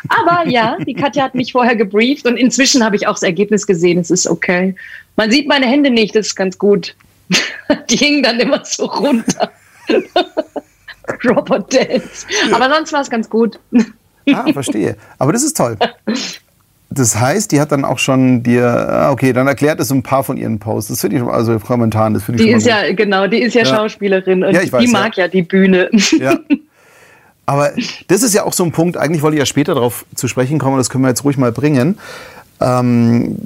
[0.10, 3.68] Aber ja, die Katja hat mich vorher gebrieft und inzwischen habe ich auch das Ergebnis
[3.68, 4.00] gesehen.
[4.00, 4.76] Es ist okay.
[5.16, 6.96] Man sieht meine Hände nicht, das ist ganz gut.
[7.90, 9.52] Die hingen dann immer so runter.
[11.26, 12.26] Robot Dance.
[12.52, 13.60] Aber sonst war es ganz gut.
[14.34, 14.96] Ah, verstehe.
[15.18, 15.78] Aber das ist toll.
[16.90, 20.24] Das heißt, die hat dann auch schon dir, ah, okay, dann erklärt es ein paar
[20.24, 20.90] von ihren Posts.
[20.90, 23.64] Das finde ich, also Kommentaren, das finde ich Die ist ja, genau, die ist ja,
[23.64, 25.26] ja, Schauspielerin und ja, weiß, die mag ja.
[25.26, 25.90] ja die Bühne.
[26.20, 26.40] Ja.
[27.46, 27.72] Aber
[28.08, 30.60] das ist ja auch so ein Punkt, eigentlich wollte ich ja später darauf zu sprechen
[30.60, 31.98] kommen, das können wir jetzt ruhig mal bringen.
[32.60, 33.38] Ähm,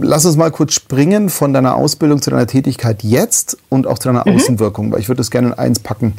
[0.00, 4.08] lass uns mal kurz springen von deiner Ausbildung zu deiner Tätigkeit jetzt und auch zu
[4.08, 4.36] deiner mhm.
[4.36, 6.14] Außenwirkung, weil ich würde das gerne in eins packen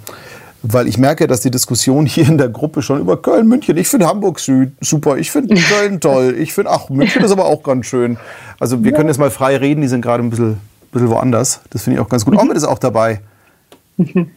[0.67, 3.87] weil ich merke, dass die Diskussion hier in der Gruppe schon über Köln, München, ich
[3.87, 7.63] finde Hamburg Süd super, ich finde Köln toll, ich finde, ach, München ist aber auch
[7.63, 8.17] ganz schön.
[8.59, 8.97] Also wir ja.
[8.97, 10.57] können jetzt mal frei reden, die sind gerade ein bisschen,
[10.91, 11.61] bisschen woanders.
[11.69, 12.41] Das finde ich auch ganz gut.
[12.41, 12.51] Mhm.
[12.51, 13.21] Ist auch dabei.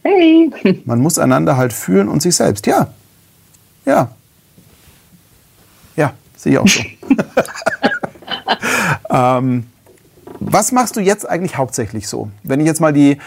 [0.03, 0.49] Hey.
[0.85, 2.65] Man muss einander halt fühlen und sich selbst.
[2.65, 2.87] Ja.
[3.85, 4.09] Ja.
[5.97, 6.81] Ja, sehe ich auch so.
[9.09, 9.65] ähm,
[10.39, 12.29] was machst du jetzt eigentlich hauptsächlich so?
[12.43, 13.17] Wenn ich jetzt mal die,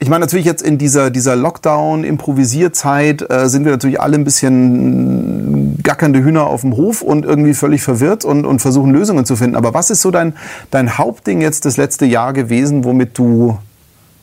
[0.00, 5.76] ich meine natürlich jetzt in dieser, dieser Lockdown-Improvisierzeit äh, sind wir natürlich alle ein bisschen
[5.82, 9.56] gackernde Hühner auf dem Hof und irgendwie völlig verwirrt und, und versuchen Lösungen zu finden.
[9.56, 10.34] Aber was ist so dein,
[10.70, 13.58] dein Hauptding jetzt das letzte Jahr gewesen, womit du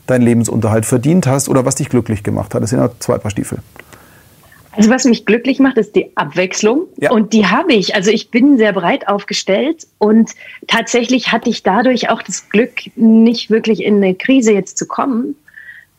[0.08, 2.62] deinen Lebensunterhalt verdient hast oder was dich glücklich gemacht hat?
[2.62, 3.58] Das sind ja zwei Paar Stiefel.
[4.72, 6.86] Also was mich glücklich macht, ist die Abwechslung.
[6.96, 7.12] Ja.
[7.12, 7.94] Und die habe ich.
[7.94, 10.32] Also ich bin sehr breit aufgestellt und
[10.66, 15.36] tatsächlich hatte ich dadurch auch das Glück, nicht wirklich in eine Krise jetzt zu kommen,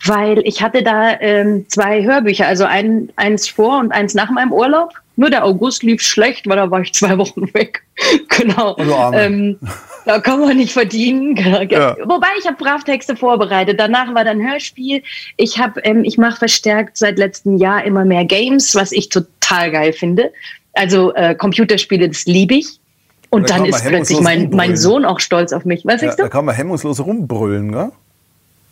[0.05, 4.53] weil ich hatte da ähm, zwei Hörbücher, also ein, eins vor und eins nach meinem
[4.53, 4.93] Urlaub.
[5.15, 7.83] Nur der August lief schlecht, weil da war ich zwei Wochen weg.
[8.29, 8.73] genau.
[8.75, 9.59] Also ähm,
[10.05, 11.35] da kann man nicht verdienen.
[11.69, 11.95] Ja.
[12.05, 13.79] Wobei ich habe Brav-Texte vorbereitet.
[13.79, 15.03] Danach war dann Hörspiel.
[15.37, 19.71] Ich habe, ähm, ich mache verstärkt seit letztem Jahr immer mehr Games, was ich total
[19.71, 20.31] geil finde.
[20.73, 22.79] Also äh, Computerspiele, das liebe ich.
[23.29, 25.85] Und da dann ist plötzlich mein, mein Sohn auch stolz auf mich.
[25.85, 26.23] Was ja, du?
[26.23, 27.91] Da kann man hemmungslos rumbrüllen, gell?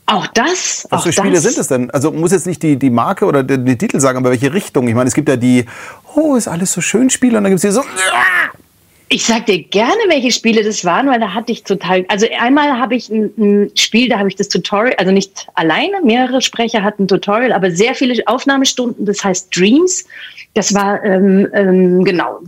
[0.10, 0.88] Auch das?
[0.90, 1.44] Was für Spiele das?
[1.44, 1.92] sind es denn?
[1.92, 4.88] Also muss jetzt nicht die, die Marke oder die, die, Titel sagen, aber welche Richtung?
[4.88, 5.66] Ich meine, es gibt ja die,
[6.16, 7.84] oh, ist alles so schön Spiele und dann gibt es die so.
[9.10, 12.06] Ich sag dir gerne, welche Spiele das waren, weil da hatte ich total.
[12.08, 16.02] Also einmal habe ich ein, ein Spiel, da habe ich das Tutorial, also nicht alleine,
[16.02, 19.06] mehrere Sprecher hatten ein Tutorial, aber sehr viele Aufnahmestunden.
[19.06, 20.06] Das heißt Dreams.
[20.54, 22.40] Das war ähm, ähm, genau,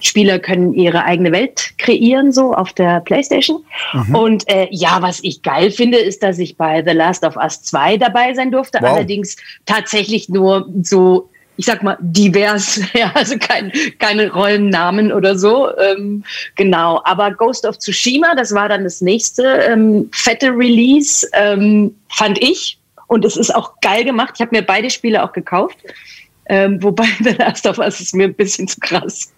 [0.00, 3.64] Spieler können ihre eigene Welt kreieren, so auf der PlayStation.
[3.94, 4.14] Mhm.
[4.14, 7.62] Und äh, ja, was ich geil finde, ist, dass ich bei The Last of Us
[7.62, 8.78] 2 dabei sein durfte.
[8.82, 8.90] Wow.
[8.90, 15.68] Allerdings tatsächlich nur so ich sag mal, divers, ja, also kein, keine Rollennamen oder so.
[15.78, 16.24] Ähm,
[16.56, 17.00] genau.
[17.04, 22.78] Aber Ghost of Tsushima, das war dann das nächste ähm, fette Release, ähm, fand ich.
[23.06, 24.32] Und es ist auch geil gemacht.
[24.34, 25.78] Ich habe mir beide Spiele auch gekauft.
[26.46, 29.32] Ähm, wobei The Last of Us ist mir ein bisschen zu krass.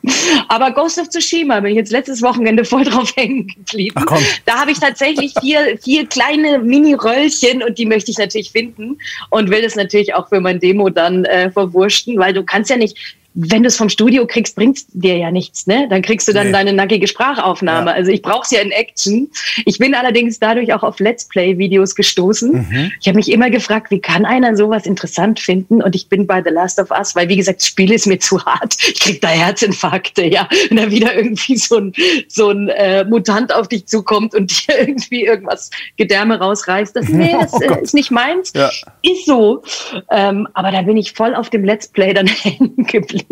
[0.48, 4.04] Aber Ghost of Tsushima bin ich jetzt letztes Wochenende voll drauf hängen geblieben.
[4.08, 8.98] Ach, da habe ich tatsächlich vier, vier kleine Mini-Röllchen und die möchte ich natürlich finden
[9.30, 12.76] und will das natürlich auch für mein Demo dann äh, verwurschten, weil du kannst ja
[12.76, 12.96] nicht
[13.38, 15.86] wenn du es vom Studio kriegst, bringt dir ja nichts, ne?
[15.90, 16.52] Dann kriegst du dann nee.
[16.52, 17.90] deine nackige Sprachaufnahme.
[17.90, 17.96] Ja.
[17.96, 19.28] Also ich brauche es ja in Action.
[19.66, 22.52] Ich bin allerdings dadurch auch auf Let's Play-Videos gestoßen.
[22.52, 22.92] Mhm.
[22.98, 25.82] Ich habe mich immer gefragt, wie kann einer sowas interessant finden?
[25.82, 28.18] Und ich bin bei The Last of Us, weil wie gesagt, das Spiel ist mir
[28.18, 28.74] zu hart.
[28.80, 30.48] Ich krieg da Herzinfarkte, ja.
[30.70, 31.92] Und dann wieder irgendwie so ein,
[32.28, 36.96] so ein äh, Mutant auf dich zukommt und dir irgendwie irgendwas Gedärme rausreißt.
[36.96, 38.54] Das, nee, das oh äh, ist nicht meins.
[38.54, 38.70] Ja.
[39.02, 39.62] Ist so.
[40.10, 43.25] Ähm, aber da bin ich voll auf dem Let's Play dann hängen geblieben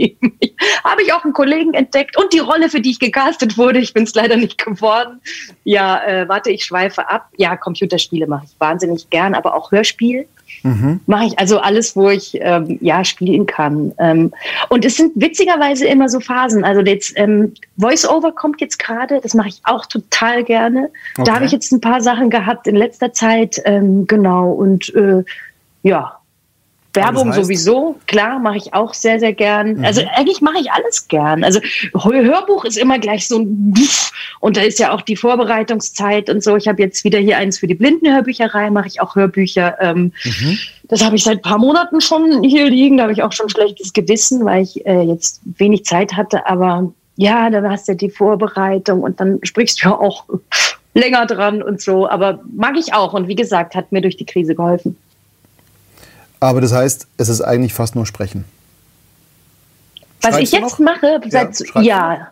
[0.84, 3.95] Habe ich auch einen Kollegen entdeckt und die Rolle, für die ich gecastet wurde, ich
[3.95, 5.20] bin es leider nicht geworden.
[5.64, 7.28] Ja, äh, warte, ich schweife ab.
[7.36, 10.26] Ja, Computerspiele mache ich wahnsinnig gern, aber auch Hörspiel.
[10.62, 11.01] Mhm.
[11.07, 13.92] Mache ich also alles, wo ich ähm, ja spielen kann.
[13.99, 14.32] Ähm,
[14.70, 16.64] und es sind witzigerweise immer so Phasen.
[16.64, 20.90] Also jetzt ähm, Voice-Over kommt jetzt gerade, das mache ich auch total gerne.
[21.18, 21.24] Okay.
[21.26, 24.53] Da habe ich jetzt ein paar Sachen gehabt in letzter Zeit, ähm, genau.
[24.53, 25.22] Und äh,
[25.82, 26.18] ja,
[26.95, 27.47] Werbung das heißt?
[27.47, 29.78] sowieso, klar, mache ich auch sehr, sehr gern.
[29.78, 29.84] Mhm.
[29.84, 31.45] Also eigentlich mache ich alles gern.
[31.45, 31.61] Also
[31.92, 33.74] Hörbuch ist immer gleich so ein
[34.40, 36.57] und da ist ja auch die Vorbereitungszeit und so.
[36.57, 39.76] Ich habe jetzt wieder hier eins für die Blindenhörbücherei, mache ich auch Hörbücher.
[39.80, 40.59] Ähm, mhm.
[40.88, 42.99] Das habe ich seit ein paar Monaten schon hier liegen.
[42.99, 46.47] Da habe ich auch schon schlechtes Gewissen, weil ich äh, jetzt wenig Zeit hatte.
[46.47, 50.26] Aber ja, da hast du ja die Vorbereitung und dann sprichst du ja auch
[50.95, 52.09] länger dran und so.
[52.09, 53.14] Aber mag ich auch.
[53.14, 54.97] Und wie gesagt, hat mir durch die Krise geholfen.
[56.45, 58.45] Aber das heißt, es ist eigentlich fast nur Sprechen.
[60.20, 60.78] Was Schreibst ich jetzt noch?
[60.78, 62.28] mache, seit, ja, ja.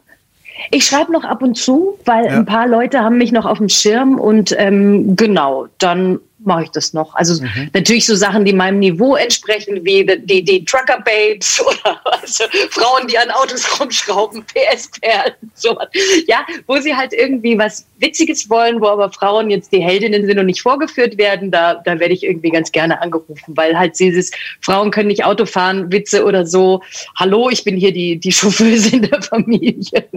[0.71, 2.33] Ich schreibe noch ab und zu, weil ja.
[2.33, 6.71] ein paar Leute haben mich noch auf dem Schirm und ähm, genau, dann mache ich
[6.71, 7.15] das noch.
[7.15, 7.71] Also mhm.
[7.73, 13.07] natürlich so Sachen, die meinem Niveau entsprechen, wie die, die Trucker Babes oder also Frauen,
[13.09, 15.89] die an Autos rumschrauben, PS-Perlen, sowas.
[16.27, 20.39] Ja, wo sie halt irgendwie was Witziges wollen, wo aber Frauen jetzt die Heldinnen sind
[20.39, 24.31] und nicht vorgeführt werden, da, da werde ich irgendwie ganz gerne angerufen, weil halt dieses
[24.61, 26.83] Frauen können nicht Auto fahren, Witze oder so.
[27.17, 30.09] Hallo, ich bin hier die, die Chauffeuse in der Familie.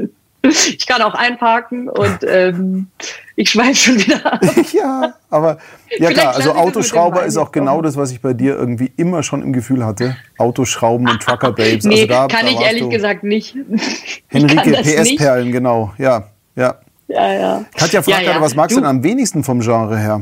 [0.77, 2.87] Ich kann auch einparken und ähm,
[3.35, 4.41] ich schweife schon wieder ab.
[4.73, 5.57] ja, aber
[5.97, 9.41] ja klar, also Autoschrauber ist auch genau das, was ich bei dir irgendwie immer schon
[9.41, 10.15] im Gefühl hatte.
[10.37, 11.85] Autoschrauben und Trucker Babes.
[11.85, 13.55] nee, also da, kann da ich ehrlich gesagt nicht.
[14.27, 15.93] Henrike, PS-Perlen, genau.
[15.97, 16.75] Ja, ja.
[17.07, 17.65] Ja, ja.
[17.77, 18.31] Katja fragt ja, ja.
[18.31, 20.21] gerade, was magst du denn am wenigsten vom Genre her?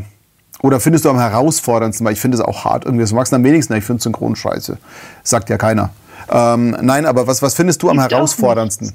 [0.62, 2.06] Oder findest du am herausforderndsten?
[2.06, 3.04] Weil ich finde es auch hart irgendwie.
[3.04, 3.74] Was magst du am wenigsten?
[3.76, 4.78] Ich finde Synchron scheiße.
[5.24, 5.92] Sagt ja keiner.
[6.30, 8.94] Ähm, nein, aber was, was findest du am ich herausforderndsten?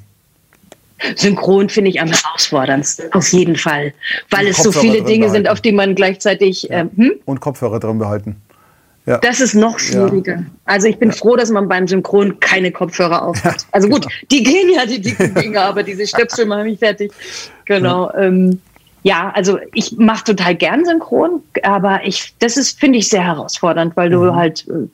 [1.17, 3.93] Synchron finde ich am herausforderndsten, auf jeden Fall.
[4.31, 5.33] Weil es so viele Dinge behalten.
[5.33, 6.65] sind, auf die man gleichzeitig.
[6.65, 6.81] Ja.
[6.81, 7.13] Ähm, hm?
[7.25, 8.37] Und Kopfhörer drin behalten.
[9.07, 9.17] Ja.
[9.19, 10.35] Das ist noch schwieriger.
[10.35, 10.45] Ja.
[10.67, 11.15] Also ich bin ja.
[11.15, 13.67] froh, dass man beim Synchron keine Kopfhörer aufhat.
[13.73, 14.15] Also gut, genau.
[14.31, 17.11] die gehen ja, die dicken Dinge, aber diese Stöpsel machen mich fertig.
[17.65, 18.13] Genau.
[18.15, 18.61] Ähm,
[19.03, 23.97] ja, also ich mache total gern Synchron, aber ich, das ist, finde ich, sehr herausfordernd,
[23.97, 24.37] weil du mhm.
[24.37, 24.89] halt äh,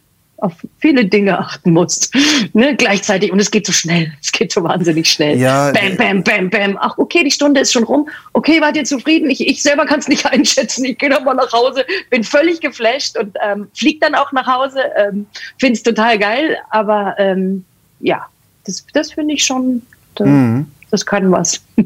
[0.45, 2.14] auf viele Dinge achten musst.
[2.53, 2.76] Ne?
[2.76, 3.32] Gleichzeitig.
[3.32, 4.12] Und es geht so schnell.
[4.22, 5.38] Es geht so wahnsinnig schnell.
[5.38, 6.78] Ja, bam, bam, bam, bam.
[6.78, 8.09] Ach, okay, die Stunde ist schon rum.
[8.34, 9.30] Okay, wart ihr zufrieden?
[9.30, 10.84] Ich, ich selber kann es nicht einschätzen.
[10.84, 14.80] Ich gehe nochmal nach Hause, bin völlig geflasht und ähm, fliege dann auch nach Hause.
[14.97, 15.26] Ähm,
[15.59, 16.59] finde es total geil.
[16.70, 17.64] Aber ähm,
[18.01, 18.26] ja,
[18.66, 19.80] das, das finde ich schon,
[20.14, 20.66] das, mhm.
[20.90, 21.62] das kann was.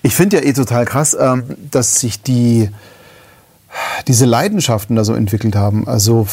[0.00, 2.70] Ich finde ja eh total krass, ähm, dass sich die
[4.06, 5.86] diese Leidenschaften da so entwickelt haben.
[5.88, 6.26] Also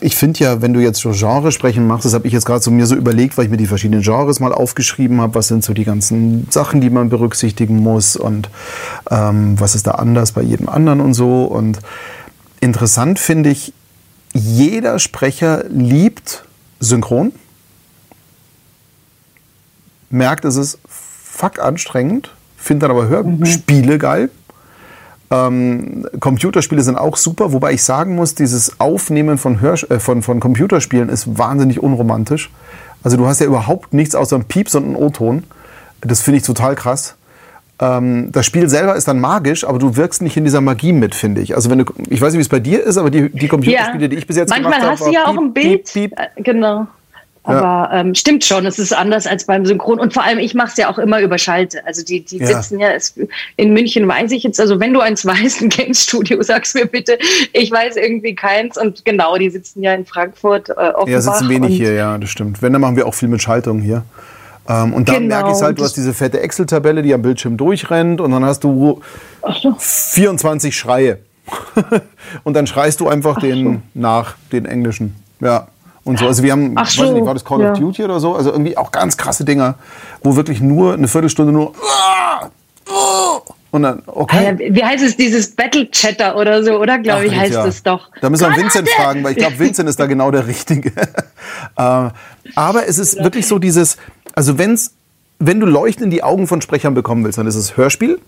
[0.00, 2.62] ich finde ja, wenn du jetzt so Genre sprechen machst, das habe ich jetzt gerade
[2.62, 5.64] so mir so überlegt, weil ich mir die verschiedenen Genres mal aufgeschrieben habe, was sind
[5.64, 8.48] so die ganzen Sachen, die man berücksichtigen muss und
[9.10, 11.44] ähm, was ist da anders bei jedem anderen und so.
[11.44, 11.78] Und
[12.60, 13.72] interessant finde ich,
[14.32, 16.44] jeder Sprecher liebt
[16.78, 17.32] Synchron,
[20.08, 23.98] merkt, es ist fuck anstrengend, findet dann aber Hörspiele mhm.
[23.98, 24.30] geil
[25.30, 30.22] ähm, Computerspiele sind auch super, wobei ich sagen muss, dieses Aufnehmen von, Hör äh, von,
[30.22, 32.50] von Computerspielen ist wahnsinnig unromantisch.
[33.02, 35.44] Also du hast ja überhaupt nichts außer einem Pieps und einem O-Ton.
[36.00, 37.16] Das finde ich total krass.
[37.80, 41.14] Ähm, das Spiel selber ist dann magisch, aber du wirkst nicht in dieser Magie mit,
[41.14, 41.54] finde ich.
[41.54, 44.02] Also wenn du, ich weiß nicht, wie es bei dir ist, aber die, die Computerspiele,
[44.02, 44.08] ja.
[44.08, 45.92] die ich bis jetzt Manchmal gemacht habe, Manchmal hast du ja auch ein Bild.
[45.92, 46.18] Piep, piep.
[46.18, 46.88] Äh, genau.
[47.42, 48.00] Aber ja.
[48.00, 49.98] ähm, stimmt schon, es ist anders als beim Synchron.
[49.98, 51.84] Und vor allem, ich mache es ja auch immer über Schalte.
[51.86, 52.46] Also die, die ja.
[52.46, 53.14] sitzen ja, es,
[53.56, 57.18] in München weiß ich jetzt, also wenn du eins weißt, ein Games-Studio, sag's mir bitte.
[57.52, 58.76] Ich weiß irgendwie keins.
[58.76, 60.68] Und genau, die sitzen ja in Frankfurt.
[60.68, 62.60] Äh, Offenbach ja, sitzen wenig hier, ja, das stimmt.
[62.60, 64.02] Wenn, dann machen wir auch viel mit Schaltung hier.
[64.68, 67.56] Ähm, und dann genau, merke ich halt, du hast diese fette Excel-Tabelle, die am Bildschirm
[67.56, 69.00] durchrennt und dann hast du
[69.42, 69.76] so.
[69.78, 71.18] 24 Schreie.
[72.44, 73.82] und dann schreist du einfach Ach den so.
[73.94, 75.16] nach, den englischen.
[75.40, 75.68] Ja
[76.04, 76.26] und so.
[76.26, 77.72] Also wir haben, Ach so, weiß nicht, war das Call ja.
[77.72, 78.34] of Duty oder so?
[78.34, 79.74] Also irgendwie auch ganz krasse Dinger,
[80.22, 81.72] wo wirklich nur eine Viertelstunde nur
[83.72, 84.56] und dann, okay.
[84.72, 86.98] Wie heißt es, dieses Battle Chatter oder so, oder?
[86.98, 87.66] Glaube ich, heißt ja.
[87.66, 88.08] es doch.
[88.20, 90.92] Da müssen wir Vincent fragen, weil ich glaube, Vincent ist da genau der Richtige.
[91.76, 92.10] Äh,
[92.54, 93.96] aber es ist wirklich so dieses,
[94.34, 94.92] also wenn's,
[95.38, 98.18] wenn du Leuchten in die Augen von Sprechern bekommen willst, dann ist es Hörspiel,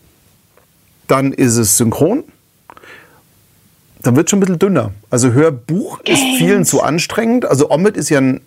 [1.09, 2.25] dann ist es Synchron,
[4.03, 4.93] dann wird schon ein bisschen dünner.
[5.11, 6.21] Also Hörbuch Games.
[6.21, 7.45] ist vielen zu anstrengend.
[7.45, 8.41] Also Omid ist ja ein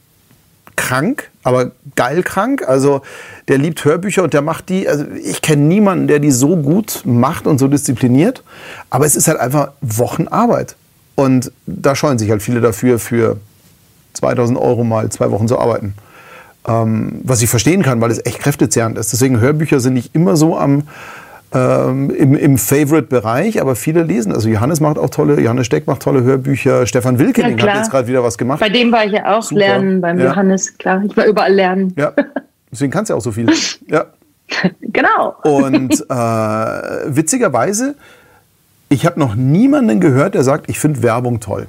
[0.76, 2.68] krank, aber geil krank.
[2.68, 3.02] Also
[3.48, 4.88] der liebt Hörbücher und der macht die.
[4.88, 8.44] Also ich kenne niemanden, der die so gut macht und so diszipliniert.
[8.90, 10.76] Aber es ist halt einfach Wochenarbeit.
[11.16, 13.38] Und da scheuen sich halt viele dafür, für
[14.14, 15.94] 2000 Euro mal zwei Wochen zu arbeiten.
[16.68, 19.14] Ähm, was ich verstehen kann, weil es echt kräftezehrend ist.
[19.14, 20.84] Deswegen Hörbücher sind nicht immer so am
[21.56, 24.34] ähm, im, im Favorite-Bereich, aber viele lesen.
[24.34, 26.86] Also Johannes macht auch tolle, Johannes Steck macht tolle Hörbücher.
[26.86, 28.60] Stefan Wilkening ja, hat jetzt gerade wieder was gemacht.
[28.60, 29.60] Bei dem war ich ja auch Super.
[29.60, 30.26] lernen, beim ja.
[30.26, 31.02] Johannes, klar.
[31.06, 31.94] Ich war überall lernen.
[31.98, 32.12] Ja,
[32.72, 33.48] deswegen kannst du ja auch so viel.
[33.88, 34.06] Ja.
[34.82, 35.36] genau.
[35.44, 36.16] Und äh,
[37.16, 37.96] witzigerweise,
[38.90, 41.68] ich habe noch niemanden gehört, der sagt, ich finde Werbung toll.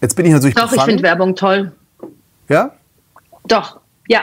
[0.00, 0.80] Jetzt bin ich natürlich Doch, befangen.
[0.80, 1.72] ich finde Werbung toll.
[2.48, 2.72] Ja?
[3.46, 4.20] Doch, ja.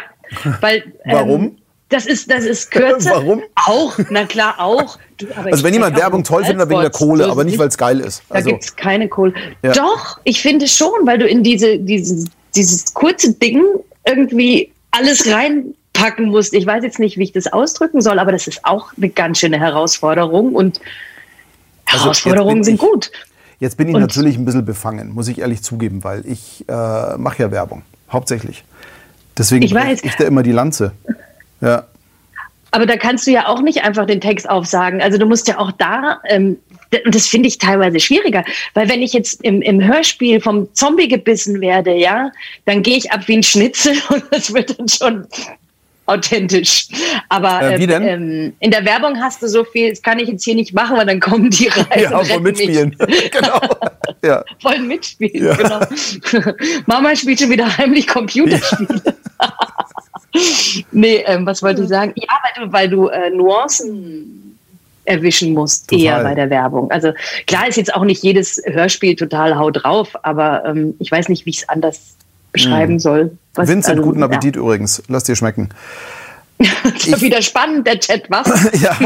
[0.61, 1.41] Weil, Warum?
[1.41, 1.57] Ähm,
[1.89, 3.11] das ist, das ist kürzer.
[3.15, 3.43] Warum?
[3.55, 4.97] Auch, na klar, auch.
[5.17, 7.77] Du, also wenn jemand Werbung toll findet, dann wegen der Kohle, aber nicht, weil es
[7.77, 8.23] geil ist.
[8.29, 9.33] Also, da gibt es keine Kohle.
[9.61, 9.73] Ja.
[9.73, 12.25] Doch, ich finde schon, weil du in diese, diese,
[12.55, 13.63] dieses kurze Ding
[14.05, 16.53] irgendwie alles reinpacken musst.
[16.53, 19.39] Ich weiß jetzt nicht, wie ich das ausdrücken soll, aber das ist auch eine ganz
[19.39, 20.81] schöne Herausforderung und
[21.85, 23.11] also Herausforderungen sind ich, gut.
[23.59, 27.17] Jetzt bin ich und natürlich ein bisschen befangen, muss ich ehrlich zugeben, weil ich äh,
[27.17, 28.63] mache ja Werbung, hauptsächlich.
[29.37, 30.93] Deswegen ich, ich da immer die Lanze.
[31.61, 31.88] Ja.
[32.72, 35.02] Aber da kannst du ja auch nicht einfach den Text aufsagen.
[35.02, 36.57] Also du musst ja auch da, ähm,
[37.06, 41.07] und das finde ich teilweise schwieriger, weil wenn ich jetzt im, im Hörspiel vom Zombie
[41.07, 42.32] gebissen werde, ja,
[42.65, 45.27] dann gehe ich ab wie ein Schnitzel und das wird dann schon
[46.06, 46.88] authentisch.
[47.30, 50.44] Aber äh, ähm, ähm, in der Werbung hast du so viel, das kann ich jetzt
[50.44, 52.02] hier nicht machen, weil dann kommen die rein.
[52.02, 52.95] Ja, wollen mitspielen.
[53.32, 53.61] genau.
[54.23, 54.44] Ja.
[54.61, 55.56] Wollen mitspielen, ja.
[55.56, 55.80] genau.
[56.86, 59.02] Mama spielt schon wieder heimlich Computerspiele.
[59.40, 59.53] Ja.
[60.91, 62.13] nee, ähm, was wollte ich sagen?
[62.15, 64.57] Ja, weil du, weil du äh, Nuancen
[65.05, 66.03] erwischen musst, total.
[66.03, 66.89] eher bei der Werbung.
[66.91, 67.13] Also
[67.47, 71.45] klar ist jetzt auch nicht jedes Hörspiel total haut drauf, aber ähm, ich weiß nicht,
[71.45, 72.15] wie ich es anders
[72.51, 72.99] beschreiben mm.
[72.99, 73.37] soll.
[73.53, 74.61] Was, Vincent, also, guten Appetit ja.
[74.61, 75.03] übrigens.
[75.07, 75.69] Lass dir schmecken.
[76.57, 78.47] das ist wieder spannend, der Chat, was?
[78.81, 78.97] ja,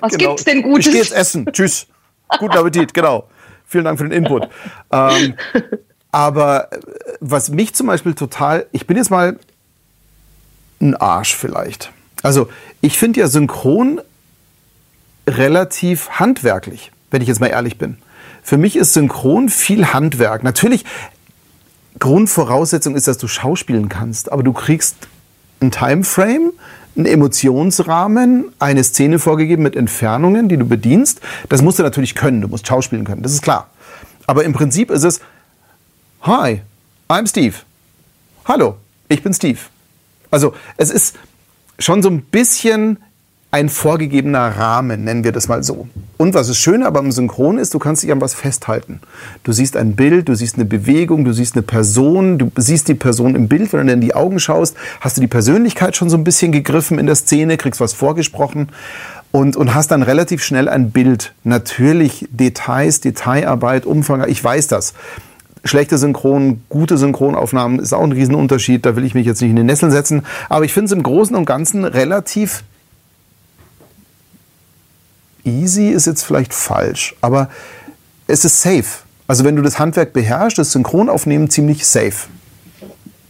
[0.00, 0.30] was genau.
[0.30, 0.86] gibt's denn Gutes?
[0.86, 1.46] Ich gehe jetzt essen.
[1.52, 1.86] Tschüss.
[2.38, 3.24] Guten Appetit, genau.
[3.66, 4.48] Vielen Dank für den Input.
[4.92, 5.34] Ähm,
[6.12, 6.78] aber äh,
[7.20, 9.38] was mich zum Beispiel total, ich bin jetzt mal
[10.80, 11.92] ein Arsch vielleicht.
[12.22, 12.48] Also
[12.80, 14.00] ich finde ja Synchron
[15.26, 17.98] relativ handwerklich, wenn ich jetzt mal ehrlich bin.
[18.42, 20.42] Für mich ist Synchron viel Handwerk.
[20.42, 20.84] Natürlich,
[21.98, 24.96] Grundvoraussetzung ist, dass du schauspielen kannst, aber du kriegst
[25.60, 26.52] ein Timeframe,
[26.96, 31.20] einen Emotionsrahmen, eine Szene vorgegeben mit Entfernungen, die du bedienst.
[31.48, 33.68] Das musst du natürlich können, du musst schauspielen können, das ist klar.
[34.26, 35.20] Aber im Prinzip ist es,
[36.22, 36.62] Hi,
[37.08, 37.54] I'm Steve.
[38.44, 38.76] Hallo,
[39.08, 39.58] ich bin Steve.
[40.30, 41.16] Also es ist
[41.78, 42.98] schon so ein bisschen
[43.50, 45.88] ein vorgegebener Rahmen, nennen wir das mal so.
[46.18, 49.00] Und was ist schön aber im Synchron ist, du kannst dich an was festhalten.
[49.42, 52.94] Du siehst ein Bild, du siehst eine Bewegung, du siehst eine Person, du siehst die
[52.94, 56.18] Person im Bild, wenn du in die Augen schaust, hast du die Persönlichkeit schon so
[56.18, 58.68] ein bisschen gegriffen in der Szene, kriegst was vorgesprochen
[59.32, 61.32] und, und hast dann relativ schnell ein Bild.
[61.44, 64.92] Natürlich Details, Detailarbeit, Umfang, ich weiß das
[65.64, 68.84] schlechte Synchron, gute Synchronaufnahmen ist auch ein Riesenunterschied.
[68.84, 70.22] Da will ich mich jetzt nicht in den Nesseln setzen.
[70.48, 72.64] Aber ich finde es im Großen und Ganzen relativ
[75.44, 77.16] easy, ist jetzt vielleicht falsch.
[77.20, 77.48] Aber
[78.26, 78.84] es ist safe.
[79.26, 82.28] Also wenn du das Handwerk beherrschst, ist Synchronaufnehmen ziemlich safe.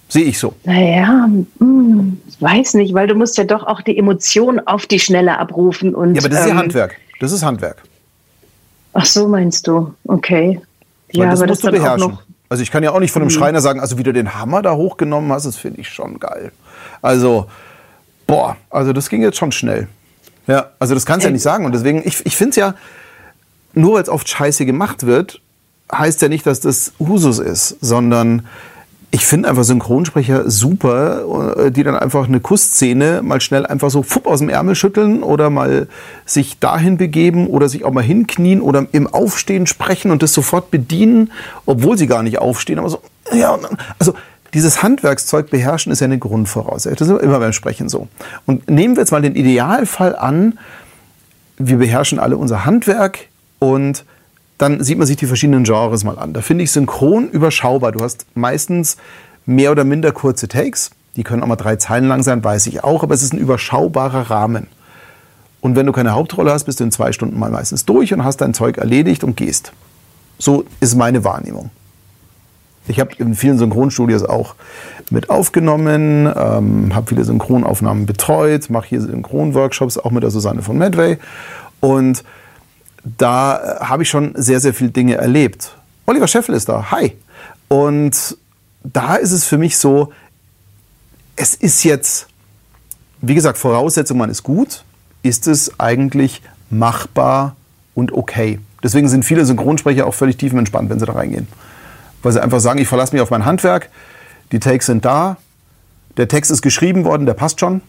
[0.08, 0.54] Sehe ich so.
[0.64, 1.28] Naja,
[1.58, 5.38] hm, ich weiß nicht, weil du musst ja doch auch die Emotionen auf die Schnelle
[5.38, 5.94] abrufen.
[5.94, 6.96] Und, ja, aber das ist ja ähm, Handwerk.
[7.20, 7.82] Das ist Handwerk.
[8.94, 9.94] Ach so, meinst du?
[10.04, 10.60] Okay.
[11.12, 12.18] Ja, das aber musst das du beherrschen.
[12.48, 13.34] Also ich kann ja auch nicht von einem mhm.
[13.34, 16.52] Schreiner sagen, also wie du den Hammer da hochgenommen hast, das finde ich schon geil.
[17.02, 17.46] Also,
[18.26, 19.88] boah, also das ging jetzt schon schnell.
[20.46, 21.66] Ja, also das kannst du ja nicht sagen.
[21.66, 22.74] Und deswegen, ich, ich finde es ja,
[23.74, 25.40] nur weil es oft scheiße gemacht wird,
[25.92, 28.46] heißt ja nicht, dass das Usus ist, sondern
[29.10, 34.02] ich finde einfach Synchronsprecher super, äh, die dann einfach eine Kussszene mal schnell einfach so
[34.02, 35.88] fupp aus dem Ärmel schütteln oder mal
[36.26, 40.70] sich dahin begeben oder sich auch mal hinknien oder im Aufstehen sprechen und das sofort
[40.70, 41.32] bedienen,
[41.64, 42.78] obwohl sie gar nicht aufstehen.
[42.78, 43.00] Aber so,
[43.32, 43.58] ja,
[43.98, 44.14] also
[44.52, 47.08] dieses Handwerkszeug beherrschen ist ja eine Grundvoraussetzung.
[47.08, 48.08] Das ist immer beim Sprechen so.
[48.44, 50.58] Und nehmen wir jetzt mal den Idealfall an,
[51.56, 53.26] wir beherrschen alle unser Handwerk
[53.58, 54.04] und
[54.58, 56.32] dann sieht man sich die verschiedenen Genres mal an.
[56.32, 57.92] Da finde ich synchron überschaubar.
[57.92, 58.96] Du hast meistens
[59.46, 60.90] mehr oder minder kurze Takes.
[61.16, 63.38] Die können auch mal drei Zeilen lang sein, weiß ich auch, aber es ist ein
[63.38, 64.66] überschaubarer Rahmen.
[65.60, 68.24] Und wenn du keine Hauptrolle hast, bist du in zwei Stunden mal meistens durch und
[68.24, 69.72] hast dein Zeug erledigt und gehst.
[70.38, 71.70] So ist meine Wahrnehmung.
[72.86, 74.54] Ich habe in vielen Synchronstudios auch
[75.10, 80.78] mit aufgenommen, ähm, habe viele Synchronaufnahmen betreut, mache hier Synchronworkshops auch mit der Susanne von
[80.78, 81.18] Medway.
[81.80, 82.24] Und
[83.04, 85.76] da habe ich schon sehr, sehr viele Dinge erlebt.
[86.06, 86.90] Oliver Scheffel ist da.
[86.90, 87.16] Hi.
[87.68, 88.36] Und
[88.82, 90.12] da ist es für mich so,
[91.36, 92.26] es ist jetzt,
[93.20, 94.84] wie gesagt, Voraussetzung, man ist gut,
[95.22, 97.56] ist es eigentlich machbar
[97.94, 98.58] und okay.
[98.82, 101.48] Deswegen sind viele Synchronsprecher auch völlig tiefenentspannt, wenn sie da reingehen.
[102.22, 103.90] Weil sie einfach sagen, ich verlasse mich auf mein Handwerk,
[104.52, 105.36] die Takes sind da,
[106.16, 107.80] der Text ist geschrieben worden, der passt schon.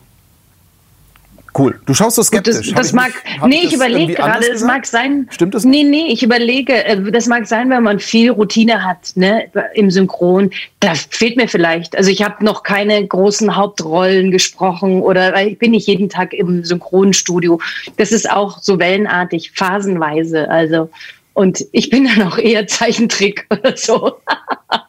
[1.58, 1.80] Cool.
[1.86, 2.68] Du schaust so skeptisch.
[2.68, 5.28] Das, das mag, ich, nee, ich überlege gerade, es mag sein.
[5.32, 5.66] Stimmt das?
[5.66, 9.90] Nee, nee, ich überlege, äh, das mag sein, wenn man viel Routine hat, ne, im
[9.90, 10.52] Synchron.
[10.80, 11.98] Da fehlt mir vielleicht.
[11.98, 16.34] Also ich habe noch keine großen Hauptrollen gesprochen oder weil ich bin nicht jeden Tag
[16.34, 17.60] im Synchronstudio.
[17.98, 20.50] Das ist auch so wellenartig, phasenweise.
[20.50, 20.90] Also
[21.34, 24.18] und ich bin dann auch eher Zeichentrick oder so.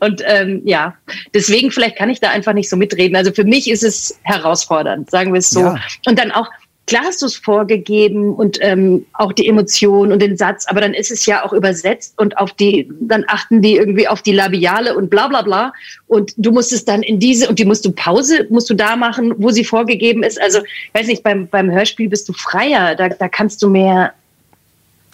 [0.00, 0.94] Und ähm, ja,
[1.34, 3.16] deswegen vielleicht kann ich da einfach nicht so mitreden.
[3.16, 5.60] Also für mich ist es herausfordernd, sagen wir es so.
[5.60, 5.76] Ja.
[6.06, 6.48] Und dann auch,
[6.86, 10.94] klar hast du es vorgegeben und ähm, auch die Emotion und den Satz, aber dann
[10.94, 14.96] ist es ja auch übersetzt und auf die, dann achten die irgendwie auf die Labiale
[14.96, 15.72] und bla bla bla.
[16.06, 18.96] Und du musst es dann in diese, und die musst du Pause, musst du da
[18.96, 20.40] machen, wo sie vorgegeben ist.
[20.40, 20.60] Also,
[20.94, 24.12] weiß nicht, beim, beim Hörspiel bist du freier, da, da kannst du mehr.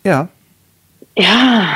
[0.05, 0.29] Ja.
[1.17, 1.67] Ja.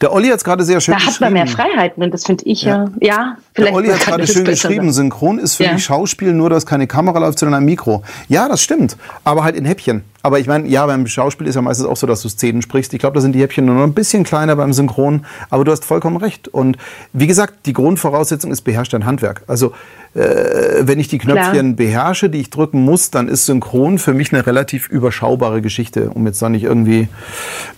[0.00, 1.16] Der Olli hat es gerade sehr schön geschrieben.
[1.18, 2.86] Da hat man mehr Freiheiten und das finde ich ja.
[3.00, 3.70] ja, ja vielleicht.
[3.70, 5.72] Der Olli hat gerade schön geschrieben, Synchron ist für ja.
[5.72, 8.02] mich Schauspiel nur, dass keine Kamera läuft, sondern ein Mikro.
[8.28, 10.04] Ja, das stimmt, aber halt in Häppchen.
[10.22, 12.94] Aber ich meine, ja, beim Schauspiel ist ja meistens auch so, dass du Szenen sprichst.
[12.94, 15.72] Ich glaube, da sind die Häppchen nur noch ein bisschen kleiner beim Synchron, aber du
[15.72, 16.48] hast vollkommen recht.
[16.48, 16.78] Und
[17.12, 19.42] wie gesagt, die Grundvoraussetzung ist beherrscht dein Handwerk.
[19.46, 19.74] Also
[20.14, 21.88] äh, wenn ich die Knöpfchen Klar.
[21.88, 26.24] beherrsche, die ich drücken muss, dann ist Synchron für mich eine relativ überschaubare Geschichte, um
[26.26, 27.08] jetzt da nicht irgendwie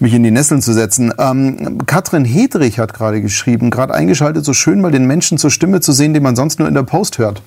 [0.00, 1.12] mich in die Nesseln zu setzen.
[1.18, 5.80] Ähm, Katrin Hedrich hat gerade geschrieben, gerade eingeschaltet, so schön mal den Menschen zur Stimme
[5.80, 7.42] zu sehen, den man sonst nur in der Post hört.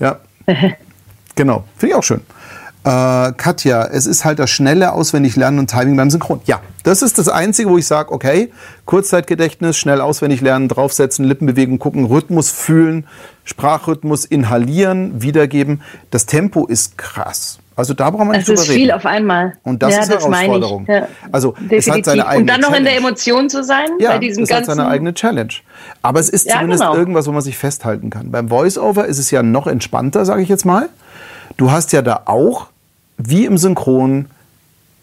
[0.00, 0.18] Ja,
[1.34, 2.20] genau, finde ich auch schön.
[2.84, 6.40] Äh, Katja, es ist halt das schnelle Auswendiglernen und Timing beim Synchron.
[6.44, 8.52] Ja, das ist das Einzige, wo ich sage, okay,
[8.84, 13.06] Kurzzeitgedächtnis, schnell auswendig lernen, draufsetzen, Lippenbewegung gucken, Rhythmus fühlen,
[13.44, 15.80] Sprachrhythmus inhalieren, wiedergeben.
[16.10, 17.58] Das Tempo ist krass.
[17.76, 18.66] Also da braucht man nicht drüber reden.
[18.66, 19.54] Das ist viel auf einmal.
[19.64, 20.86] Und das ja, ist eine Herausforderung.
[20.86, 21.78] Ja, also definitiv.
[21.78, 22.78] es hat seine eigene Und dann noch Challenge.
[22.78, 24.70] in der Emotion zu sein ja, bei diesem es ganzen.
[24.70, 25.54] hat seine eigene Challenge.
[26.02, 26.94] Aber es ist ja, zumindest genau.
[26.94, 28.30] irgendwas, wo man sich festhalten kann.
[28.30, 30.90] Beim Voiceover ist es ja noch entspannter, sage ich jetzt mal.
[31.56, 32.68] Du hast ja da auch
[33.16, 34.26] wie im Synchron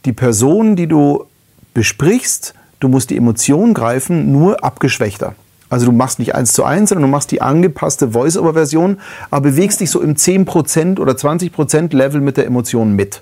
[0.06, 1.26] die Person, die du
[1.74, 5.36] besprichst, du musst die Emotion greifen, nur abgeschwächter.
[5.70, 9.80] Also du machst nicht eins zu eins, sondern du machst die angepasste Voice-Over-Version, aber bewegst
[9.80, 13.22] dich so im 10% oder 20% Level mit der Emotion mit.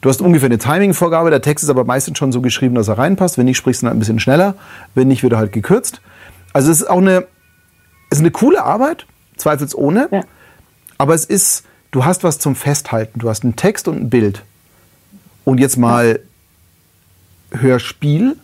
[0.00, 2.98] Du hast ungefähr eine Timing-Vorgabe, der Text ist aber meistens schon so geschrieben, dass er
[2.98, 3.38] reinpasst.
[3.38, 4.54] Wenn nicht, sprichst du dann ein bisschen schneller.
[4.94, 6.00] Wenn nicht, wird er halt gekürzt.
[6.52, 7.26] Also es ist auch eine,
[8.10, 10.08] es ist eine coole Arbeit, zweifelsohne.
[10.10, 10.22] Ja.
[10.98, 13.20] Aber es ist, du hast was zum Festhalten.
[13.20, 14.42] Du hast einen Text und ein Bild.
[15.44, 16.18] Und jetzt mal
[17.52, 18.36] Hörspiel,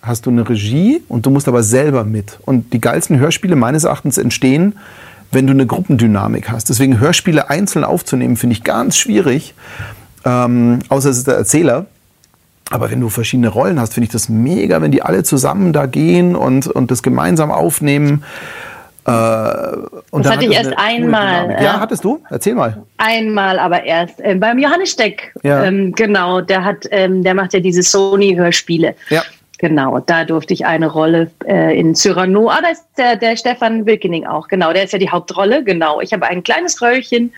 [0.00, 2.38] hast du eine Regie und du musst aber selber mit.
[2.44, 4.76] Und die geilsten Hörspiele meines Erachtens entstehen,
[5.30, 6.68] wenn du eine Gruppendynamik hast.
[6.68, 9.54] Deswegen Hörspiele einzeln aufzunehmen, finde ich ganz schwierig.
[10.24, 11.86] Ähm, außer es ist der Erzähler.
[12.70, 15.86] Aber wenn du verschiedene Rollen hast, finde ich das mega, wenn die alle zusammen da
[15.86, 18.24] gehen und, und das gemeinsam aufnehmen.
[19.04, 21.50] Äh, das hatte ich erst einmal.
[21.50, 21.62] Ja.
[21.62, 21.80] ja.
[21.80, 22.22] hattest du?
[22.30, 22.82] Erzähl mal.
[22.98, 25.32] Einmal, aber erst ähm, beim Johannes Steck.
[25.42, 25.64] Ja.
[25.64, 28.94] Ähm, genau, der hat, ähm, der macht ja diese Sony-Hörspiele.
[29.10, 29.22] Ja.
[29.58, 32.48] Genau, da durfte ich eine Rolle äh, in Cyrano.
[32.48, 34.48] Ah, da ist der, der Stefan Wilkening auch.
[34.48, 35.62] Genau, der ist ja die Hauptrolle.
[35.62, 37.32] Genau, ich habe ein kleines Röllchen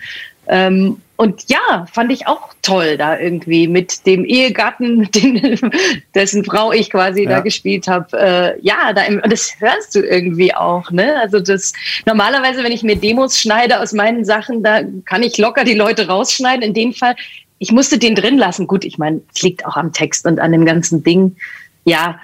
[0.47, 5.59] ähm, und ja, fand ich auch toll da irgendwie mit dem Ehegatten, den,
[6.13, 7.29] dessen Frau ich quasi ja.
[7.29, 8.17] da gespielt habe.
[8.17, 10.91] Äh, ja, da im, das hörst du irgendwie auch.
[10.91, 11.17] Ne?
[11.19, 11.71] Also das
[12.05, 16.07] normalerweise, wenn ich mir Demos schneide aus meinen Sachen, da kann ich locker die Leute
[16.07, 16.63] rausschneiden.
[16.63, 17.15] In dem Fall,
[17.59, 18.67] ich musste den drin lassen.
[18.67, 21.37] Gut, ich meine, es liegt auch am Text und an dem ganzen Ding.
[21.85, 22.19] Ja,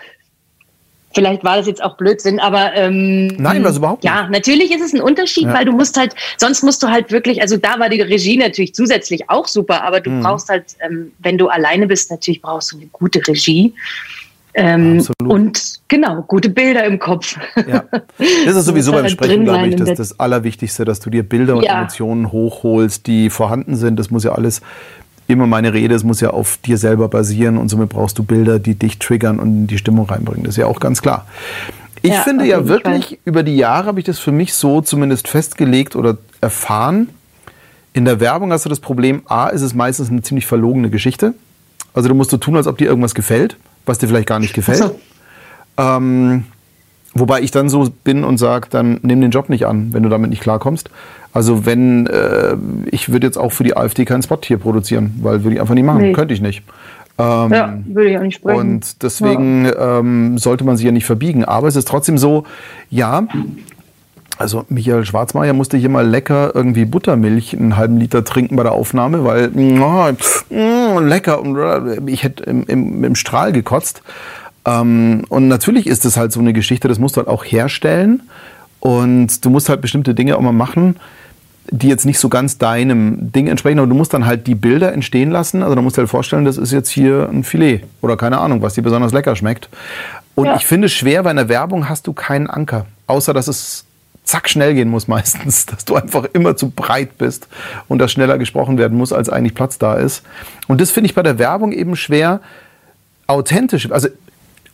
[1.14, 4.14] Vielleicht war das jetzt auch Blödsinn, aber ähm, nein, was überhaupt nicht.
[4.14, 5.54] Ja, natürlich ist es ein Unterschied, ja.
[5.54, 8.74] weil du musst halt, sonst musst du halt wirklich, also da war die Regie natürlich
[8.74, 10.22] zusätzlich auch super, aber du mhm.
[10.22, 13.74] brauchst halt, ähm, wenn du alleine bist, natürlich brauchst du eine gute Regie.
[14.54, 17.38] Ähm, und genau, gute Bilder im Kopf.
[17.68, 17.86] Ja.
[18.46, 21.64] Das ist sowieso beim Sprechen, glaube ich, das, das Allerwichtigste, dass du dir Bilder und
[21.64, 21.80] ja.
[21.80, 23.98] Emotionen hochholst, die vorhanden sind.
[23.98, 24.62] Das muss ja alles
[25.32, 28.60] immer meine Rede, es muss ja auf dir selber basieren und somit brauchst du Bilder,
[28.60, 30.44] die dich triggern und in die Stimmung reinbringen.
[30.44, 31.26] Das ist ja auch ganz klar.
[32.02, 33.18] Ich ja, finde ja wirklich, Fall.
[33.26, 37.10] über die Jahre habe ich das für mich so zumindest festgelegt oder erfahren.
[37.94, 41.34] In der Werbung hast du das Problem, A, ist es meistens eine ziemlich verlogene Geschichte.
[41.94, 44.54] Also du musst so tun, als ob dir irgendwas gefällt, was dir vielleicht gar nicht
[44.54, 44.80] gefällt.
[44.80, 45.00] So.
[45.78, 46.46] Ähm,
[47.14, 50.10] wobei ich dann so bin und sage, dann nimm den Job nicht an, wenn du
[50.10, 50.90] damit nicht klarkommst.
[51.34, 52.56] Also wenn, äh,
[52.92, 55.76] ich würde jetzt auch für die AfD keinen Spot hier produzieren, weil würde ich einfach
[55.76, 56.14] nicht machen, nee.
[56.14, 56.64] könnte ich nicht.
[57.18, 58.60] Ähm, ja, würde ich auch nicht sprechen.
[58.60, 60.00] Und deswegen ja.
[60.00, 61.46] ähm, sollte man sich ja nicht verbiegen.
[61.46, 62.46] Aber es ist trotzdem so,
[62.90, 63.28] ja,
[64.38, 68.72] also Michael Schwarzmeier musste hier mal lecker irgendwie Buttermilch einen halben Liter trinken bei der
[68.72, 70.12] Aufnahme, weil oh,
[70.50, 74.02] oh, lecker und ich hätte im, im, im Strahl gekotzt.
[74.66, 78.24] Ähm, und natürlich ist das halt so eine Geschichte, das musst du halt auch herstellen.
[78.82, 80.98] Und du musst halt bestimmte Dinge auch mal machen.
[81.70, 84.92] die jetzt nicht so ganz deinem Ding entsprechen, aber du musst dann halt die Bilder
[84.92, 85.62] entstehen lassen.
[85.62, 88.40] Also da musst du dir halt vorstellen, das ist jetzt hier ein Filet oder keine
[88.40, 89.70] Ahnung, was dir besonders lecker schmeckt.
[90.36, 90.56] Und ja.
[90.56, 93.86] ich finde es schwer, weil in der Werbung hast du keinen Anker, außer dass es
[94.24, 97.48] zack schnell gehen muss meistens, dass du einfach immer zu breit bist
[97.88, 100.24] und dass schneller gesprochen werden muss, als eigentlich Platz da ist.
[100.68, 102.42] Und das finde ich bei der Werbung eben schwer,
[103.28, 104.10] authentisch, also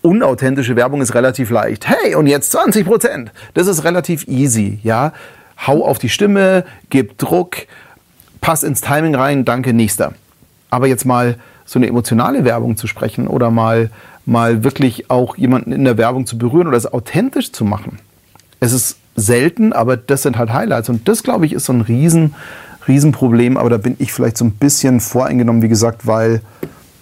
[0.01, 1.87] unauthentische Werbung ist relativ leicht.
[1.87, 3.31] Hey, und jetzt 20 Prozent.
[3.53, 5.13] Das ist relativ easy, ja.
[5.65, 7.57] Hau auf die Stimme, gib Druck,
[8.41, 10.13] pass ins Timing rein, danke, nächster.
[10.69, 13.89] Aber jetzt mal so eine emotionale Werbung zu sprechen oder mal,
[14.25, 17.99] mal wirklich auch jemanden in der Werbung zu berühren oder es authentisch zu machen.
[18.59, 20.89] Es ist selten, aber das sind halt Highlights.
[20.89, 22.35] Und das, glaube ich, ist so ein riesen,
[22.87, 23.57] Riesenproblem.
[23.57, 26.41] Aber da bin ich vielleicht so ein bisschen voreingenommen, wie gesagt, weil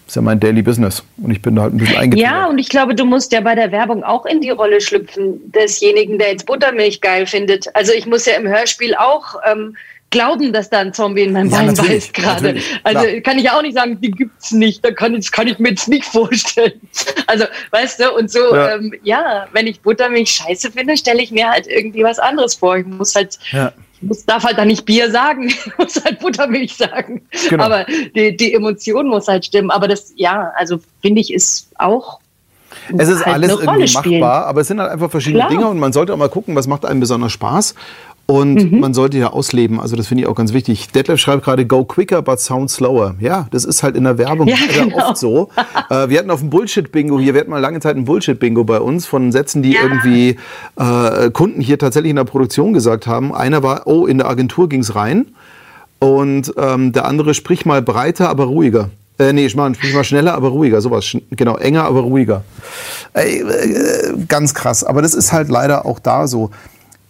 [0.07, 2.35] ist ja mein Daily Business und ich bin da halt ein bisschen eingetragen.
[2.35, 5.51] Ja, und ich glaube, du musst ja bei der Werbung auch in die Rolle schlüpfen,
[5.51, 7.73] desjenigen, der jetzt Buttermilch geil findet.
[7.75, 9.75] Also ich muss ja im Hörspiel auch ähm,
[10.11, 12.61] glauben, dass da ein Zombie in meinem ja, Bein beißt gerade.
[12.83, 13.21] Also klar.
[13.21, 14.85] kann ich ja auch nicht sagen, die gibt's nicht.
[14.85, 16.79] Da kann, das kann ich mir jetzt nicht vorstellen.
[17.27, 21.31] Also, weißt du, und so, ja, ähm, ja wenn ich Buttermilch scheiße finde, stelle ich
[21.31, 22.77] mir halt irgendwie was anderes vor.
[22.77, 23.73] Ich muss halt ja
[24.05, 27.21] muss, darf halt da nicht Bier sagen, ich muss halt Buttermilch sagen.
[27.49, 27.63] Genau.
[27.63, 29.71] Aber die, die Emotion muss halt stimmen.
[29.71, 32.19] Aber das, ja, also finde ich, ist auch
[32.97, 35.49] es ist halt alles irgendwie machbar, aber es sind halt einfach verschiedene Klar.
[35.49, 37.73] Dinge und man sollte auch mal gucken, was macht einem besonders Spaß.
[38.27, 38.79] Und mhm.
[38.79, 40.87] man sollte ja ausleben, also das finde ich auch ganz wichtig.
[40.89, 43.13] Detlef schreibt gerade, go quicker but sound slower.
[43.19, 45.09] Ja, das ist halt in der Werbung ja, genau.
[45.09, 45.49] oft so.
[45.91, 48.79] Äh, wir hatten auf dem Bullshit-Bingo hier, wir hatten mal lange Zeit ein Bullshit-Bingo bei
[48.79, 49.83] uns von Sätzen, die ja.
[49.83, 50.37] irgendwie
[50.75, 53.31] äh, Kunden hier tatsächlich in der Produktion gesagt haben.
[53.31, 55.27] Einer war, oh, in der Agentur ging's rein.
[55.99, 58.89] Und ähm, der andere, sprich mal breiter, aber ruhiger.
[59.19, 60.81] Äh, nee, ich meine, sprich mal schneller, aber ruhiger.
[60.81, 61.15] Sowas.
[61.31, 62.43] Genau, enger, aber ruhiger.
[63.13, 63.43] Äh,
[64.27, 64.83] ganz krass.
[64.83, 66.49] Aber das ist halt leider auch da so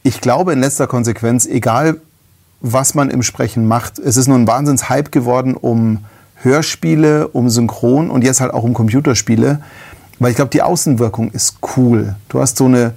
[0.06, 1.99] ich glaube in letzter Konsequenz, egal
[2.61, 6.06] was man im Sprechen macht, es ist nur ein Wahnsinns-Hype geworden um
[6.36, 9.61] Hörspiele, um Synchron und jetzt halt auch um Computerspiele,
[10.19, 12.15] weil ich glaube, die Außenwirkung ist cool.
[12.30, 12.94] Du hast so eine,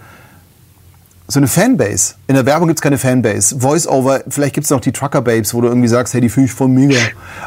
[1.30, 2.14] so eine Fanbase.
[2.26, 3.60] In der Werbung gibt es keine Fanbase.
[3.60, 6.52] Voice-Over, vielleicht gibt es noch die Trucker-Babes, wo du irgendwie sagst, hey, die fühle ich
[6.52, 6.98] voll mega.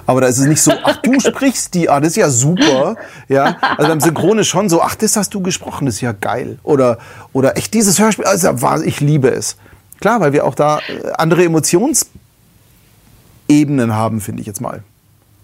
[0.05, 2.95] Aber da ist es nicht so, ach, du sprichst die, ah, das ist ja super.
[3.27, 6.11] Ja, also beim Synchron ist schon so, ach, das hast du gesprochen, das ist ja
[6.11, 6.59] geil.
[6.61, 6.99] Oder,
[7.33, 9.57] oder echt dieses Hörspiel, also ich liebe es.
[9.99, 12.05] Klar, weil wir auch da äh, andere Emotionsebenen
[13.89, 14.83] haben, finde ich jetzt mal.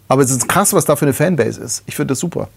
[0.10, 1.82] Aber es ist krass, was da für eine Fanbase ist.
[1.88, 2.50] Ich finde das super.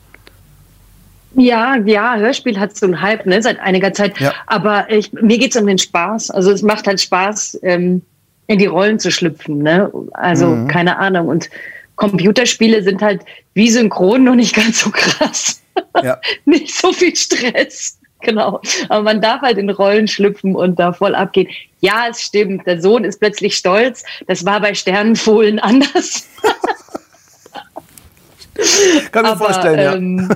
[1.35, 4.19] Ja, ja, Hörspiel hat so einen Hype, ne, seit einiger Zeit.
[4.19, 4.35] Ja.
[4.47, 6.31] Aber ich, mir geht's um den Spaß.
[6.31, 8.03] Also es macht halt Spaß, ähm,
[8.47, 9.93] in die Rollen zu schlüpfen, ne?
[10.13, 10.67] Also, mhm.
[10.67, 11.29] keine Ahnung.
[11.29, 11.49] Und
[11.95, 13.23] Computerspiele sind halt
[13.55, 15.63] wie synchron noch nicht ganz so krass.
[16.03, 16.21] Ja.
[16.47, 17.99] nicht so viel Stress.
[18.23, 18.61] Genau.
[18.89, 21.49] Aber man darf halt in Rollen schlüpfen und da voll abgehen.
[21.79, 22.67] Ja, es stimmt.
[22.67, 24.03] Der Sohn ist plötzlich stolz.
[24.27, 26.27] Das war bei Sternenfohlen anders.
[29.13, 29.95] Kann mir vorstellen, ja.
[29.95, 30.29] Ähm,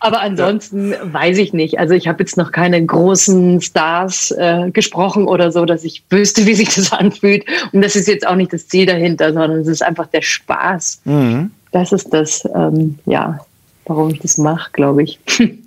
[0.00, 1.12] aber ansonsten ja.
[1.12, 1.78] weiß ich nicht.
[1.78, 6.46] Also ich habe jetzt noch keine großen Stars äh, gesprochen oder so, dass ich wüsste,
[6.46, 7.44] wie sich das anfühlt.
[7.72, 11.00] Und das ist jetzt auch nicht das Ziel dahinter, sondern es ist einfach der Spaß.
[11.04, 11.50] Mhm.
[11.72, 13.38] Das ist das, ähm, ja,
[13.86, 15.18] warum ich das mache, glaube ich.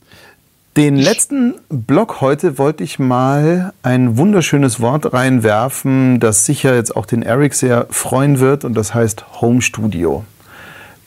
[0.78, 7.06] Den letzten Blog heute wollte ich mal ein wunderschönes Wort reinwerfen, das sicher jetzt auch
[7.06, 10.24] den Eric sehr freuen wird und das heißt Home Studio.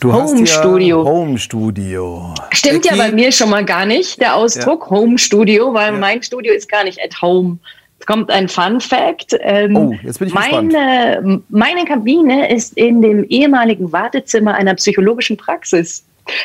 [0.05, 1.03] Du Home hast ja Studio.
[1.03, 2.35] Home Studio.
[2.51, 2.95] Stimmt Becky.
[2.95, 4.91] ja bei mir schon mal gar nicht, der Ausdruck ja.
[4.91, 5.99] Home Studio, weil ja.
[5.99, 7.57] mein Studio ist gar nicht at home.
[7.99, 9.35] Es kommt ein Fun Fact.
[9.41, 11.45] Ähm, oh, jetzt bin ich meine, gespannt.
[11.49, 16.05] Meine Kabine ist in dem ehemaligen Wartezimmer einer psychologischen Praxis.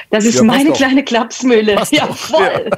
[0.10, 1.76] Das ist meine kleine Klapsmühle.
[1.76, 2.69] Passt ja, voll.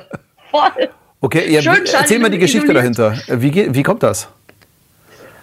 [0.49, 0.89] voll.
[1.19, 1.61] Okay, ja,
[1.93, 3.15] erzähl mal die Geschichte dahinter.
[3.27, 4.29] Wie, wie kommt das?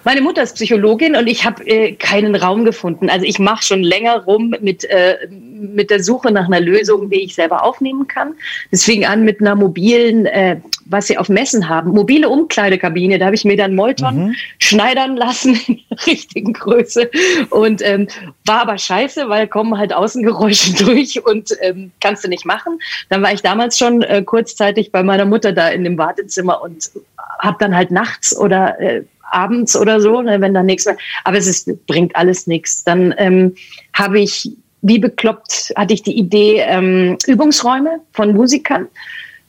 [0.08, 3.10] Meine Mutter ist Psychologin und ich habe äh, keinen Raum gefunden.
[3.10, 7.20] Also ich mache schon länger rum mit, äh, mit der Suche nach einer Lösung, wie
[7.20, 8.32] ich selber aufnehmen kann.
[8.70, 13.18] Das fing an mit einer mobilen, äh, was sie auf Messen haben, mobile Umkleidekabine.
[13.18, 14.34] Da habe ich mir dann Molton mhm.
[14.56, 17.10] schneidern lassen in der richtigen Größe.
[17.50, 18.08] Und ähm,
[18.46, 22.78] war aber scheiße, weil kommen halt Außengeräusche durch und ähm, kannst du nicht machen.
[23.10, 26.92] Dann war ich damals schon äh, kurzzeitig bei meiner Mutter da in dem Wartezimmer und
[27.40, 30.96] habe dann halt nachts oder äh, abends oder so, ne, wenn da nichts mehr.
[31.24, 32.84] Aber es ist, bringt alles nichts.
[32.84, 33.54] Dann ähm,
[33.92, 34.50] habe ich,
[34.82, 38.88] wie bekloppt, hatte ich die Idee, ähm, Übungsräume von Musikern,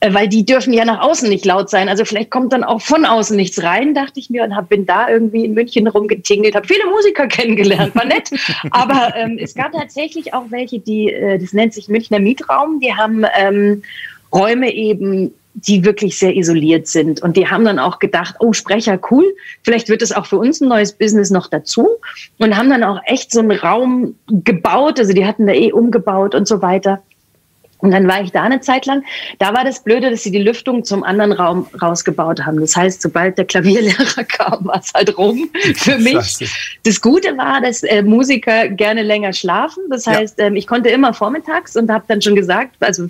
[0.01, 1.89] äh, weil die dürfen ja nach außen nicht laut sein.
[1.89, 4.85] Also vielleicht kommt dann auch von außen nichts rein, dachte ich mir, und hab, bin
[4.85, 8.29] da irgendwie in München rumgetingelt, habe viele Musiker kennengelernt, war nett.
[8.71, 12.93] Aber ähm, es gab tatsächlich auch welche, die, äh, das nennt sich Münchner Mietraum, die
[12.93, 13.83] haben ähm,
[14.31, 17.21] Räume eben die wirklich sehr isoliert sind.
[17.21, 19.25] Und die haben dann auch gedacht, oh, Sprecher, cool,
[19.63, 21.87] vielleicht wird es auch für uns ein neues Business noch dazu.
[22.37, 26.35] Und haben dann auch echt so einen Raum gebaut, also die hatten da eh umgebaut
[26.35, 27.01] und so weiter.
[27.81, 29.05] Und dann war ich da eine Zeit lang.
[29.39, 32.59] Da war das Blöde, dass sie die Lüftung zum anderen Raum rausgebaut haben.
[32.59, 36.49] Das heißt, sobald der Klavierlehrer kam, war es halt rum für mich.
[36.83, 39.83] Das Gute war, dass äh, Musiker gerne länger schlafen.
[39.89, 40.47] Das heißt, ja.
[40.47, 43.07] ähm, ich konnte immer vormittags und habe dann schon gesagt, also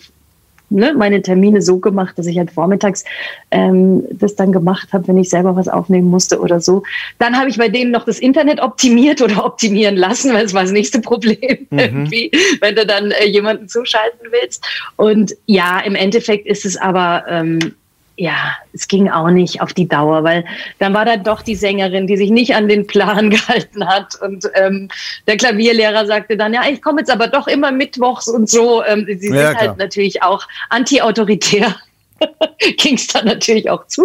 [0.70, 3.04] ne, meine Termine so gemacht, dass ich halt vormittags
[3.52, 6.84] ähm, das dann gemacht habe, wenn ich selber was aufnehmen musste oder so.
[7.18, 10.64] Dann habe ich bei denen noch das Internet optimiert oder optimieren lassen, weil es war
[10.64, 11.80] das nächste Problem mhm.
[11.80, 12.32] irgendwie,
[12.62, 14.66] wenn du dann äh, jemanden zuschalten willst.
[14.96, 17.76] Und ja, im Endeffekt ist es aber ähm,
[18.20, 20.44] ja, es ging auch nicht auf die Dauer, weil
[20.78, 24.22] dann war da doch die Sängerin, die sich nicht an den Plan gehalten hat.
[24.22, 24.90] Und ähm,
[25.26, 28.84] der Klavierlehrer sagte dann, ja, ich komme jetzt aber doch immer mittwochs und so.
[28.84, 31.76] Ähm, sie ja, sind halt natürlich auch anti-autoritär.
[32.78, 34.04] ging es dann natürlich auch zu,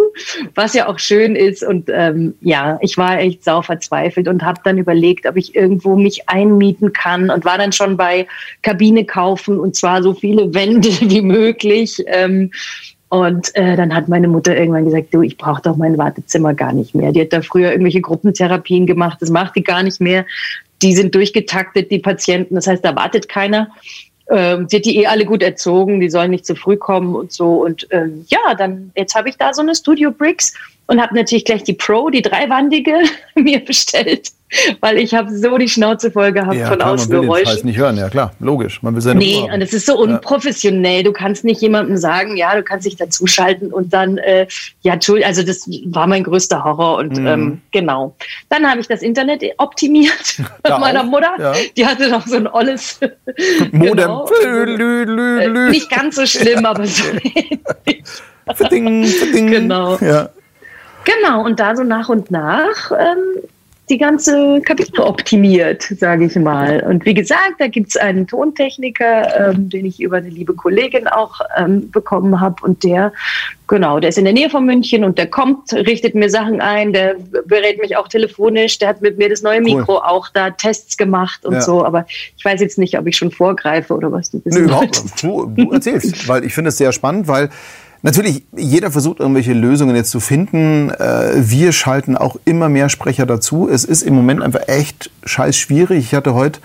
[0.55, 1.65] was ja auch schön ist.
[1.65, 5.97] Und ähm, ja, ich war echt sau verzweifelt und habe dann überlegt, ob ich irgendwo
[5.97, 8.29] mich einmieten kann und war dann schon bei
[8.63, 12.05] Kabine kaufen und zwar so viele Wände wie möglich.
[12.07, 12.53] Ähm,
[13.15, 16.73] und äh, dann hat meine Mutter irgendwann gesagt, du, ich brauche doch mein Wartezimmer gar
[16.73, 17.13] nicht mehr.
[17.13, 20.27] Die hat da früher irgendwelche Gruppentherapien gemacht, das macht die gar nicht mehr.
[20.83, 23.71] Die sind durchgetaktet, die Patienten, das heißt, da wartet keiner.
[24.29, 27.31] Ähm, sie hat die eh alle gut erzogen, die sollen nicht zu früh kommen und
[27.31, 27.65] so.
[27.65, 30.53] Und ähm, ja, dann jetzt habe ich da so eine Studio Bricks
[30.87, 32.95] und habe natürlich gleich die Pro, die dreiwandige,
[33.35, 34.31] mir bestellt
[34.81, 37.27] weil ich habe so die Schnauze voll gehabt ja, von klar, Außengeräuschen.
[37.27, 38.83] Man will den Scheiß nicht hören, ja klar, logisch.
[38.83, 41.03] Man will seine nee, und es ist so unprofessionell.
[41.03, 44.47] Du kannst nicht jemandem sagen, ja, du kannst dich dazuschalten und dann, äh,
[44.83, 47.27] ja, Entschuldigung, also das war mein größter Horror und mhm.
[47.27, 48.15] ähm, genau.
[48.49, 51.07] Dann habe ich das Internet optimiert mit meiner auch?
[51.07, 51.35] Mutter.
[51.39, 51.53] Ja.
[51.77, 53.01] Die hatte noch so ein olles
[53.73, 53.97] Modem.
[53.97, 54.29] genau.
[54.45, 57.05] lü, lü, lü, äh, nicht ganz so schlimm, aber so
[58.55, 59.51] verding, verding.
[59.51, 59.97] Genau.
[59.99, 60.31] Ja.
[61.05, 63.43] Genau, und da so nach und nach ähm,
[63.91, 66.81] die ganze Kabine optimiert, sage ich mal.
[66.81, 71.07] Und wie gesagt, da gibt es einen Tontechniker, ähm, den ich über eine liebe Kollegin
[71.07, 72.57] auch ähm, bekommen habe.
[72.63, 73.13] Und der,
[73.69, 76.95] genau, der ist in der Nähe von München und der kommt, richtet mir Sachen ein,
[76.95, 77.17] der
[77.47, 80.03] berät mich auch telefonisch, der hat mit mir das neue Mikro cool.
[80.03, 81.61] auch da Tests gemacht und ja.
[81.61, 81.85] so.
[81.85, 85.23] Aber ich weiß jetzt nicht, ob ich schon vorgreife oder was du wissen Nö, überhaupt.
[85.23, 87.51] Du, du erzählst, weil ich finde es sehr spannend, weil
[88.05, 90.91] Natürlich, jeder versucht irgendwelche Lösungen jetzt zu finden.
[90.91, 93.67] Äh, wir schalten auch immer mehr Sprecher dazu.
[93.67, 96.01] Es ist im Moment einfach echt scheiß schwierig.
[96.01, 96.61] Ich hatte heute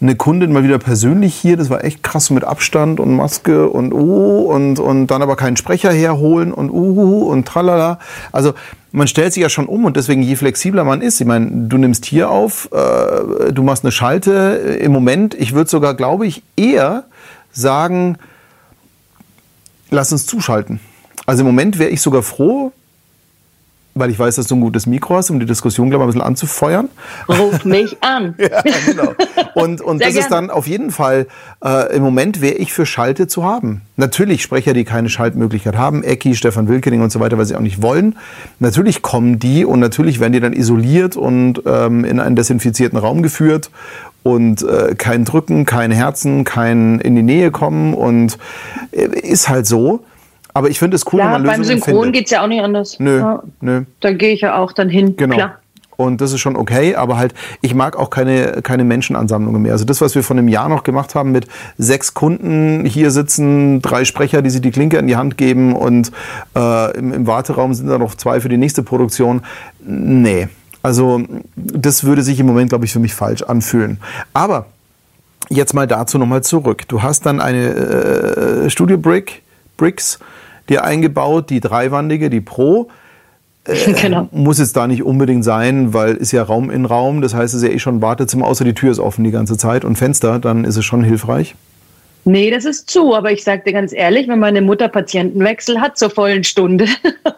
[0.00, 1.56] eine Kundin mal wieder persönlich hier.
[1.56, 5.56] Das war echt krass mit Abstand und Maske und uh und, und dann aber keinen
[5.56, 8.00] Sprecher herholen und uh und tralala.
[8.32, 8.54] Also
[8.90, 11.20] man stellt sich ja schon um und deswegen je flexibler man ist.
[11.20, 14.78] Ich meine, du nimmst hier auf, äh, du machst eine Schalte.
[14.82, 17.04] Im Moment, ich würde sogar, glaube ich, eher
[17.52, 18.18] sagen,
[19.90, 20.80] lass uns zuschalten.
[21.26, 22.72] Also im Moment wäre ich sogar froh,
[23.94, 26.08] weil ich weiß, dass du ein gutes Mikro hast, um die Diskussion gleich mal ein
[26.08, 26.88] bisschen anzufeuern.
[27.28, 28.34] Ruf mich an.
[28.38, 29.14] ja, genau.
[29.54, 30.22] Und, und das gern.
[30.22, 31.26] ist dann auf jeden Fall,
[31.64, 33.82] äh, im Moment wäre ich für Schalte zu haben.
[33.96, 37.60] Natürlich Sprecher, die keine Schaltmöglichkeit haben, Ecki, Stefan Wilkening und so weiter, weil sie auch
[37.60, 38.16] nicht wollen.
[38.60, 43.22] Natürlich kommen die und natürlich werden die dann isoliert und ähm, in einen desinfizierten Raum
[43.22, 43.70] geführt
[44.22, 48.38] und äh, kein Drücken, kein Herzen, kein in die Nähe kommen und
[48.92, 50.04] äh, ist halt so.
[50.52, 52.62] Aber ich finde es cool, ja, wenn man beim Synchron geht es ja auch nicht
[52.62, 52.98] anders.
[52.98, 53.42] Nö, ja.
[53.60, 53.82] nö.
[54.00, 55.16] Da gehe ich ja auch dann hin.
[55.16, 55.36] Genau.
[55.36, 55.60] Klar.
[55.96, 59.72] Und das ist schon okay, aber halt, ich mag auch keine, keine Menschenansammlungen mehr.
[59.72, 63.82] Also das, was wir von einem Jahr noch gemacht haben mit sechs Kunden hier sitzen,
[63.82, 66.10] drei Sprecher, die sich die Klinke in die Hand geben und
[66.56, 69.42] äh, im, im Warteraum sind da noch zwei für die nächste Produktion.
[69.84, 70.48] Nee,
[70.82, 71.22] also
[71.56, 73.98] das würde sich im Moment, glaube ich, für mich falsch anfühlen.
[74.32, 74.66] Aber
[75.48, 76.88] jetzt mal dazu nochmal zurück.
[76.88, 79.42] Du hast dann eine äh, Studio Brick,
[79.76, 80.18] Bricks
[80.68, 82.88] dir eingebaut, die dreiwandige, die Pro.
[83.64, 84.28] Äh, genau.
[84.32, 87.20] Muss jetzt da nicht unbedingt sein, weil ist ja Raum in Raum.
[87.20, 89.58] Das heißt, es ist ja eh schon Wartezimmer, außer die Tür ist offen die ganze
[89.58, 91.56] Zeit und Fenster, dann ist es schon hilfreich.
[92.24, 95.96] Nee, das ist zu, aber ich sag dir ganz ehrlich, wenn meine Mutter Patientenwechsel hat
[95.96, 96.86] zur vollen Stunde,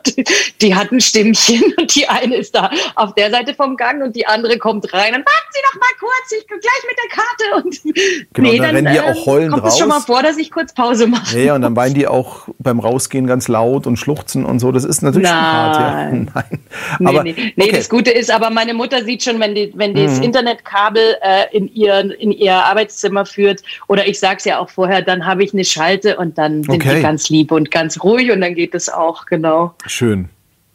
[0.60, 4.16] die, hat ein Stimmchen und die eine ist da auf der Seite vom Gang und
[4.16, 7.10] die andere kommt rein und warten Sie doch mal kurz, ich bin gleich mit der
[7.16, 9.74] Karte und genau, nee, dann, dann rennen die auch heulend kommt raus.
[9.74, 11.38] es schon mal vor, dass ich kurz Pause mache.
[11.38, 14.72] Ja, und dann weinen die auch beim Rausgehen ganz laut und schluchzen und so.
[14.72, 15.34] Das ist natürlich Nein.
[15.34, 16.10] schon hart, ja.
[16.10, 16.60] Nein.
[17.06, 17.52] Aber, nee, nee.
[17.54, 17.76] nee okay.
[17.76, 20.24] das Gute ist, aber meine Mutter sieht schon, wenn die, wenn das mhm.
[20.24, 25.26] Internetkabel äh, in ihr in ihr Arbeitszimmer führt oder ich sag's ja auch vorher, dann
[25.26, 26.96] habe ich eine Schalte und dann sind okay.
[26.96, 29.74] die ganz lieb und ganz ruhig und dann geht es auch, genau.
[29.86, 30.28] Schön.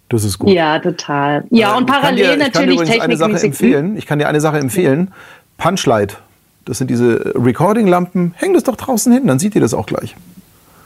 [0.07, 0.49] Das ist gut.
[0.49, 1.43] Ja, total.
[1.49, 3.01] Ja, äh, und parallel dir, natürlich Technik.
[3.01, 3.97] Eine Sache empfehlen.
[3.97, 5.11] Ich kann dir eine Sache empfehlen.
[5.57, 6.19] Punchlight.
[6.63, 8.34] Das sind diese Recording-Lampen.
[8.38, 10.15] Häng das doch draußen hin, dann sieht ihr das auch gleich.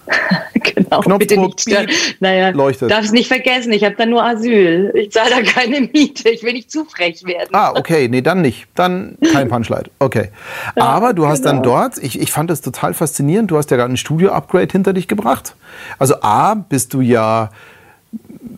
[0.53, 1.87] genau, Knopfdruck, bitte nicht stören.
[2.19, 2.91] Naja, leuchtet.
[2.91, 4.91] darf es nicht vergessen, ich habe da nur Asyl.
[4.95, 7.49] Ich zahle da keine Miete, ich will nicht zu frech werden.
[7.53, 8.67] Ah, okay, nee, dann nicht.
[8.75, 9.89] Dann kein Punchlight.
[9.99, 10.29] Okay.
[10.75, 11.81] Aber du hast dann genau.
[11.81, 15.07] dort, ich, ich fand das total faszinierend, du hast ja gerade ein Studio-Upgrade hinter dich
[15.07, 15.55] gebracht.
[15.99, 17.49] Also A, bist du ja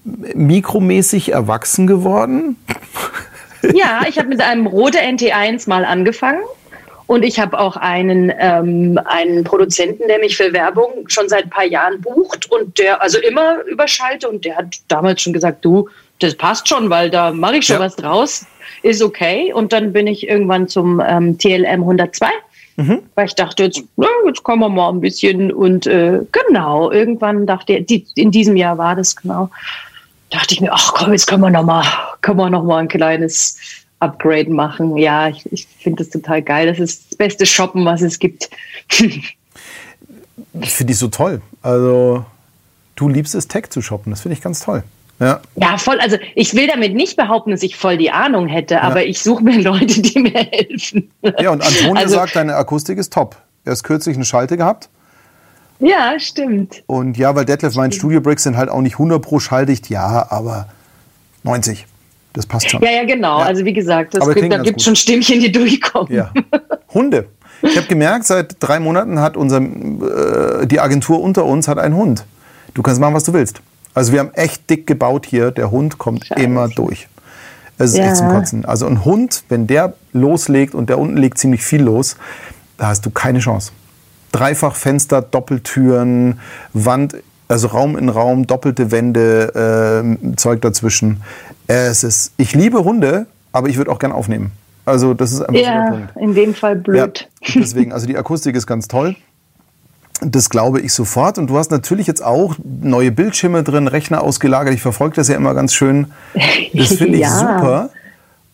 [0.03, 2.57] mikromäßig erwachsen geworden.
[3.74, 6.41] Ja, ich habe mit einem Rode NT1 mal angefangen.
[7.08, 11.50] Und ich habe auch einen, ähm, einen Produzenten, der mich für Werbung schon seit ein
[11.50, 15.90] paar Jahren bucht und der also immer überschalte und der hat damals schon gesagt, du,
[16.20, 17.82] das passt schon, weil da mache ich schon Ja.
[17.82, 18.46] was draus,
[18.84, 19.52] ist okay.
[19.54, 22.28] Und dann bin ich irgendwann zum ähm, TLM 102,
[23.16, 27.46] weil ich dachte, jetzt, na, jetzt kommen wir mal ein bisschen und äh, genau, irgendwann
[27.46, 29.50] dachte ich, die, in diesem Jahr war das genau,
[30.32, 31.84] dachte ich mir, ach komm, jetzt können wir noch mal,
[32.22, 33.60] können wir noch mal ein kleines
[34.04, 34.98] Upgrade machen.
[34.98, 36.68] Ja, ich, ich finde das total geil.
[36.68, 38.50] Das ist das beste Shoppen, was es gibt.
[40.62, 41.42] Ich finde die so toll.
[41.62, 42.26] Also,
[42.96, 44.12] du liebst es, Tech zu shoppen.
[44.12, 44.84] Das finde ich ganz toll.
[45.20, 45.40] Ja.
[45.56, 46.00] Ja, voll.
[46.00, 49.44] Also ich will damit nicht behaupten, dass ich voll die Ahnung hätte, aber ich suche
[49.44, 51.12] mir Leute, die mir helfen.
[51.40, 53.36] Ja, und Antonio Also- sagt, deine Akustik ist top.
[53.66, 54.90] Er hat kürzlich eine Schalte gehabt.
[55.80, 56.84] Ja, stimmt.
[56.88, 59.90] Und ja, weil Detlef meint, Studio Bricks sind halt auch nicht 100 pro schalldicht.
[59.90, 60.68] Ja, aber
[61.44, 61.86] 90.
[62.34, 62.82] Das passt schon.
[62.82, 63.40] Ja, ja, genau.
[63.40, 63.46] Ja.
[63.46, 66.12] Also wie gesagt, das Aber gibt, da gibt es schon Stimmchen, die durchkommen.
[66.12, 66.32] Ja.
[66.94, 67.28] Hunde.
[67.62, 71.96] Ich habe gemerkt, seit drei Monaten hat unser, äh, die Agentur unter uns hat einen
[71.96, 72.26] Hund.
[72.74, 73.62] Du kannst machen, was du willst.
[73.94, 75.52] Also wir haben echt dick gebaut hier.
[75.52, 76.42] Der Hund kommt Scheiße.
[76.42, 77.08] immer durch.
[77.78, 78.06] Es ist Ja.
[78.08, 78.66] echt zum Kotzen.
[78.66, 82.18] Also ein Hund, wenn der loslegt und der unten legt ziemlich viel los,
[82.78, 83.72] da hast du keine Chance.
[84.32, 86.40] Dreifach Fenster, Doppeltüren,
[86.74, 87.16] Wand,
[87.48, 89.52] also Raum in Raum, doppelte Wände,
[90.04, 91.22] ähm, Zeug dazwischen.
[91.68, 94.52] Es ist, ich liebe Hunde, aber ich würde auch gern aufnehmen.
[94.85, 96.18] Also das ist so der Ja, Punkt.
[96.18, 97.27] in dem Fall blöd.
[97.41, 99.15] Ja, deswegen, also die Akustik ist ganz toll.
[100.22, 101.38] Das glaube ich sofort.
[101.38, 104.73] Und du hast natürlich jetzt auch neue Bildschirme drin, Rechner ausgelagert.
[104.73, 106.11] Ich verfolge das ja immer ganz schön.
[106.73, 107.40] Das finde ich Ja.
[107.40, 107.90] super.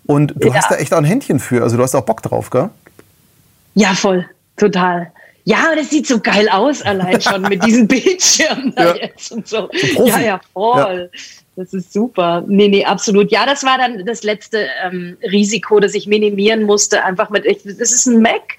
[0.05, 0.55] Und du Ja.
[0.55, 1.63] hast da echt auch ein Händchen für.
[1.63, 2.69] Also du hast auch Bock drauf, gell?
[3.75, 4.25] Ja, voll.
[4.57, 5.11] Total.
[5.45, 8.95] Ja, das sieht so geil aus, allein schon mit diesen Bildschirmen da Ja.
[9.03, 9.67] jetzt und so.
[9.95, 10.09] Profi.
[10.11, 11.09] Ja, ja, voll.
[11.59, 12.45] Das ist super.
[12.47, 13.33] Nee, nee, absolut.
[13.33, 17.03] Ja, das war dann das letzte ähm, Risiko, das ich minimieren musste.
[17.03, 18.55] Einfach mit, ich, das ist ein Mac,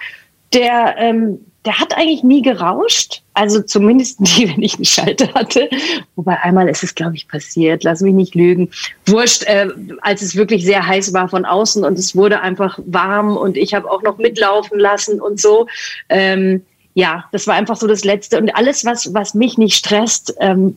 [0.52, 3.22] der, ähm, der hat eigentlich nie gerauscht.
[3.32, 5.70] Also zumindest nie, wenn ich eine Schalte hatte.
[6.14, 7.84] Wobei einmal ist es, glaube ich, passiert.
[7.84, 8.68] Lass mich nicht lügen.
[9.06, 9.68] Wurscht, äh,
[10.02, 13.72] als es wirklich sehr heiß war von außen und es wurde einfach warm und ich
[13.72, 15.66] habe auch noch mitlaufen lassen und so.
[16.10, 18.36] Ähm, ja, das war einfach so das Letzte.
[18.36, 20.76] Und alles, was, was mich nicht stresst, ähm,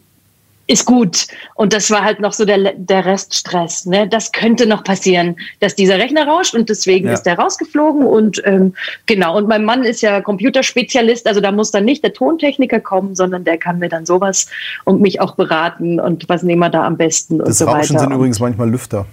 [0.68, 1.28] ist gut.
[1.56, 3.86] Und das war halt noch so der, der Reststress.
[3.86, 4.08] Ne?
[4.08, 7.14] Das könnte noch passieren, dass dieser Rechner rauscht und deswegen Ja.
[7.14, 8.06] ist der rausgeflogen.
[8.06, 8.74] Und ähm,
[9.06, 13.16] genau, und mein Mann ist ja Computerspezialist, also da muss dann nicht der Tontechniker kommen,
[13.16, 14.48] sondern der kann mir dann sowas
[14.86, 17.96] und mich auch beraten und was nehmen wir da am besten und Das so Rauschen
[17.96, 18.00] weiter.
[18.06, 19.06] sind übrigens manchmal Lüfter.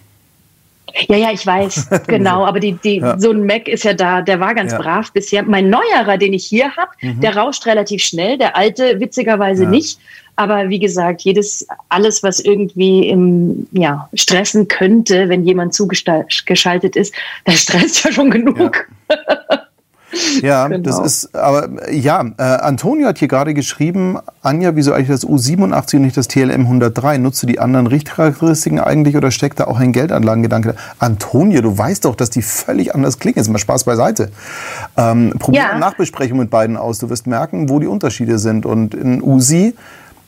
[1.09, 2.45] Ja, ja, ich weiß, genau.
[2.45, 3.19] Aber die, die, Ja.
[3.19, 4.79] so ein Mac ist ja da, der war ganz Ja.
[4.79, 4.83] Mhm.
[4.83, 5.43] brav bisher.
[5.43, 8.39] Mein neuerer, den ich hier habe, der rauscht relativ schnell.
[8.39, 9.71] Der alte witzigerweise Ja.
[9.71, 9.99] nicht.
[10.37, 17.15] Aber wie gesagt, jedes, alles, was irgendwie im, ja, stressen könnte, wenn jemand zugeschaltet ist,
[17.45, 18.89] das stresst ja schon genug.
[20.43, 20.83] Ja, Genau.
[20.83, 25.97] das ist, aber ja, äh, Antonio hat hier gerade geschrieben, Anja, wieso eigentlich das U87
[25.97, 27.19] und nicht das TLM 103?
[27.19, 30.75] Nutzt du die anderen Richtcharakteristiken eigentlich oder steckt da auch ein Geldanlagengedanke?
[30.99, 33.37] Antonio, du weißt doch, dass die völlig anders klingen.
[33.37, 34.31] Jetzt mal Spaß beiseite.
[34.97, 35.71] Ähm, probier Ja.
[35.71, 36.99] eine Nachbesprechung mit beiden aus.
[36.99, 38.67] Du wirst merken, wo die Unterschiede sind.
[38.67, 39.75] Und in Usi,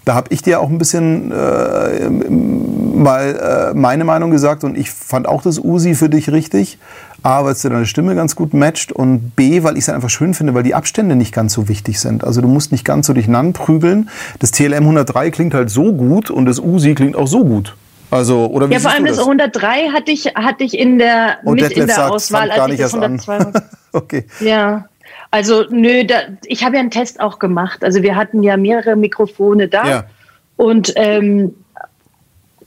[0.05, 4.91] da habe ich dir auch ein bisschen äh, mal äh, meine Meinung gesagt und ich
[4.91, 6.79] fand auch das Usi für dich richtig.
[7.23, 10.11] A, weil es dir deine Stimme ganz gut matcht und B, weil ich es einfach
[10.11, 12.25] schön finde, weil die Abstände nicht ganz so wichtig sind.
[12.25, 14.11] Also du musst nicht ganz so durcheinander prügeln.
[14.41, 17.77] Das TLM 103 klingt halt so gut und das Usi klingt auch so gut.
[18.11, 19.25] Also, oder wie Ja, vor allem das das?
[19.25, 22.57] 103 hatte ich, hatte ich in der, Und mit Detlef in der sagt, Auswahl, als
[22.57, 23.19] gar ich nicht das erst an.
[23.37, 23.61] 102
[23.93, 24.27] okay.
[24.41, 24.85] Ja,
[25.31, 27.83] also nö, da, ich habe ja einen Test auch gemacht.
[27.83, 30.05] Also wir hatten ja mehrere Mikrofone da Ja.
[30.57, 31.55] und ähm,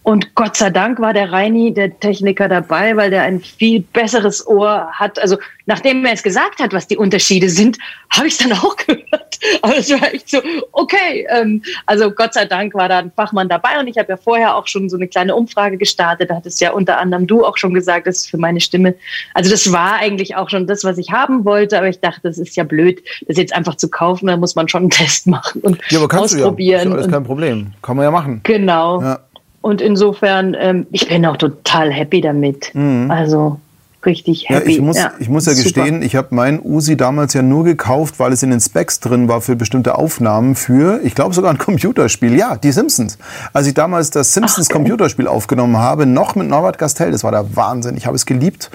[0.06, 4.46] und Gott sei Dank war der Reini, der Techniker, dabei, weil der ein viel besseres
[4.46, 5.18] Ohr hat.
[5.18, 7.80] Also nachdem er es gesagt hat, was die Unterschiede sind,
[8.12, 9.40] habe ich es dann auch gehört.
[9.64, 10.38] Aber es war echt so,
[10.74, 11.26] okay.
[11.32, 14.56] Ähm, also Gott sei Dank war da ein Fachmann dabei und ich habe ja vorher
[14.56, 16.30] auch schon so eine kleine Umfrage gestartet.
[16.30, 18.94] Da hattest ja unter anderem du auch schon gesagt, das ist für meine Stimme.
[19.34, 21.80] Also das war eigentlich auch schon das, was ich haben wollte.
[21.80, 24.28] Aber ich dachte, das ist ja blöd, das jetzt einfach zu kaufen.
[24.28, 26.44] Da muss man schon einen Test machen und Ja, aber kannst du ja.
[26.44, 26.90] Ist ausprobieren.
[26.90, 27.74] ja alles und kein Problem.
[27.82, 28.42] Kann man ja machen.
[28.44, 29.02] Genau.
[29.02, 29.20] Ja.
[29.66, 32.70] Und insofern, ähm, ich bin auch total happy damit.
[32.76, 33.10] Mhm.
[33.10, 33.60] Also
[34.06, 34.74] richtig happy.
[34.74, 37.64] Ja, ich muss ja, ich muss ja gestehen, ich habe mein Uzi damals ja nur
[37.64, 41.50] gekauft, weil es in den Specs drin war für bestimmte Aufnahmen für, ich glaube sogar
[41.50, 42.38] ein Computerspiel.
[42.38, 43.18] Ja, die Simpsons.
[43.54, 44.84] Als ich damals das Simpsons Ach, okay.
[44.84, 47.98] Computerspiel aufgenommen habe, noch mit Norbert Castell, das war der Wahnsinn.
[47.98, 48.70] Ich habe es geliebt.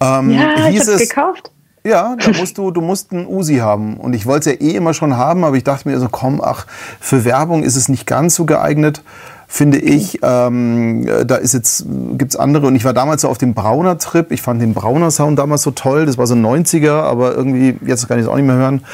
[0.00, 1.52] Ähm, ja, ich habe es gekauft.
[1.86, 3.98] Ja, da musst du, du musst einen Uzi haben.
[3.98, 6.40] Und ich wollte es ja eh immer schon haben, aber ich dachte mir so, komm,
[6.42, 6.66] ach,
[6.98, 9.00] für Werbung ist es nicht ganz so geeignet
[9.46, 10.20] finde ich.
[10.22, 11.86] Ähm, da ist jetzt,
[12.18, 12.66] gibt's andere.
[12.66, 14.30] Und ich war damals so auf dem Brauner-Trip.
[14.32, 16.06] Ich fand den Brauner-Sound damals so toll.
[16.06, 18.84] Das war so ein 90er, aber irgendwie, jetzt kann ich es auch nicht mehr hören.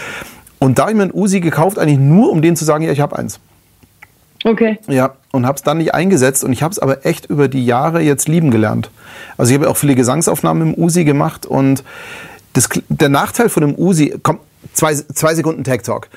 [0.59, 2.93] Und da habe ich mir einen Uzi gekauft, eigentlich nur, um denen zu sagen, ja,
[2.93, 3.41] ich habe eins.
[4.45, 4.79] Okay.
[4.89, 6.45] Ja, und habe es dann nicht eingesetzt.
[6.45, 8.91] Und ich habe es aber echt über die Jahre jetzt lieben gelernt.
[9.37, 11.47] Also ich habe auch viele Gesangsaufnahmen im Uzi gemacht.
[11.47, 11.85] Und
[12.53, 14.39] das, der Nachteil von dem Uzi, komm,
[14.73, 16.09] zwei, zwei Sekunden Tag Talk.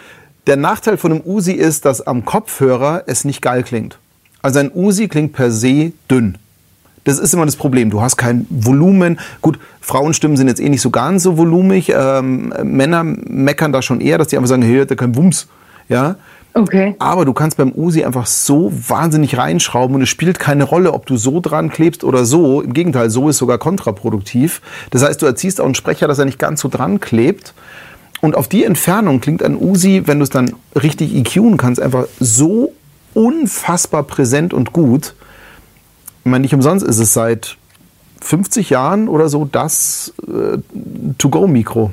[0.47, 3.97] Der Nachteil von dem Uzi ist, dass am Kopfhörer es nicht geil klingt.
[4.43, 6.37] Also ein Uzi klingt per se dünn.
[7.05, 7.89] Das ist immer das Problem.
[7.89, 9.19] Du hast kein Volumen.
[9.41, 11.91] Gut, Frauenstimmen sind jetzt eh nicht so ganz so volumig.
[11.95, 15.47] Ähm, Männer meckern da schon eher, dass die einfach sagen, hey, der kein Wumms.
[15.87, 16.15] Ja.
[16.53, 16.95] Okay.
[16.99, 21.05] Aber du kannst beim Uzi einfach so wahnsinnig reinschrauben und es spielt keine Rolle, ob
[21.05, 22.61] du so dran klebst oder so.
[22.61, 24.61] Im Gegenteil, so ist sogar kontraproduktiv.
[24.91, 27.53] Das heißt, du erziehst auch einen Sprecher, dass er nicht ganz so dran klebt.
[28.21, 32.05] Und auf die Entfernung klingt ein Uzi, wenn du es dann richtig EQen kannst, einfach
[32.19, 32.73] so
[33.13, 35.13] unfassbar präsent und gut.
[36.23, 37.57] Ich meine, nicht umsonst ist es seit
[38.21, 40.57] 50 Jahren oder so das äh,
[41.17, 41.91] To-Go-Mikro.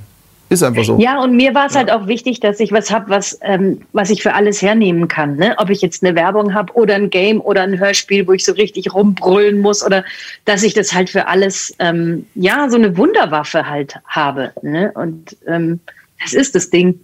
[0.51, 0.99] Ist einfach so.
[0.99, 1.79] Ja, und mir war es ja.
[1.79, 5.37] halt auch wichtig, dass ich was habe, was, ähm, was ich für alles hernehmen kann.
[5.37, 5.55] Ne?
[5.59, 8.53] Ob ich jetzt eine Werbung habe oder ein Game oder ein Hörspiel, wo ich so
[8.53, 10.05] richtig rumbrüllen muss oder
[10.47, 14.53] dass ich das halt für alles, ähm, ja, so eine Wunderwaffe halt habe.
[14.63, 14.91] Ne?
[14.97, 15.79] Und ähm,
[16.21, 16.99] das ist das Ding.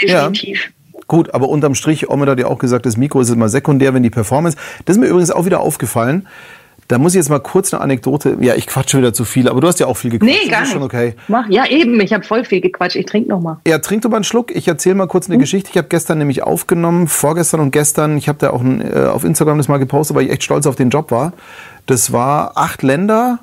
[0.00, 0.64] Definitiv.
[0.64, 0.81] Ja.
[1.12, 4.02] Gut, aber unterm Strich, Omid hat ja auch gesagt, das Mikro ist immer sekundär, wenn
[4.02, 4.56] die Performance.
[4.86, 6.26] Das ist mir übrigens auch wieder aufgefallen.
[6.88, 8.38] Da muss ich jetzt mal kurz eine Anekdote.
[8.40, 10.44] Ja, ich quatsche wieder zu viel, aber du hast ja auch viel gequatscht.
[10.44, 11.12] Nee, gar ist schon okay.
[11.28, 12.00] Mach, ja, eben.
[12.00, 12.96] Ich habe voll viel gequatscht.
[12.96, 13.58] Ich trinke noch mal.
[13.66, 14.56] Ja, trink doch mal einen Schluck.
[14.56, 15.40] Ich erzähle mal kurz eine hm.
[15.40, 15.68] Geschichte.
[15.70, 18.16] Ich habe gestern nämlich aufgenommen, vorgestern und gestern.
[18.16, 20.66] Ich habe da auch ein, äh, auf Instagram das mal gepostet, weil ich echt stolz
[20.66, 21.34] auf den Job war.
[21.84, 23.40] Das war acht Länder,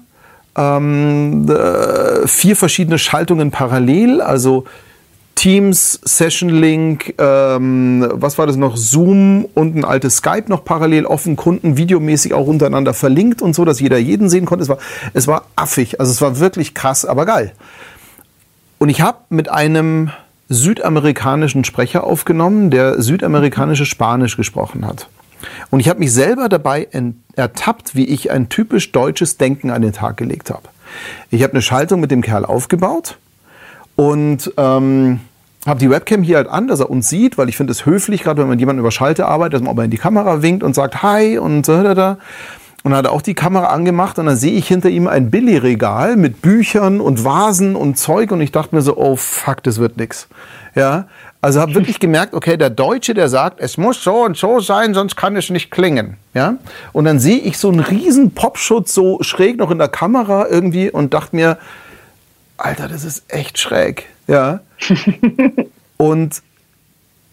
[0.58, 4.22] ähm, äh, vier verschiedene Schaltungen parallel.
[4.22, 4.66] Also
[5.40, 8.76] Teams, Session Link, ähm, was war das noch?
[8.76, 13.64] Zoom und ein altes Skype noch parallel offen, Kunden videomäßig auch untereinander verlinkt und so,
[13.64, 14.64] dass jeder jeden sehen konnte.
[14.64, 14.80] Es war,
[15.14, 17.54] es war affig, also es war wirklich krass, aber geil.
[18.80, 20.12] Und ich habe mit einem
[20.50, 25.08] südamerikanischen Sprecher aufgenommen, der südamerikanische Spanisch gesprochen hat.
[25.70, 26.90] Und ich habe mich selber dabei
[27.38, 30.64] ertappt, wie ich ein typisch deutsches Denken an den Tag gelegt habe.
[31.32, 33.18] Ich habe eine Schaltung mit dem Kerl aufgebaut
[33.96, 35.22] und ähm,
[35.66, 38.24] habe die Webcam hier halt an, dass er uns sieht, weil ich finde es höflich,
[38.24, 40.74] gerade wenn man jemanden über Schalte arbeitet, dass man auch in die Kamera winkt und
[40.74, 41.84] sagt Hi und so.
[41.84, 42.18] Da, da.
[42.84, 46.42] Und hat auch die Kamera angemacht und dann sehe ich hinter ihm ein Billigregal mit
[46.42, 50.30] Büchern und Vasen und Zeug und ich dachte mir so, oh fuck, das wird nix.
[50.76, 51.08] Ja,
[51.42, 54.94] also habe wirklich gemerkt, okay, der Deutsche, der sagt, es muss so und so sein,
[54.94, 56.16] sonst kann es nicht klingen.
[56.34, 56.56] Ja,
[56.94, 60.90] und dann sehe ich so einen riesen Popschutz so schräg noch in der Kamera irgendwie
[60.90, 61.58] und dachte mir,
[62.56, 64.06] Alter, das ist echt schräg.
[64.30, 64.60] Ja.
[65.98, 66.42] und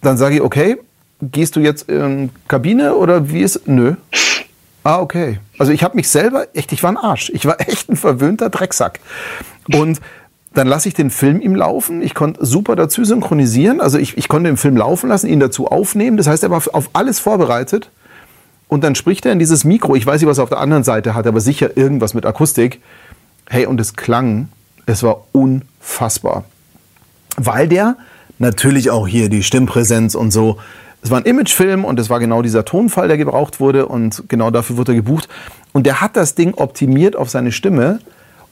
[0.01, 0.79] dann sage ich, okay,
[1.21, 3.69] gehst du jetzt in Kabine oder wie ist.
[3.69, 3.95] Nö.
[4.83, 5.39] Ah, okay.
[5.59, 7.31] Also ich habe mich selber, echt, ich war ein Arsch.
[7.35, 9.01] Ich war echt ein verwöhnter Drecksack.
[9.73, 10.01] Und
[10.55, 12.01] dann lasse ich den Film ihm laufen.
[12.01, 13.81] Ich konnte super dazu synchronisieren.
[13.81, 16.17] Also ich, ich konnte den Film laufen lassen, ihn dazu aufnehmen.
[16.17, 17.91] Das heißt, er war auf alles vorbereitet.
[18.69, 19.97] Und dann spricht er in dieses Mikro.
[19.97, 22.81] Ich weiß nicht, was er auf der anderen Seite hat, aber sicher irgendwas mit Akustik.
[23.49, 24.49] Hey, und es klang
[24.87, 26.45] es war unfassbar.
[27.37, 27.97] Weil der
[28.39, 30.59] natürlich auch hier die Stimmpräsenz und so.
[31.03, 34.51] Es war ein Imagefilm und es war genau dieser Tonfall, der gebraucht wurde und genau
[34.51, 35.29] dafür wurde er gebucht.
[35.73, 38.01] Und der hat das Ding optimiert auf seine Stimme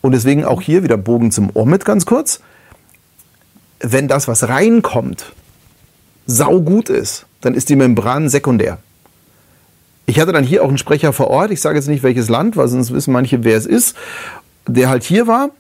[0.01, 2.41] und deswegen auch hier wieder Bogen zum Ohr mit ganz kurz.
[3.81, 5.33] Wenn das, was reinkommt,
[6.27, 8.79] saugut ist, dann ist die Membran sekundär.
[10.07, 12.57] Ich hatte dann hier auch einen Sprecher vor Ort, ich sage jetzt nicht welches Land,
[12.57, 13.97] weil sonst wissen manche, wer es ist,
[14.67, 15.51] der halt hier war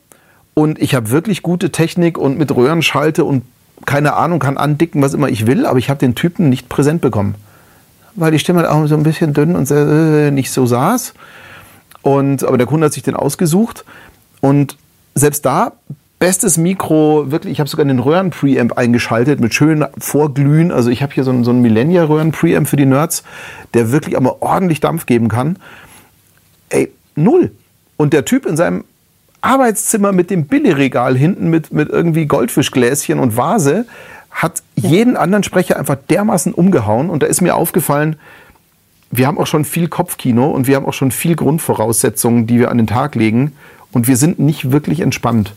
[0.54, 3.42] und ich habe wirklich gute Technik und mit Röhrenschalte und
[3.86, 7.00] keine Ahnung, kann andicken, was immer ich will, aber ich habe den Typen nicht präsent
[7.00, 7.34] bekommen.
[8.14, 11.14] Weil die Stimme auch so ein bisschen dünn und äh, nicht so saß.
[12.02, 13.84] Und, aber der Kunde hat sich den ausgesucht.
[14.40, 14.76] Und
[15.16, 15.72] selbst da,
[16.20, 20.70] bestes Mikro, wirklich, ich habe sogar den Röhren-Preamp eingeschaltet mit schön Vorglühen.
[20.70, 23.24] Also ich habe hier so einen, so einen Millennia-Röhren-Preamp für die Nerds,
[23.74, 25.58] der wirklich aber ordentlich Dampf geben kann.
[26.68, 27.50] Ey, null.
[27.96, 28.84] Und der Typ in seinem
[29.44, 33.86] Arbeitszimmer mit dem Billigregal hinten mit, mit irgendwie Goldfischgläschen und Vase
[34.30, 37.10] hat jeden anderen Sprecher einfach dermaßen umgehauen.
[37.10, 38.16] Und da ist mir aufgefallen,
[39.10, 42.70] wir haben auch schon viel Kopfkino und wir haben auch schon viel Grundvoraussetzungen, die wir
[42.70, 43.52] an den Tag legen.
[43.92, 45.52] Und wir sind nicht wirklich entspannt.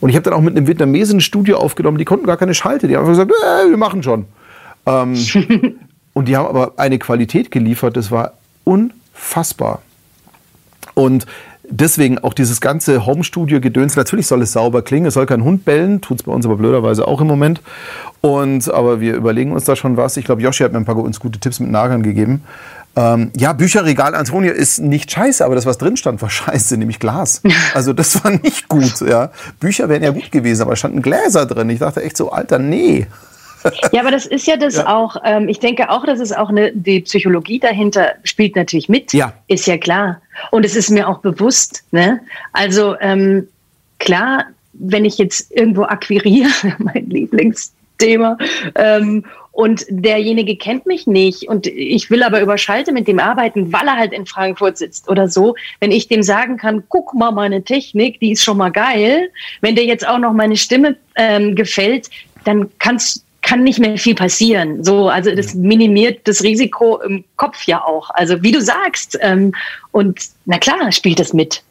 [0.00, 2.52] Und ich habe dann auch mit einem Vietnamesen ein Studio aufgenommen, die konnten gar keine
[2.52, 2.88] Schalte.
[2.88, 4.26] Die haben einfach gesagt, äh, wir machen schon.
[4.86, 5.14] Ähm,
[6.12, 8.32] und die haben aber eine Qualität geliefert, das war
[8.64, 9.82] unfassbar.
[10.94, 11.26] Und
[11.70, 16.00] deswegen auch dieses ganze Home-Studio-Gedöns, natürlich soll es sauber klingen, es soll kein Hund bellen,
[16.00, 17.60] tut es bei uns aber blöderweise auch im Moment.
[18.20, 20.16] Und, aber wir überlegen uns da schon was.
[20.16, 22.42] Ich glaube, Joshi hat mir ein paar uns gute Tipps mit Nagern gegeben.
[22.96, 26.98] Ähm, ja, Bücherregal Antonio ist nicht scheiße, aber das, was drin stand, war scheiße, nämlich
[26.98, 27.42] Glas.
[27.74, 29.00] Also das war nicht gut.
[29.00, 29.30] Ja.
[29.60, 31.70] Bücher wären ja gut gewesen, aber standen Gläser drin.
[31.70, 33.06] Ich dachte echt so, Alter, nee.
[33.92, 34.88] Ja, aber das ist ja das ja.
[34.88, 39.12] auch, ähm, ich denke auch, dass es auch eine, die Psychologie dahinter spielt natürlich mit.
[39.12, 39.34] Ja.
[39.46, 40.20] Ist ja klar.
[40.50, 41.84] Und es ist mir auch bewusst.
[41.90, 42.20] Ne?
[42.52, 43.48] Also ähm,
[43.98, 48.38] klar, wenn ich jetzt irgendwo akquiriere, mein Lieblingsthema,
[48.74, 53.72] ähm, und derjenige kennt mich nicht und ich will aber über Schalte mit dem arbeiten,
[53.72, 55.54] weil er halt in Frankfurt sitzt oder so.
[55.80, 59.30] Wenn ich dem sagen kann, guck mal meine Technik, die ist schon mal geil.
[59.60, 62.08] Wenn dir jetzt auch noch meine Stimme ähm, gefällt,
[62.44, 64.84] dann kannst kann nicht mehr viel passieren.
[64.84, 68.10] So, also das minimiert das Risiko im Kopf ja auch.
[68.10, 69.18] Also wie du sagst.
[69.20, 69.52] Ähm,
[69.90, 71.64] und na klar, spielt das mit.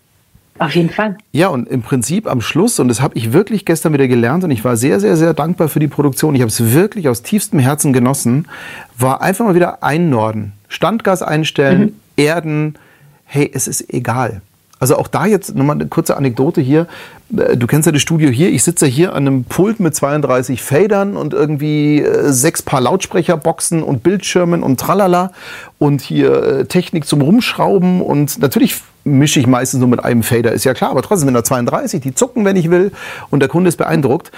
[0.58, 1.16] Auf jeden Fall.
[1.32, 4.52] Ja, und im Prinzip am Schluss, und das habe ich wirklich gestern wieder gelernt, und
[4.52, 6.36] ich war sehr, sehr, sehr dankbar für die Produktion.
[6.36, 8.50] Ich habe es wirklich aus tiefstem Herzen genossen,
[8.98, 10.52] war einfach mal wieder einnorden.
[10.68, 11.94] Standgas einstellen, mhm.
[12.18, 12.76] erden.
[13.24, 14.42] Hey, es ist egal.
[14.80, 16.88] Also auch da jetzt nochmal eine kurze Anekdote hier.
[17.36, 18.50] Äh, du kennst ja das Studio hier.
[18.50, 23.84] Ich sitze hier an einem Pult mit 32 Fadern und irgendwie äh, sechs Paar Lautsprecherboxen
[23.84, 25.32] und Bildschirmen und tralala
[25.78, 30.52] und hier äh, Technik zum Rumschrauben und natürlich mische ich meistens nur mit einem Fader,
[30.52, 32.92] ist ja klar, aber trotzdem mit einer 32, die zucken, wenn ich will
[33.30, 34.32] und der Kunde ist beeindruckt.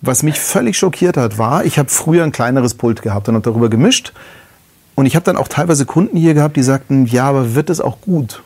[0.00, 3.44] Was mich völlig schockiert hat, war, ich habe früher ein kleineres Pult gehabt und habe
[3.44, 4.12] darüber gemischt
[4.94, 7.80] und ich habe dann auch teilweise Kunden hier gehabt, die sagten, ja, aber wird es
[7.80, 8.42] auch gut?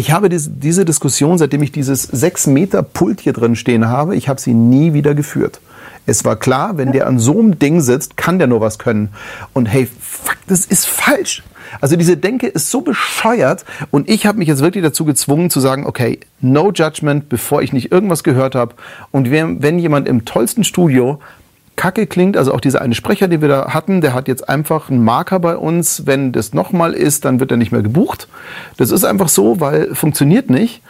[0.00, 4.30] Ich habe diese Diskussion, seitdem ich dieses 6 Meter Pult hier drin stehen habe, ich
[4.30, 5.60] habe sie nie wieder geführt.
[6.06, 9.10] Es war klar, wenn der an so einem Ding sitzt, kann der nur was können.
[9.52, 11.42] Und hey, fuck, das ist falsch.
[11.82, 15.60] Also diese Denke ist so bescheuert und ich habe mich jetzt wirklich dazu gezwungen zu
[15.60, 18.76] sagen, okay, no judgment, bevor ich nicht irgendwas gehört habe.
[19.10, 21.20] Und wenn jemand im tollsten Studio
[21.76, 22.36] kacke klingt.
[22.36, 25.38] Also auch dieser eine Sprecher, den wir da hatten, der hat jetzt einfach einen Marker
[25.40, 26.06] bei uns.
[26.06, 28.28] Wenn das nochmal ist, dann wird er nicht mehr gebucht.
[28.76, 30.82] Das ist einfach so, weil funktioniert nicht.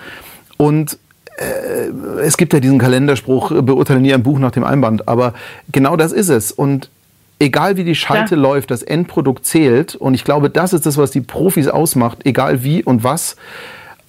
[0.57, 0.99] Und
[1.37, 5.09] äh, es gibt ja diesen Kalenderspruch, beurteile nie ein Buch nach dem Einband.
[5.09, 5.35] Aber
[5.73, 6.53] genau das ist es.
[6.53, 6.91] Und
[7.39, 8.41] egal wie die Schalte ja.
[8.41, 9.95] läuft, das Endprodukt zählt.
[9.97, 13.37] Und ich glaube, das ist das, was die Profis ausmacht, egal wie und was.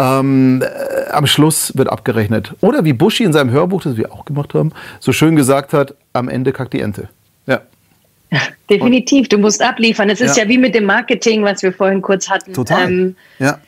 [0.01, 2.55] Ähm, äh, am Schluss wird abgerechnet.
[2.61, 5.93] Oder wie Buschi in seinem Hörbuch, das wir auch gemacht haben, so schön gesagt hat,
[6.13, 7.07] am Ende kackt die Ente.
[7.45, 7.61] Ja.
[8.69, 10.09] Definitiv, du musst abliefern.
[10.09, 10.43] Es ist ja.
[10.43, 12.53] ja wie mit dem Marketing, was wir vorhin kurz hatten.
[12.53, 12.89] Total.
[12.89, 13.59] Ähm, ja.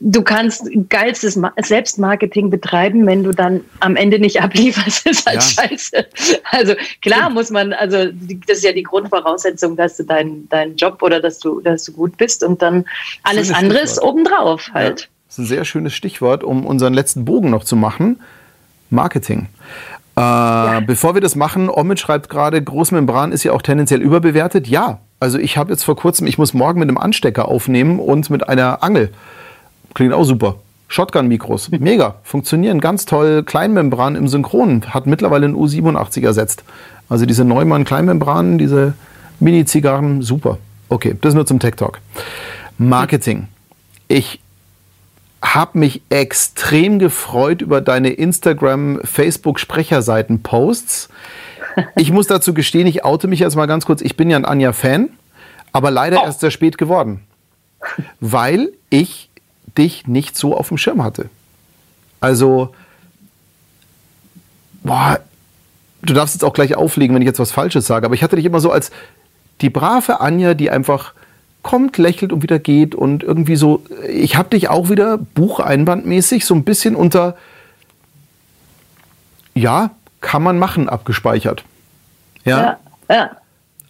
[0.00, 5.68] Du kannst geilstes Selbstmarketing betreiben, wenn du dann am Ende nicht ablieferst, ist halt ja.
[5.68, 6.06] scheiße.
[6.52, 8.06] Also klar muss man, also
[8.46, 11.92] das ist ja die Grundvoraussetzung, dass du deinen dein Job oder dass du, dass du
[11.92, 12.86] gut bist und dann
[13.24, 15.00] alles andere ist obendrauf halt.
[15.00, 15.06] Ja.
[15.32, 18.20] Das ist ein sehr schönes Stichwort, um unseren letzten Bogen noch zu machen.
[18.90, 19.46] Marketing.
[20.14, 20.80] Äh, ja.
[20.80, 24.68] Bevor wir das machen, Omid schreibt gerade, Großmembran ist ja auch tendenziell überbewertet.
[24.68, 28.28] Ja, also ich habe jetzt vor kurzem, ich muss morgen mit einem Anstecker aufnehmen und
[28.28, 29.08] mit einer Angel.
[29.94, 30.56] Klingt auch super.
[30.88, 33.42] Shotgun-Mikros, mega, funktionieren ganz toll.
[33.42, 36.62] Kleinmembran im Synchron hat mittlerweile ein U87 ersetzt.
[37.08, 38.92] Also diese Neumann-Kleinmembranen, diese
[39.40, 40.58] Mini-Zigarren, super.
[40.90, 42.00] Okay, das nur zum Tech Talk.
[42.76, 43.48] Marketing.
[44.08, 44.42] Ich
[45.42, 51.08] habe mich extrem gefreut über deine Instagram, Facebook Sprecherseiten Posts.
[51.96, 54.02] Ich muss dazu gestehen, ich oute mich jetzt mal ganz kurz.
[54.02, 55.10] Ich bin ja ein Anja Fan,
[55.72, 56.26] aber leider oh.
[56.26, 57.22] erst sehr spät geworden,
[58.20, 59.30] weil ich
[59.76, 61.28] dich nicht so auf dem Schirm hatte.
[62.20, 62.74] Also
[64.82, 65.18] boah,
[66.02, 68.36] du darfst jetzt auch gleich auflegen, wenn ich jetzt was Falsches sage, aber ich hatte
[68.36, 68.90] dich immer so als
[69.60, 71.14] die brave Anja, die einfach
[71.62, 76.54] kommt, lächelt und wieder geht und irgendwie so, ich habe dich auch wieder bucheinbandmäßig so
[76.54, 77.36] ein bisschen unter,
[79.54, 79.90] ja,
[80.20, 81.64] kann man machen, abgespeichert.
[82.44, 82.78] Ja,
[83.08, 83.14] ja.
[83.14, 83.30] ja.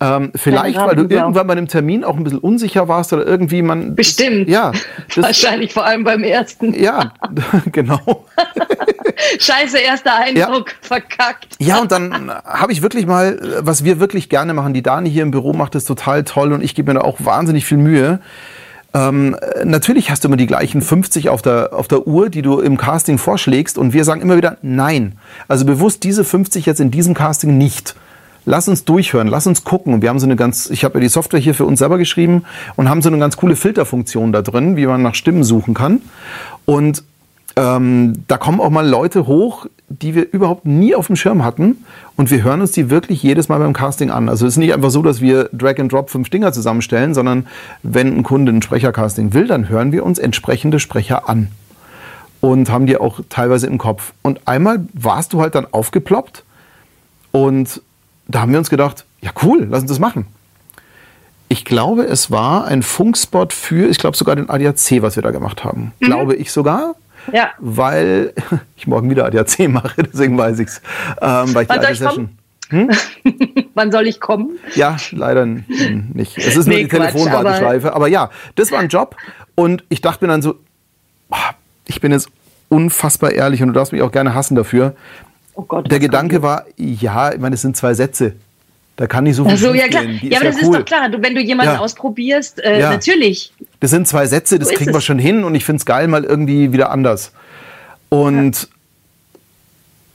[0.03, 3.63] Ähm, vielleicht, weil du irgendwann bei einem Termin auch ein bisschen unsicher warst oder irgendwie
[3.63, 3.95] man.
[3.95, 4.49] Bestimmt.
[4.49, 4.73] Ja.
[5.15, 6.73] Das, Wahrscheinlich vor allem beim ersten.
[6.75, 7.13] Ja,
[7.73, 8.01] genau.
[9.39, 10.77] Scheiße, erster Eindruck, ja.
[10.81, 11.57] verkackt.
[11.59, 15.23] Ja, und dann habe ich wirklich mal, was wir wirklich gerne machen, die Dani hier
[15.23, 18.21] im Büro macht das total toll und ich gebe mir da auch wahnsinnig viel Mühe.
[18.95, 22.61] Ähm, natürlich hast du immer die gleichen 50 auf der, auf der Uhr, die du
[22.61, 25.19] im Casting vorschlägst und wir sagen immer wieder nein.
[25.49, 27.95] Also bewusst diese 50 jetzt in diesem Casting nicht
[28.45, 29.95] lass uns durchhören, lass uns gucken.
[29.95, 31.99] Und wir haben so eine ganz, ich habe ja die Software hier für uns selber
[31.99, 32.45] geschrieben
[32.77, 36.03] und haben so eine ganz coole Filterfunktion da drin, wie man nach Stimmen suchen kann.
[36.65, 37.05] Und
[37.57, 41.85] ähm, da kommen auch mal Leute hoch, die wir überhaupt nie auf dem Schirm hatten.
[42.17, 44.29] Und wir hören uns die wirklich jedes Mal beim Casting an.
[44.29, 47.47] Also es ist nicht einfach so, dass wir Drag and Drop fünf Stinger zusammenstellen, sondern
[47.83, 51.49] wenn ein Kunde ein Sprechercasting will, dann hören wir uns entsprechende Sprecher an.
[52.41, 54.15] Und haben die auch teilweise im Kopf.
[54.23, 56.45] Und einmal warst du halt dann aufgeploppt.
[57.31, 57.81] Und
[58.29, 60.27] da haben wir uns gedacht, ja cool, lass uns das machen.
[61.49, 65.31] Ich glaube, es war ein Funkspot für, ich glaube sogar den ADAC, was wir da
[65.31, 65.93] gemacht haben.
[66.01, 66.07] Mhm.
[66.07, 66.95] Glaube ich sogar.
[67.33, 67.51] Ja.
[67.59, 68.33] Weil
[68.77, 70.81] ich morgen wieder ADAC mache, deswegen weiß ich's.
[71.21, 72.29] Ähm, weil ich Wann soll ich
[72.73, 72.91] hm?
[73.75, 74.59] Wann soll ich kommen?
[74.75, 76.39] Ja, leider nicht.
[76.39, 77.89] Es ist nur nee, die Telefonwarteschleife.
[77.89, 79.15] Aber, aber ja, das war ein Job.
[79.55, 80.55] Und ich dachte mir dann so,
[81.87, 82.31] ich bin jetzt
[82.71, 84.97] unfassbar ehrlich und du darfst mich auch gerne hassen dafür.
[85.55, 88.33] Oh Gott, Der Gedanke war, ja, ich meine, es sind zwei Sätze.
[89.03, 90.05] Da kann nicht so viel so, ja, klar.
[90.05, 90.63] ja, aber ja das cool.
[90.63, 91.09] ist doch klar.
[91.09, 91.81] Du, wenn du jemanden ja.
[91.81, 92.91] ausprobierst, äh, ja.
[92.91, 93.53] natürlich.
[93.81, 96.07] Das sind zwei Sätze, das so kriegen wir schon hin und ich finde es geil,
[96.07, 97.33] mal irgendwie wieder anders.
[98.11, 98.69] Und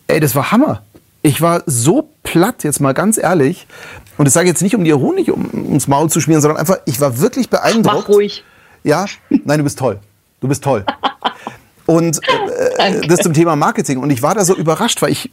[0.07, 0.83] ey, das war Hammer.
[1.21, 3.67] Ich war so platt, jetzt mal ganz ehrlich.
[4.17, 6.57] Und das sage ich jetzt nicht, um dir Honig um, ums Maul zu schmieren, sondern
[6.57, 8.07] einfach, ich war wirklich beeindruckt.
[8.07, 8.45] Mach ruhig.
[8.85, 9.99] Ja, nein, du bist toll.
[10.39, 10.85] Du bist toll.
[11.87, 12.21] Und
[12.77, 13.97] äh, das zum Thema Marketing.
[13.97, 15.29] Und ich war da so überrascht, weil ich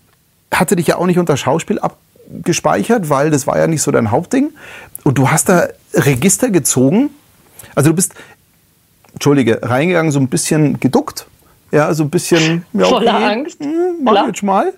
[0.53, 1.97] hatte dich ja auch nicht unter Schauspiel ab
[2.43, 4.53] gespeichert, weil das war ja nicht so dein Hauptding.
[5.05, 7.11] Und du hast da Register gezogen.
[7.75, 8.15] Also du bist,
[9.13, 11.27] Entschuldige, reingegangen, so ein bisschen geduckt.
[11.71, 12.65] Ja, so ein bisschen.
[12.73, 13.61] Ja, okay, Voller Angst.
[13.61, 14.73] Hm, mach jetzt mal.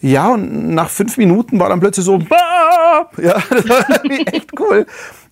[0.00, 3.06] Ja, und nach fünf Minuten war dann plötzlich so, ja,
[3.50, 4.86] das war echt cool.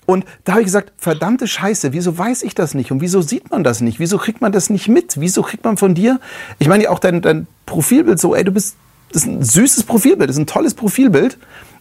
[0.06, 2.90] Und da habe ich gesagt, verdammte Scheiße, wieso weiß ich das nicht?
[2.90, 4.00] Und wieso sieht man das nicht?
[4.00, 5.20] Wieso kriegt man das nicht mit?
[5.20, 6.18] Wieso kriegt man von dir,
[6.58, 8.76] ich meine ja auch dein, dein Profilbild so, ey, du bist
[9.10, 11.38] ist ein süßes Profilbild, das ist ein tolles Profilbild,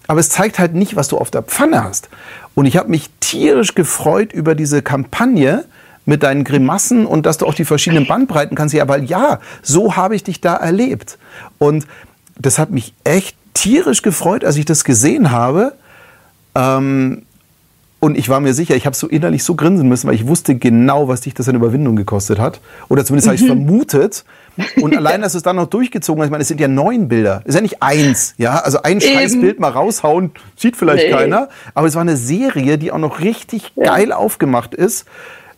[0.08, 2.10] aber es zeigt halt nicht, was du auf der Pfanne hast.
[2.56, 5.66] Und ich habe mich tierisch gefreut über diese Kampagne
[6.06, 8.74] mit deinen Grimassen und dass du auch die verschiedenen Bandbreiten kannst.
[8.74, 11.20] Ja, weil ja, so habe ich dich da erlebt.
[11.60, 11.86] Und
[12.38, 15.74] das hat mich echt tierisch gefreut, als ich das gesehen habe.
[16.56, 17.24] Ähm,
[18.00, 20.56] und ich war mir sicher, ich habe so innerlich so grinsen müssen, weil ich wusste
[20.56, 22.62] genau, was dich das an Überwindung gekostet hat.
[22.88, 23.66] Oder zumindest habe ich es mhm.
[23.66, 24.26] vermutet.
[24.82, 27.42] Und allein, dass es dann noch durchgezogen hast, ich meine, es sind ja neun Bilder.
[27.44, 28.60] Es ist ja nicht eins, ja.
[28.60, 31.12] Also ein scheiß Bild mal raushauen, sieht vielleicht nee.
[31.12, 31.50] keiner.
[31.74, 33.86] Aber es war eine Serie, die auch noch richtig ja.
[33.86, 35.06] geil aufgemacht ist.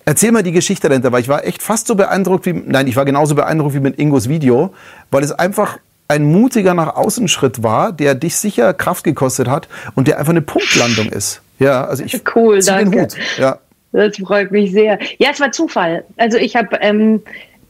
[0.06, 2.96] Erzähl mal die Geschichte dahinter, weil ich war echt fast so beeindruckt wie, nein, ich
[2.96, 4.74] war genauso beeindruckt wie mit Ingos Video,
[5.12, 9.70] weil es einfach ein mutiger nach außen Schritt war, der dich sicher Kraft gekostet hat
[9.96, 11.42] und der einfach eine Punktlandung ist.
[11.60, 12.92] Ja, also ich cool, danke.
[12.92, 13.16] Den Hut.
[13.38, 13.60] Ja.
[13.94, 15.00] Das freut mich sehr.
[15.20, 16.04] Ja, es war Zufall.
[16.18, 17.22] Also ich habe ähm,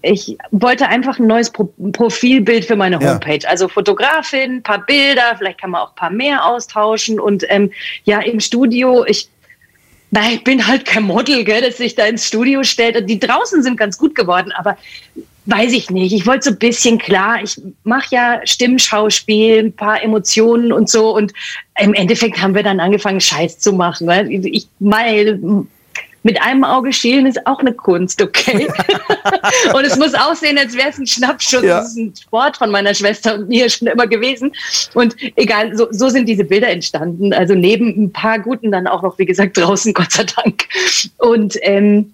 [0.01, 3.39] ich wollte einfach ein neues Pro Profilbild für meine Homepage.
[3.43, 3.49] Ja.
[3.49, 7.19] Also Fotografin, ein paar Bilder, vielleicht kann man auch ein paar mehr austauschen.
[7.19, 7.71] Und ähm,
[8.03, 9.29] ja, im Studio, ich,
[10.09, 13.09] na, ich bin halt kein Model, gell, dass sich da ins Studio stellt.
[13.09, 14.77] Die draußen sind ganz gut geworden, aber
[15.45, 16.13] weiß ich nicht.
[16.13, 21.15] Ich wollte so ein bisschen klar, ich mache ja Stimmschauspiel, ein paar Emotionen und so.
[21.15, 21.33] Und
[21.79, 24.07] im Endeffekt haben wir dann angefangen, Scheiß zu machen.
[24.07, 25.65] Weil ich mal
[26.23, 28.68] mit einem Auge schielen ist auch eine Kunst, okay?
[29.73, 31.64] und es muss aussehen, als wäre es ein Schnappschuss.
[31.64, 31.80] Ja.
[31.80, 34.52] Das ist ein Sport von meiner Schwester und mir schon immer gewesen.
[34.93, 37.34] Und egal, so, so sind diese Bilder entstanden.
[37.34, 40.65] Also neben ein paar guten dann auch noch, wie gesagt, draußen, Gott sei Dank.
[41.18, 42.14] Und ähm,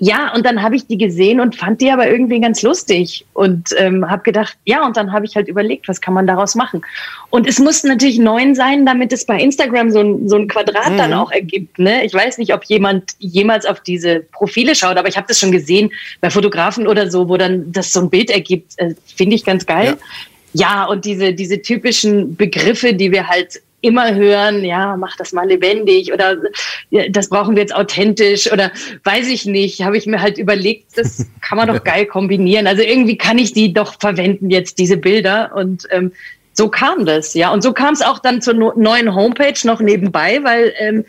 [0.00, 3.70] ja, und dann habe ich die gesehen und fand die aber irgendwie ganz lustig und
[3.78, 6.82] ähm, habe gedacht, ja, und dann habe ich halt überlegt, was kann man daraus machen.
[7.30, 10.92] Und es muss natürlich neun sein, damit es bei Instagram so ein, so ein Quadrat
[10.92, 10.98] mhm.
[10.98, 11.78] dann auch ergibt.
[11.78, 12.04] Ne?
[12.04, 15.52] Ich weiß nicht, ob jemand jemals auf diese Profile schaut, aber ich habe das schon
[15.52, 18.72] gesehen bei Fotografen oder so, wo dann das so ein Bild ergibt.
[18.78, 19.96] Äh, Finde ich ganz geil.
[20.54, 20.82] Ja.
[20.82, 25.46] ja, und diese, diese typischen Begriffe, die wir halt immer hören, ja, mach das mal
[25.46, 26.36] lebendig oder
[27.10, 28.72] das brauchen wir jetzt authentisch oder
[29.04, 32.66] weiß ich nicht, habe ich mir halt überlegt, das kann man doch geil kombinieren.
[32.66, 36.12] Also irgendwie kann ich die doch verwenden jetzt, diese Bilder und ähm,
[36.52, 37.52] so kam das, ja.
[37.52, 41.04] Und so kam es auch dann zur no neuen Homepage noch nebenbei, weil ähm,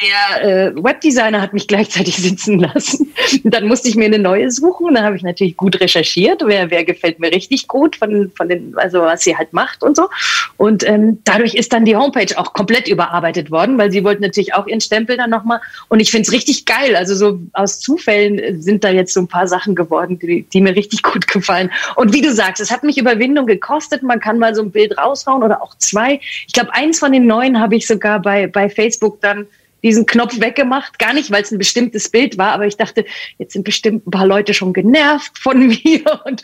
[0.00, 3.12] der äh, Webdesigner hat mich gleichzeitig sitzen lassen.
[3.44, 4.94] dann musste ich mir eine neue suchen.
[4.94, 8.74] Dann habe ich natürlich gut recherchiert, wer, wer gefällt mir richtig gut von, von den,
[8.76, 10.08] also was sie halt macht und so.
[10.56, 14.54] Und ähm, dadurch ist dann die Homepage auch komplett überarbeitet worden, weil sie wollten natürlich
[14.54, 15.60] auch ihren Stempel dann nochmal.
[15.88, 16.96] Und ich finde es richtig geil.
[16.96, 20.74] Also so aus Zufällen sind da jetzt so ein paar Sachen geworden, die, die mir
[20.74, 21.70] richtig gut gefallen.
[21.96, 24.02] Und wie du sagst, es hat mich Überwindung gekostet.
[24.02, 26.20] Man kann mal so ein Bild raushauen oder auch zwei.
[26.46, 29.46] Ich glaube, eins von den neuen habe ich sogar bei, bei Facebook dann
[29.82, 30.98] diesen Knopf weggemacht.
[30.98, 33.04] Gar nicht, weil es ein bestimmtes Bild war, aber ich dachte,
[33.38, 36.42] jetzt sind bestimmt ein paar Leute schon genervt von mir und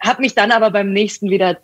[0.00, 1.56] habe mich dann aber beim nächsten wieder, äh,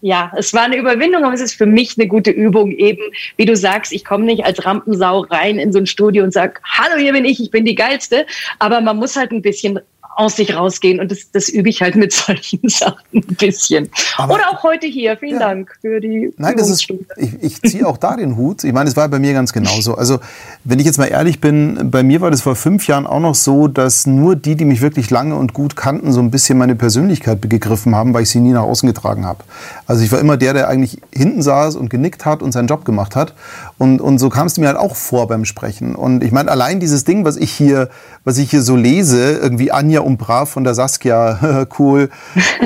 [0.00, 3.02] ja, es war eine Überwindung, aber es ist für mich eine gute Übung eben,
[3.36, 6.60] wie du sagst, ich komme nicht als Rampensau rein in so ein Studio und sag,
[6.64, 8.26] hallo, hier bin ich, ich bin die Geilste,
[8.58, 9.80] aber man muss halt ein bisschen
[10.16, 11.00] aus sich rausgehen.
[11.00, 13.90] Und das, das übe ich halt mit solchen Sachen ein bisschen.
[14.16, 15.16] Aber Oder auch heute hier.
[15.16, 15.48] Vielen ja.
[15.48, 16.32] Dank für die.
[16.36, 16.86] Nein, das ist,
[17.16, 18.64] ich, ich ziehe auch da den Hut.
[18.64, 19.94] Ich meine, es war bei mir ganz genauso.
[19.94, 20.20] Also,
[20.64, 23.34] wenn ich jetzt mal ehrlich bin, bei mir war das vor fünf Jahren auch noch
[23.34, 26.74] so, dass nur die, die mich wirklich lange und gut kannten, so ein bisschen meine
[26.74, 29.44] Persönlichkeit gegriffen haben, weil ich sie nie nach außen getragen habe.
[29.86, 32.84] Also, ich war immer der, der eigentlich hinten saß und genickt hat und seinen Job
[32.84, 33.34] gemacht hat.
[33.78, 35.94] Und, und so kam es mir halt auch vor beim Sprechen.
[35.94, 37.88] Und ich meine, allein dieses Ding, was ich hier,
[38.24, 42.10] was ich hier so lese, irgendwie Anja und Brav von der Saskia, cool.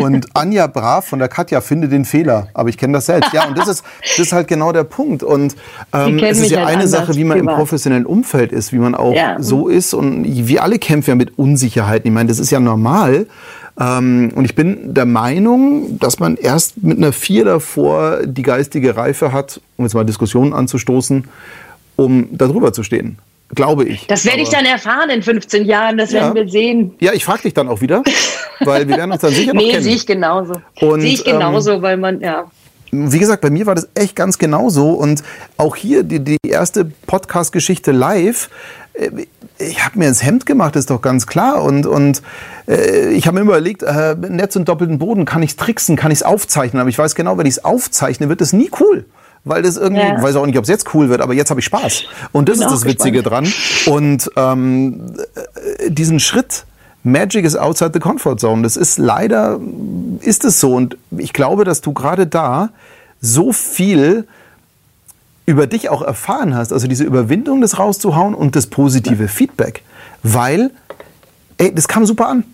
[0.01, 2.49] Und Anja Brav von der Katja, finde den Fehler.
[2.55, 3.33] Aber ich kenne das selbst.
[3.33, 5.23] Ja, und das ist, das ist halt genau der Punkt.
[5.23, 5.57] Und
[5.93, 7.53] ähm, es ist ja halt eine Sache, wie man privat.
[7.53, 9.37] im professionellen Umfeld ist, wie man auch ja.
[9.41, 9.95] so ist.
[9.95, 12.09] Und wir alle kämpfen ja mit Unsicherheiten.
[12.09, 13.27] Ich meine, das ist ja normal.
[13.81, 18.97] Ähm, und ich bin der Meinung, dass man erst mit einer Vier davor die geistige
[18.97, 21.29] Reife hat, um jetzt mal Diskussionen anzustoßen,
[21.97, 23.19] um darüber zu stehen.
[23.55, 24.07] Glaube ich.
[24.07, 26.21] Das werde ich dann erfahren in 15 Jahren, das ja.
[26.21, 26.95] werden wir sehen.
[27.01, 28.03] Ja, ich frage dich dann auch wieder,
[28.61, 29.85] weil wir werden uns dann sicher noch nee, kennen.
[29.85, 30.55] Nee, sehe ich genauso.
[30.79, 32.45] sehe ich genauso, ähm, weil man, ja.
[32.91, 34.91] Wie gesagt, bei mir war das echt ganz genauso.
[34.91, 35.23] Und
[35.57, 38.51] auch hier die, die erste Podcast-Geschichte live.
[38.93, 39.11] Äh,
[39.59, 41.63] ich habe mir ins Hemd gemacht, ist doch ganz klar.
[41.63, 42.23] Und, und
[42.69, 46.11] äh, ich habe mir überlegt, äh, Netz und doppelten Boden, kann ich es tricksen, kann
[46.11, 46.81] ich es aufzeichnen?
[46.81, 49.07] Aber ich weiß genau, wenn ich es aufzeichne, wird es nie cool
[49.49, 50.17] weil das irgendwie, ja.
[50.17, 52.05] ich weiß auch nicht, ob es jetzt cool wird, aber jetzt habe ich Spaß.
[52.33, 53.51] Und das ist das Witzige dran.
[53.87, 55.13] Und ähm,
[55.79, 56.65] äh, diesen Schritt,
[57.03, 58.63] Magic is outside the comfort zone.
[58.63, 59.59] Das ist leider,
[60.21, 60.75] ist es so.
[60.75, 62.71] Und ich glaube, dass du gerade da
[63.21, 64.27] so viel
[65.47, 66.73] über dich auch erfahren hast.
[66.73, 69.29] Also diese Überwindung, das rauszuhauen und das positive.
[69.29, 69.83] Feedback.
[70.23, 70.71] Weil,
[71.57, 72.45] ey, das kam super an.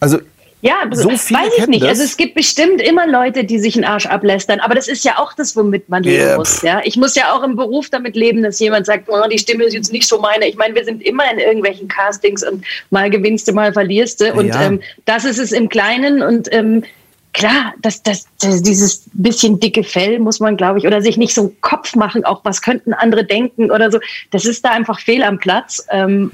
[0.00, 0.18] Also
[0.62, 1.82] ja, so viele weiß ich nicht.
[1.82, 1.90] Das.
[1.90, 5.18] Also es gibt bestimmt immer Leute, die sich einen Arsch ablästern, aber das ist ja
[5.18, 6.36] auch das, womit man leben yeah.
[6.36, 6.62] muss.
[6.62, 6.80] Ja?
[6.84, 9.74] Ich muss ja auch im Beruf damit leben, dass jemand sagt, oh, die Stimme ist
[9.74, 10.46] jetzt nicht so meine.
[10.46, 14.32] Ich meine, wir sind immer in irgendwelchen Castings und mal gewinnst du, mal verlierst du.
[14.34, 14.62] Und ja.
[14.62, 16.84] ähm, das ist es im Kleinen und ähm,
[17.32, 21.34] klar, das, das, das, dieses bisschen dicke Fell muss man, glaube ich, oder sich nicht
[21.34, 23.98] so einen Kopf machen, auch was könnten andere denken oder so.
[24.30, 25.84] Das ist da einfach fehl am Platz.
[25.90, 26.30] Ähm,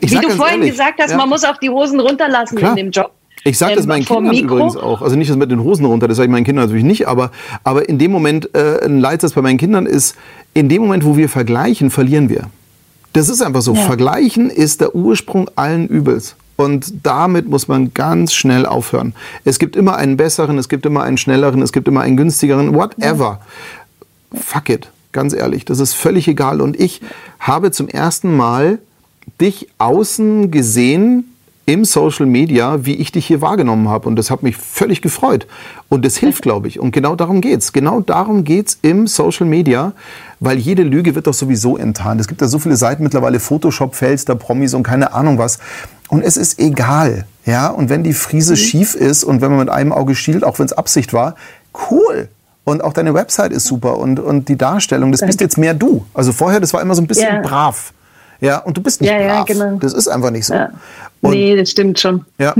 [0.00, 1.16] wie du vorhin ehrlich, gesagt hast, ja.
[1.16, 2.70] man muss auch die Hosen runterlassen Klar.
[2.70, 3.12] in dem Job.
[3.48, 4.56] Ich sage das ähm, meinen Kindern Mikro?
[4.56, 5.00] übrigens auch.
[5.00, 7.30] Also nicht das mit den Hosen runter, das sage ich meinen Kindern natürlich nicht, aber,
[7.64, 10.16] aber in dem Moment, äh, ein Leitsatz bei meinen Kindern ist,
[10.54, 12.44] in dem Moment, wo wir vergleichen, verlieren wir.
[13.14, 13.74] Das ist einfach so.
[13.74, 13.82] Ja.
[13.82, 16.36] Vergleichen ist der Ursprung allen Übels.
[16.56, 19.14] Und damit muss man ganz schnell aufhören.
[19.44, 22.74] Es gibt immer einen besseren, es gibt immer einen schnelleren, es gibt immer einen günstigeren,
[22.74, 23.40] whatever.
[24.32, 24.40] Ja.
[24.40, 26.60] Fuck it, ganz ehrlich, das ist völlig egal.
[26.60, 27.00] Und ich
[27.38, 28.78] habe zum ersten Mal
[29.40, 31.32] dich außen gesehen,
[31.68, 34.08] im Social Media, wie ich dich hier wahrgenommen habe.
[34.08, 35.46] Und das hat mich völlig gefreut.
[35.90, 36.80] Und das hilft, glaube ich.
[36.80, 37.74] Und genau darum geht's.
[37.74, 39.92] Genau darum geht's im Social Media,
[40.40, 42.22] weil jede Lüge wird doch sowieso enttarnt.
[42.22, 45.58] Es gibt da so viele Seiten mittlerweile, Photoshop-Fails, da Promis und keine Ahnung was.
[46.08, 47.26] Und es ist egal.
[47.44, 48.56] Ja, und wenn die Friese mhm.
[48.56, 51.34] schief ist und wenn man mit einem Auge schielt, auch wenn es Absicht war,
[51.90, 52.28] cool.
[52.64, 56.06] Und auch deine Website ist super und, und die Darstellung, das bist jetzt mehr du.
[56.14, 57.40] Also vorher, das war immer so ein bisschen ja.
[57.42, 57.92] brav.
[58.40, 59.48] Ja, und du bist nicht ja, brav.
[59.48, 59.78] Ja, genau.
[59.78, 60.54] Das ist einfach nicht so.
[60.54, 60.70] Ja.
[61.20, 62.24] Und, nee, das stimmt schon.
[62.38, 62.54] Ja.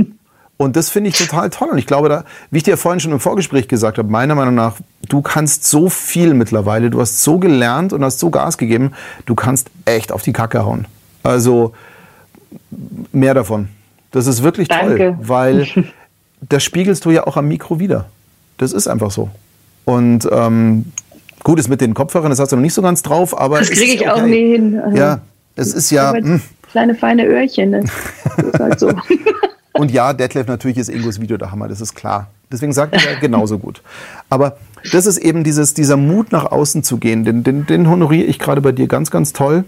[0.57, 1.69] Und das finde ich total toll.
[1.69, 4.55] Und ich glaube, da, wie ich dir vorhin schon im Vorgespräch gesagt habe, meiner Meinung
[4.55, 4.75] nach,
[5.07, 8.91] du kannst so viel mittlerweile, du hast so gelernt und hast so Gas gegeben,
[9.25, 10.85] du kannst echt auf die Kacke hauen.
[11.23, 11.73] Also
[13.13, 13.69] mehr davon.
[14.11, 14.97] Das ist wirklich Danke.
[14.97, 15.67] toll, weil
[16.41, 18.09] das spiegelst du ja auch am Mikro wieder.
[18.57, 19.29] Das ist einfach so.
[19.85, 20.91] Und ähm,
[21.41, 23.59] gut, ist mit den Kopfhörern, das hast du noch nicht so ganz drauf, aber.
[23.59, 24.09] Das kriege ich okay.
[24.09, 24.81] auch nie hin.
[24.93, 25.21] Ja,
[25.59, 26.13] es ist ja.
[26.13, 26.41] Hm.
[26.71, 27.71] Kleine feine Öhrchen.
[27.71, 27.83] Ne?
[28.37, 28.91] Das ist halt so.
[29.73, 32.27] Und ja, Detlef, natürlich ist Ingos Video der Hammer, das ist klar.
[32.51, 33.81] Deswegen sagt er genauso gut.
[34.29, 34.57] Aber
[34.91, 38.39] das ist eben dieses, dieser Mut nach außen zu gehen, den, den, den honoriere ich
[38.39, 39.65] gerade bei dir ganz, ganz toll.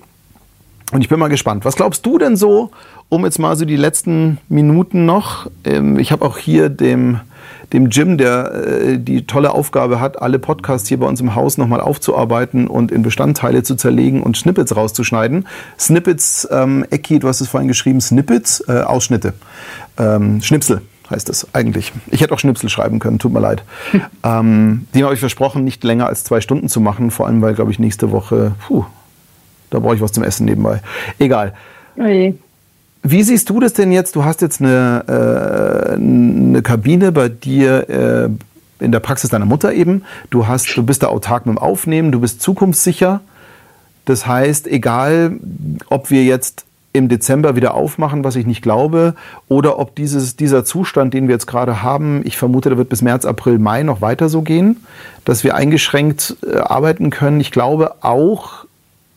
[0.92, 1.66] Und ich bin mal gespannt.
[1.66, 2.72] Was glaubst du denn so,
[3.10, 5.50] um jetzt mal so die letzten Minuten noch?
[5.64, 7.20] Ähm, ich habe auch hier dem
[7.74, 11.58] dem Jim, der äh, die tolle Aufgabe hat, alle Podcasts hier bei uns im Haus
[11.58, 15.48] nochmal aufzuarbeiten und in Bestandteile zu zerlegen und Snippets rauszuschneiden.
[15.80, 19.34] Snippets, ähm, Ecki, du hast es vorhin geschrieben, Snippets, äh, Ausschnitte,
[19.98, 21.92] ähm, Schnipsel heißt es eigentlich.
[22.10, 23.64] Ich hätte auch Schnipsel schreiben können, tut mir leid.
[23.92, 24.02] Hm.
[24.24, 27.56] Ähm, die habe ich versprochen, nicht länger als zwei Stunden zu machen, vor allem weil,
[27.56, 28.86] glaube ich, nächste Woche, puh,
[29.72, 30.82] da brauche ich was zum Essen nebenbei.
[31.18, 31.56] Egal.
[31.98, 32.36] Oje.
[33.04, 34.16] Wie siehst du das denn jetzt?
[34.16, 39.74] Du hast jetzt eine, äh, eine Kabine bei dir äh, in der Praxis deiner Mutter
[39.74, 40.04] eben.
[40.30, 43.22] Du, hast, du bist da autark mit dem Aufnehmen, du bist zukunftssicher.
[44.06, 45.40] Das heißt, egal,
[45.90, 49.16] ob wir jetzt im Dezember wieder aufmachen, was ich nicht glaube,
[49.48, 53.02] oder ob dieses, dieser Zustand, den wir jetzt gerade haben, ich vermute, der wird bis
[53.02, 54.84] März, April, Mai noch weiter so gehen,
[55.24, 57.40] dass wir eingeschränkt äh, arbeiten können.
[57.40, 58.66] Ich glaube auch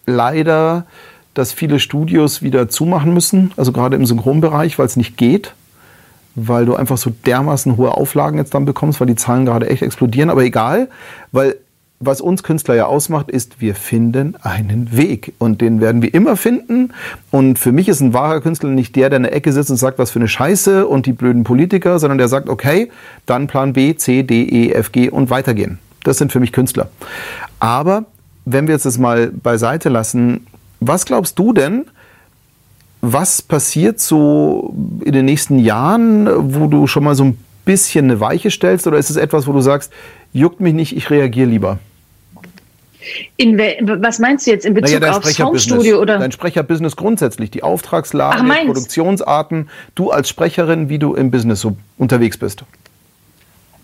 [0.06, 0.86] leider,
[1.34, 5.54] dass viele Studios wieder zumachen müssen, also gerade im Synchronbereich, weil es nicht geht.
[6.34, 9.82] weil du einfach so dermaßen hohe Auflagen jetzt dann bekommst, weil die Zahlen gerade echt
[9.82, 10.30] explodieren.
[10.30, 10.88] Aber egal,
[11.32, 11.56] weil
[12.00, 15.32] was uns Künstler ja ausmacht, ist, wir finden einen Weg.
[15.38, 16.92] Und den werden wir immer finden.
[17.30, 19.76] Und für mich ist ein wahrer Künstler nicht der, der in der Ecke sitzt und
[19.76, 22.90] sagt, was für eine Scheiße und die blöden Politiker, sondern der sagt, okay,
[23.26, 25.78] dann Plan B, C, D, E, F, G und weitergehen.
[26.02, 26.88] Das sind für mich Künstler.
[27.60, 28.04] Aber
[28.44, 30.46] wenn wir jetzt das mal beiseite lassen,
[30.88, 31.86] was glaubst du denn,
[33.00, 34.74] was passiert so
[35.04, 38.86] in den nächsten Jahren, wo du schon mal so ein bisschen eine Weiche stellst?
[38.86, 39.92] Oder ist es etwas, wo du sagst,
[40.32, 41.78] juckt mich nicht, ich reagiere lieber?
[43.36, 46.18] In was meinst du jetzt in Bezug naja, aufs Homestudio oder?
[46.18, 51.76] Dein Sprecherbusiness grundsätzlich, die Auftragslage, Ach, Produktionsarten, du als Sprecherin, wie du im Business so
[51.98, 52.64] unterwegs bist.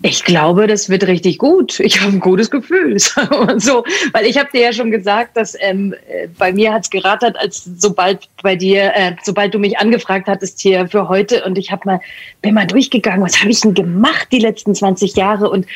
[0.02, 1.78] Ich glaube, das wird richtig gut.
[1.78, 2.98] Ich habe ein gutes Gefühl,
[3.56, 6.90] so, weil ich habe dir ja schon gesagt, dass ähm, äh, bei mir hat es
[6.90, 11.44] gerattert, als sobald bei dir, äh, sobald du mich angefragt hattest hier für heute.
[11.44, 12.00] Und ich habe mal
[12.40, 15.50] bin mal durchgegangen, was habe ich denn gemacht die letzten 20 Jahre?
[15.50, 15.66] Und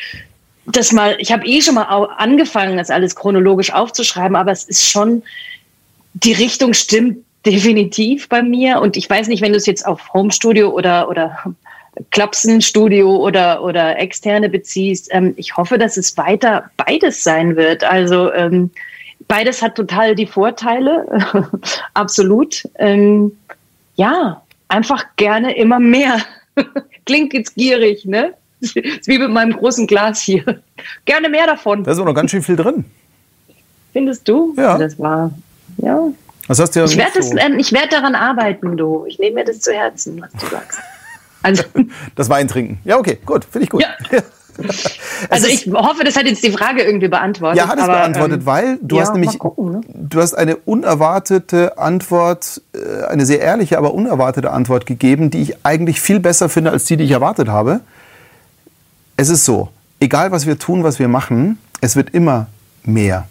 [0.65, 4.89] das mal, ich habe eh schon mal angefangen, das alles chronologisch aufzuschreiben, aber es ist
[4.89, 5.21] schon
[6.15, 8.81] die Richtung stimmt definitiv bei mir.
[8.81, 11.37] Und ich weiß nicht, wenn du es jetzt auf Home Studio oder oder
[12.11, 15.09] Klapsen-Studio oder, oder externe beziehst.
[15.11, 17.83] Ähm, ich hoffe, dass es weiter beides sein wird.
[17.83, 18.71] Also ähm,
[19.27, 21.05] beides hat total die Vorteile,
[21.93, 22.67] absolut.
[22.79, 23.31] Ähm,
[23.95, 26.21] ja, einfach gerne immer mehr.
[27.05, 28.33] Klingt jetzt gierig, ne?
[28.61, 30.61] Das ist wie mit meinem großen Glas hier.
[31.05, 31.83] Gerne mehr davon.
[31.83, 32.85] Da ist auch noch ganz schön viel drin.
[33.93, 34.53] Findest du?
[34.57, 34.77] Ja.
[34.77, 35.31] Das war,
[35.77, 36.07] ja.
[36.47, 37.37] Was hast du ja ich werde so.
[37.37, 39.05] ähm, werd daran arbeiten, du.
[39.07, 40.79] Ich nehme mir das zu Herzen, was du sagst.
[41.45, 41.63] Also,
[42.15, 42.79] das Wein trinken.
[42.83, 43.81] Ja, okay, gut, finde ich gut.
[43.81, 43.89] Ja.
[45.29, 47.57] also ich hoffe, das hat jetzt die Frage irgendwie beantwortet.
[47.57, 49.81] Ja, hat es beantwortet, ähm, weil du ja, hast nämlich gucken, ne?
[49.93, 55.65] du hast eine unerwartete Antwort, äh, eine sehr ehrliche, aber unerwartete Antwort gegeben, die ich
[55.65, 57.81] eigentlich viel besser finde als die, die ich erwartet habe.
[59.17, 59.69] Es ist so,
[59.99, 62.47] egal was wir tun, was wir machen, es wird immer
[62.83, 63.27] mehr.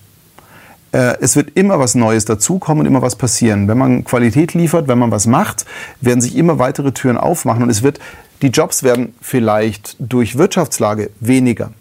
[0.94, 3.66] Äh, es wird immer was Neues dazukommen und immer was passieren.
[3.66, 5.66] Wenn man Qualität liefert, wenn man was macht,
[6.00, 7.98] werden sich immer weitere Türen aufmachen und es wird,
[8.42, 11.72] die Jobs werden vielleicht durch Wirtschaftslage weniger.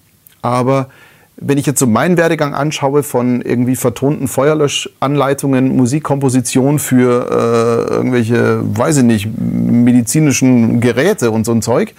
[0.42, 0.90] Aber
[1.36, 8.62] wenn ich jetzt so meinen Werdegang anschaue von irgendwie vertonten Feuerlöschanleitungen, Musikkomposition für äh, irgendwelche,
[8.64, 11.94] weiß ich nicht, medizinischen Geräte und so ein Zeug,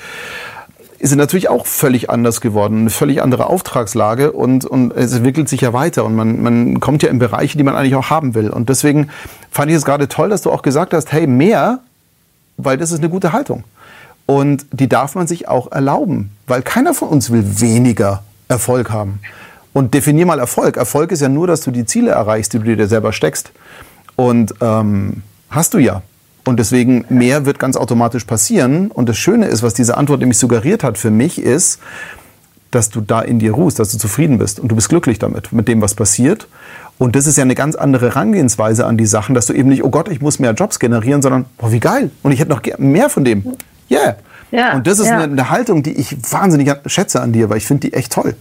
[1.05, 5.51] ist es natürlich auch völlig anders geworden, eine völlig andere Auftragslage und, und es entwickelt
[5.51, 8.35] sich ja weiter und man, man kommt ja in Bereiche, die man eigentlich auch haben
[8.35, 8.49] will.
[8.49, 9.11] Und deswegen
[9.51, 11.81] fand ich es gerade toll, dass du auch gesagt hast, hey, mehr,
[12.57, 13.65] weil das ist eine gute Haltung.
[14.25, 19.21] Und die darf man sich auch erlauben, weil keiner von uns will weniger Erfolg haben.
[19.75, 20.79] Und definier mal Erfolg.
[20.79, 23.53] Erfolg ist ja nur, dass du die Ziele erreichst, die du dir selber steckst.
[24.17, 26.01] Und ähm, hast du ja.
[26.45, 28.91] Und deswegen mehr wird ganz automatisch passieren.
[28.91, 31.81] Und das Schöne ist, was diese Antwort nämlich suggeriert hat für mich, ist,
[32.71, 35.53] dass du da in dir ruhst, dass du zufrieden bist und du bist glücklich damit,
[35.53, 36.49] mit dem, was passiert.
[36.99, 39.85] Und das ist ja eine ganz andere Herangehensweise an die Sachen, dass du eben nicht,
[39.85, 42.11] oh Gott, ich muss mehr Jobs generieren, sondern, oh, wie geil.
[42.23, 43.45] Und ich hätte noch mehr von dem.
[43.91, 44.17] Yeah.
[44.51, 45.15] Ja, und das ist ja.
[45.15, 48.37] eine, eine Haltung, die ich wahnsinnig schätze an dir, weil ich finde die echt toll.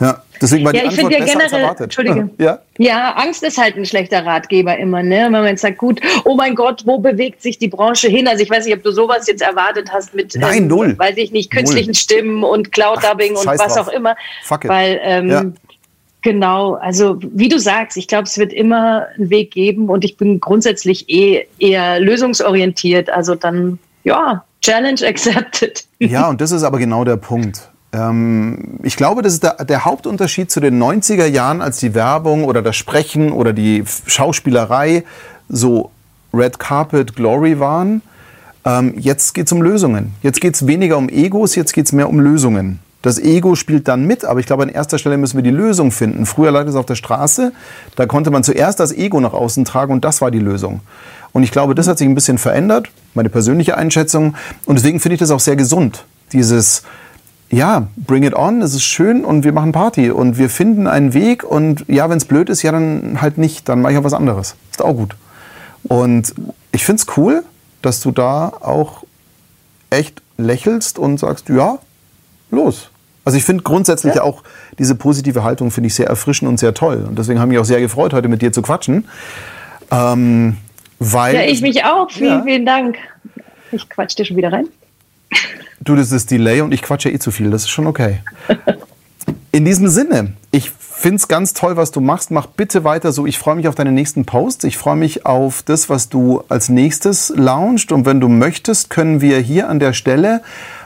[0.00, 2.30] Ja, deswegen war die ja, ich Antwort ja besser generell, als Entschuldige.
[2.38, 2.58] Ja?
[2.78, 5.24] ja, Angst ist halt ein schlechter Ratgeber immer, ne?
[5.24, 8.26] Wenn man sagt, gut, oh mein Gott, wo bewegt sich die Branche hin?
[8.26, 10.98] Also ich weiß nicht, ob du sowas jetzt erwartet hast mit, Nein, ähm, null.
[10.98, 11.94] weiß ich nicht, künstlichen null.
[11.94, 13.86] Stimmen und Cloud-Dubbing und was drauf.
[13.86, 14.16] auch immer.
[14.42, 14.70] Fuck it.
[14.70, 15.44] Weil, ähm, ja.
[16.22, 20.16] Genau, also wie du sagst, ich glaube, es wird immer einen Weg geben und ich
[20.16, 23.10] bin grundsätzlich eh eher lösungsorientiert.
[23.10, 25.84] Also dann, ja, Challenge accepted.
[25.98, 27.70] Ja, und das ist aber genau der Punkt.
[27.94, 32.44] Ähm, ich glaube, das ist der, der, Hauptunterschied zu den 90er Jahren, als die Werbung
[32.44, 35.04] oder das Sprechen oder die Schauspielerei
[35.48, 35.90] so
[36.32, 38.02] Red Carpet Glory waren.
[38.64, 40.14] Ähm, jetzt geht es um Lösungen.
[40.22, 42.80] Jetzt geht es weniger um Egos, jetzt geht es mehr um Lösungen.
[43.02, 45.90] Das Ego spielt dann mit, aber ich glaube, an erster Stelle müssen wir die Lösung
[45.90, 46.24] finden.
[46.24, 47.52] Früher lag es auf der Straße,
[47.96, 50.80] da konnte man zuerst das Ego nach außen tragen und das war die Lösung.
[51.32, 54.34] Und ich glaube, das hat sich ein bisschen verändert, meine persönliche Einschätzung.
[54.64, 56.82] Und deswegen finde ich das auch sehr gesund, dieses
[57.50, 61.14] ja, bring it on, es ist schön und wir machen Party und wir finden einen
[61.14, 64.04] Weg und ja, wenn es blöd ist, ja, dann halt nicht, dann mache ich auch
[64.04, 64.56] was anderes.
[64.70, 65.16] Ist auch gut.
[65.84, 66.34] Und
[66.72, 67.44] ich finde es cool,
[67.82, 69.04] dass du da auch
[69.90, 71.78] echt lächelst und sagst, ja,
[72.50, 72.90] los.
[73.24, 74.22] Also ich finde grundsätzlich ja.
[74.22, 74.42] auch
[74.78, 77.04] diese positive Haltung finde ich sehr erfrischend und sehr toll.
[77.08, 79.08] Und deswegen habe ich mich auch sehr gefreut, heute mit dir zu quatschen.
[79.90, 80.56] Ähm,
[80.98, 82.10] weil, ja, ich mich auch.
[82.10, 82.42] Vielen, ja.
[82.42, 82.96] vielen Dank.
[83.72, 84.68] Ich quatsch dir schon wieder rein.
[85.84, 87.50] Du, das ist Delay und ich quatsche eh zu viel.
[87.50, 88.20] Das ist schon okay.
[89.52, 92.30] In diesem Sinne, ich finde es ganz toll, was du machst.
[92.30, 93.26] Mach bitte weiter so.
[93.26, 94.64] Ich freue mich auf deine nächsten Posts.
[94.64, 97.92] Ich freue mich auf das, was du als nächstes launchst.
[97.92, 100.40] Und wenn du möchtest, können wir hier an der Stelle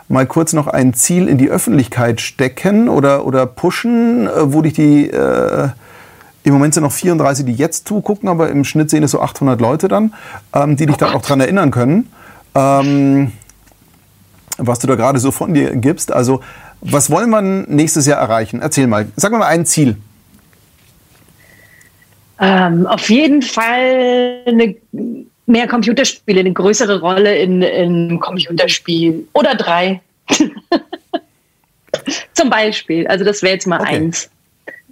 [0.08, 4.72] mal kurz noch ein Ziel in die Öffentlichkeit stecken oder, oder pushen, äh, wo dich
[4.72, 5.68] die, äh,
[6.42, 9.60] im Moment sind noch 34, die jetzt zugucken, aber im Schnitt sehen es so 800
[9.60, 10.14] Leute dann,
[10.52, 12.10] ähm, die dich dann auch daran erinnern können,
[12.54, 13.32] ähm,
[14.58, 16.12] was du da gerade so von dir gibst.
[16.12, 16.40] Also,
[16.80, 18.60] was wollen wir nächstes Jahr erreichen?
[18.60, 19.08] Erzähl mal.
[19.16, 19.96] Sag mal ein Ziel.
[22.40, 24.76] Ähm, auf jeden Fall eine,
[25.46, 29.26] mehr Computerspiele, eine größere Rolle in, in Computerspielen.
[29.32, 30.00] Oder drei.
[32.34, 33.06] Zum Beispiel.
[33.08, 33.96] Also das wäre jetzt mal okay.
[33.96, 34.30] eins.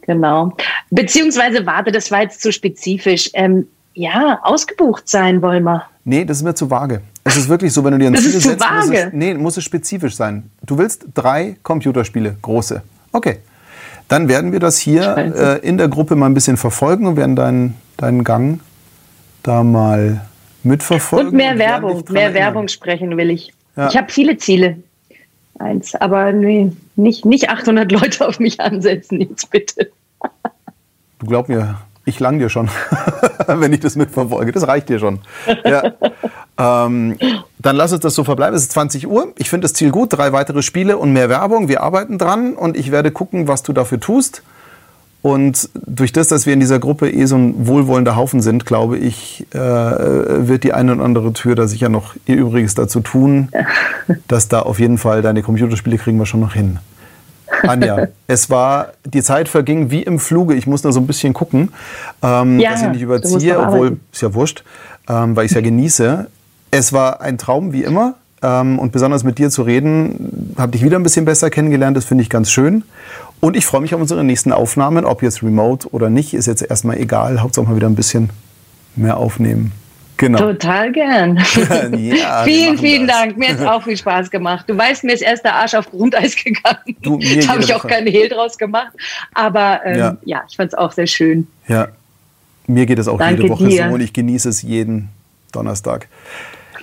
[0.02, 0.56] Genau.
[0.90, 3.30] Beziehungsweise, warte, das war jetzt zu spezifisch.
[3.34, 5.84] Ähm, ja, ausgebucht sein wollen wir.
[6.05, 7.02] Nee, das ist mir zu vage.
[7.26, 8.86] Es ist wirklich so, wenn du dir ein das Ziel setzt, vage.
[8.86, 10.48] Muss es, nee, muss es spezifisch sein.
[10.64, 12.82] Du willst drei Computerspiele, große.
[13.10, 13.38] Okay.
[14.06, 17.34] Dann werden wir das hier äh, in der Gruppe mal ein bisschen verfolgen und werden
[17.34, 18.60] deinen, deinen Gang
[19.42, 20.24] da mal
[20.62, 21.30] mitverfolgen.
[21.30, 22.42] Und mehr und Werbung, mehr erinnern.
[22.42, 23.52] Werbung sprechen will ich.
[23.76, 23.88] Ja.
[23.88, 24.76] Ich habe viele Ziele.
[25.58, 29.90] Eins, aber nee, nicht, nicht 800 Leute auf mich ansetzen, jetzt bitte.
[31.18, 31.76] Du glaub mir,
[32.06, 32.70] ich lang dir schon,
[33.46, 34.52] wenn ich das mitverfolge.
[34.52, 35.18] Das reicht dir schon.
[35.64, 35.92] Ja.
[36.86, 37.18] ähm,
[37.58, 38.54] dann lass uns das so verbleiben.
[38.54, 39.32] Es ist 20 Uhr.
[39.36, 40.12] Ich finde das Ziel gut.
[40.12, 41.68] Drei weitere Spiele und mehr Werbung.
[41.68, 44.42] Wir arbeiten dran und ich werde gucken, was du dafür tust.
[45.22, 48.96] Und durch das, dass wir in dieser Gruppe eh so ein wohlwollender Haufen sind, glaube
[48.96, 53.48] ich, äh, wird die eine oder andere Tür da sicher noch ihr Übriges dazu tun,
[54.28, 56.78] dass da auf jeden Fall deine Computerspiele kriegen wir schon noch hin.
[57.62, 60.54] Anja, es war, die Zeit verging wie im Fluge.
[60.54, 61.72] Ich muss da so ein bisschen gucken,
[62.22, 64.64] ähm, ja, dass ich nicht überziehe, obwohl, ist ja wurscht,
[65.08, 66.26] ähm, weil ich es ja genieße.
[66.70, 68.14] Es war ein Traum, wie immer.
[68.42, 71.96] Ähm, und besonders mit dir zu reden, habe dich wieder ein bisschen besser kennengelernt.
[71.96, 72.84] Das finde ich ganz schön.
[73.40, 76.62] Und ich freue mich auf unsere nächsten Aufnahmen, ob jetzt remote oder nicht, ist jetzt
[76.62, 77.40] erstmal egal.
[77.40, 78.30] Hauptsache mal wieder ein bisschen
[78.94, 79.72] mehr aufnehmen.
[80.16, 80.38] Genau.
[80.38, 81.36] Total gern.
[81.97, 83.16] ja, vielen, vielen das.
[83.16, 83.36] Dank.
[83.36, 84.64] Mir hat es auch viel Spaß gemacht.
[84.68, 86.97] Du weißt, mir ist erst der Arsch auf Grundeis gegangen.
[87.02, 88.93] Du, da habe ich auch keinen Hehl draus gemacht.
[89.34, 90.16] Aber ähm, ja.
[90.24, 90.43] ja.
[90.48, 91.47] ich fand es auch sehr schön.
[91.68, 91.88] Ja,
[92.66, 93.88] mir geht es auch Danke jede Woche dir.
[93.88, 95.10] so und ich genieße es jeden
[95.52, 96.09] Donnerstag.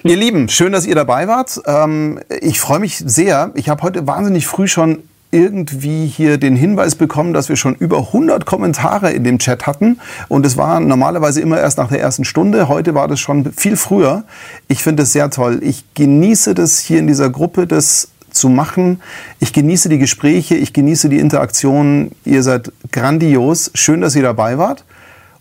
[0.03, 1.61] Ihr Lieben, schön, dass ihr dabei wart.
[1.65, 3.51] Ähm, ich freue mich sehr.
[3.55, 4.99] Ich habe heute wahnsinnig früh schon
[5.33, 9.99] irgendwie hier den Hinweis bekommen, dass wir schon über 100 Kommentare in dem Chat hatten.
[10.29, 12.67] Und es war normalerweise immer erst nach der ersten Stunde.
[12.69, 14.23] Heute war das schon viel früher.
[14.67, 15.59] Ich finde es sehr toll.
[15.63, 19.01] Ich genieße das hier in dieser Gruppe, das zu machen.
[19.39, 22.11] Ich genieße die Gespräche, ich genieße die Interaktion.
[22.25, 23.71] Ihr seid grandios.
[23.73, 24.85] Schön, dass ihr dabei wart.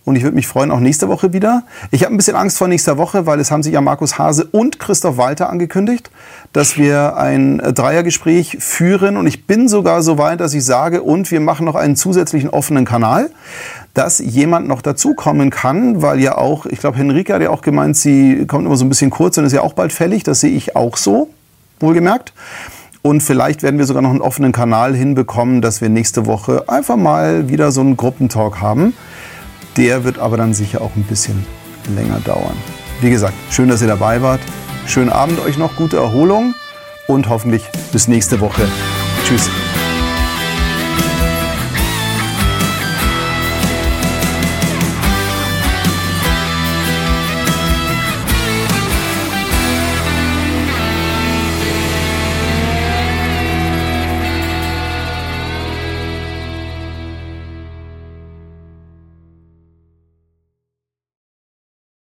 [0.04, 1.62] Und ich würde mich freuen, auch nächste Woche wieder.
[1.92, 4.44] Ich habe ein bisschen Angst vor nächster Woche, weil es haben sich ja Markus Hase
[4.50, 6.10] und Christoph Walter angekündigt,
[6.52, 9.16] dass wir ein Dreiergespräch führen.
[9.16, 12.50] Und ich bin sogar so weit, dass ich sage, und wir machen noch einen zusätzlichen
[12.50, 13.30] offenen Kanal,
[13.94, 17.96] dass jemand noch dazukommen kann, weil ja auch, ich glaube, Henrike hat ja auch gemeint,
[17.96, 20.24] sie kommt immer so ein bisschen kurz und ist ja auch bald fällig.
[20.24, 21.28] Das sehe ich auch so,
[21.78, 22.32] wohlgemerkt.
[23.02, 26.96] Und vielleicht werden wir sogar noch einen offenen Kanal hinbekommen, dass wir nächste Woche einfach
[26.96, 28.94] mal wieder so einen Gruppentalk haben.
[29.76, 31.46] Der wird aber dann sicher auch ein bisschen
[31.94, 32.56] länger dauern.
[33.00, 34.40] Wie gesagt, schön, dass ihr dabei wart.
[34.86, 36.54] Schönen Abend euch noch, gute Erholung
[37.06, 38.68] und hoffentlich bis nächste Woche.
[39.24, 39.48] Tschüss.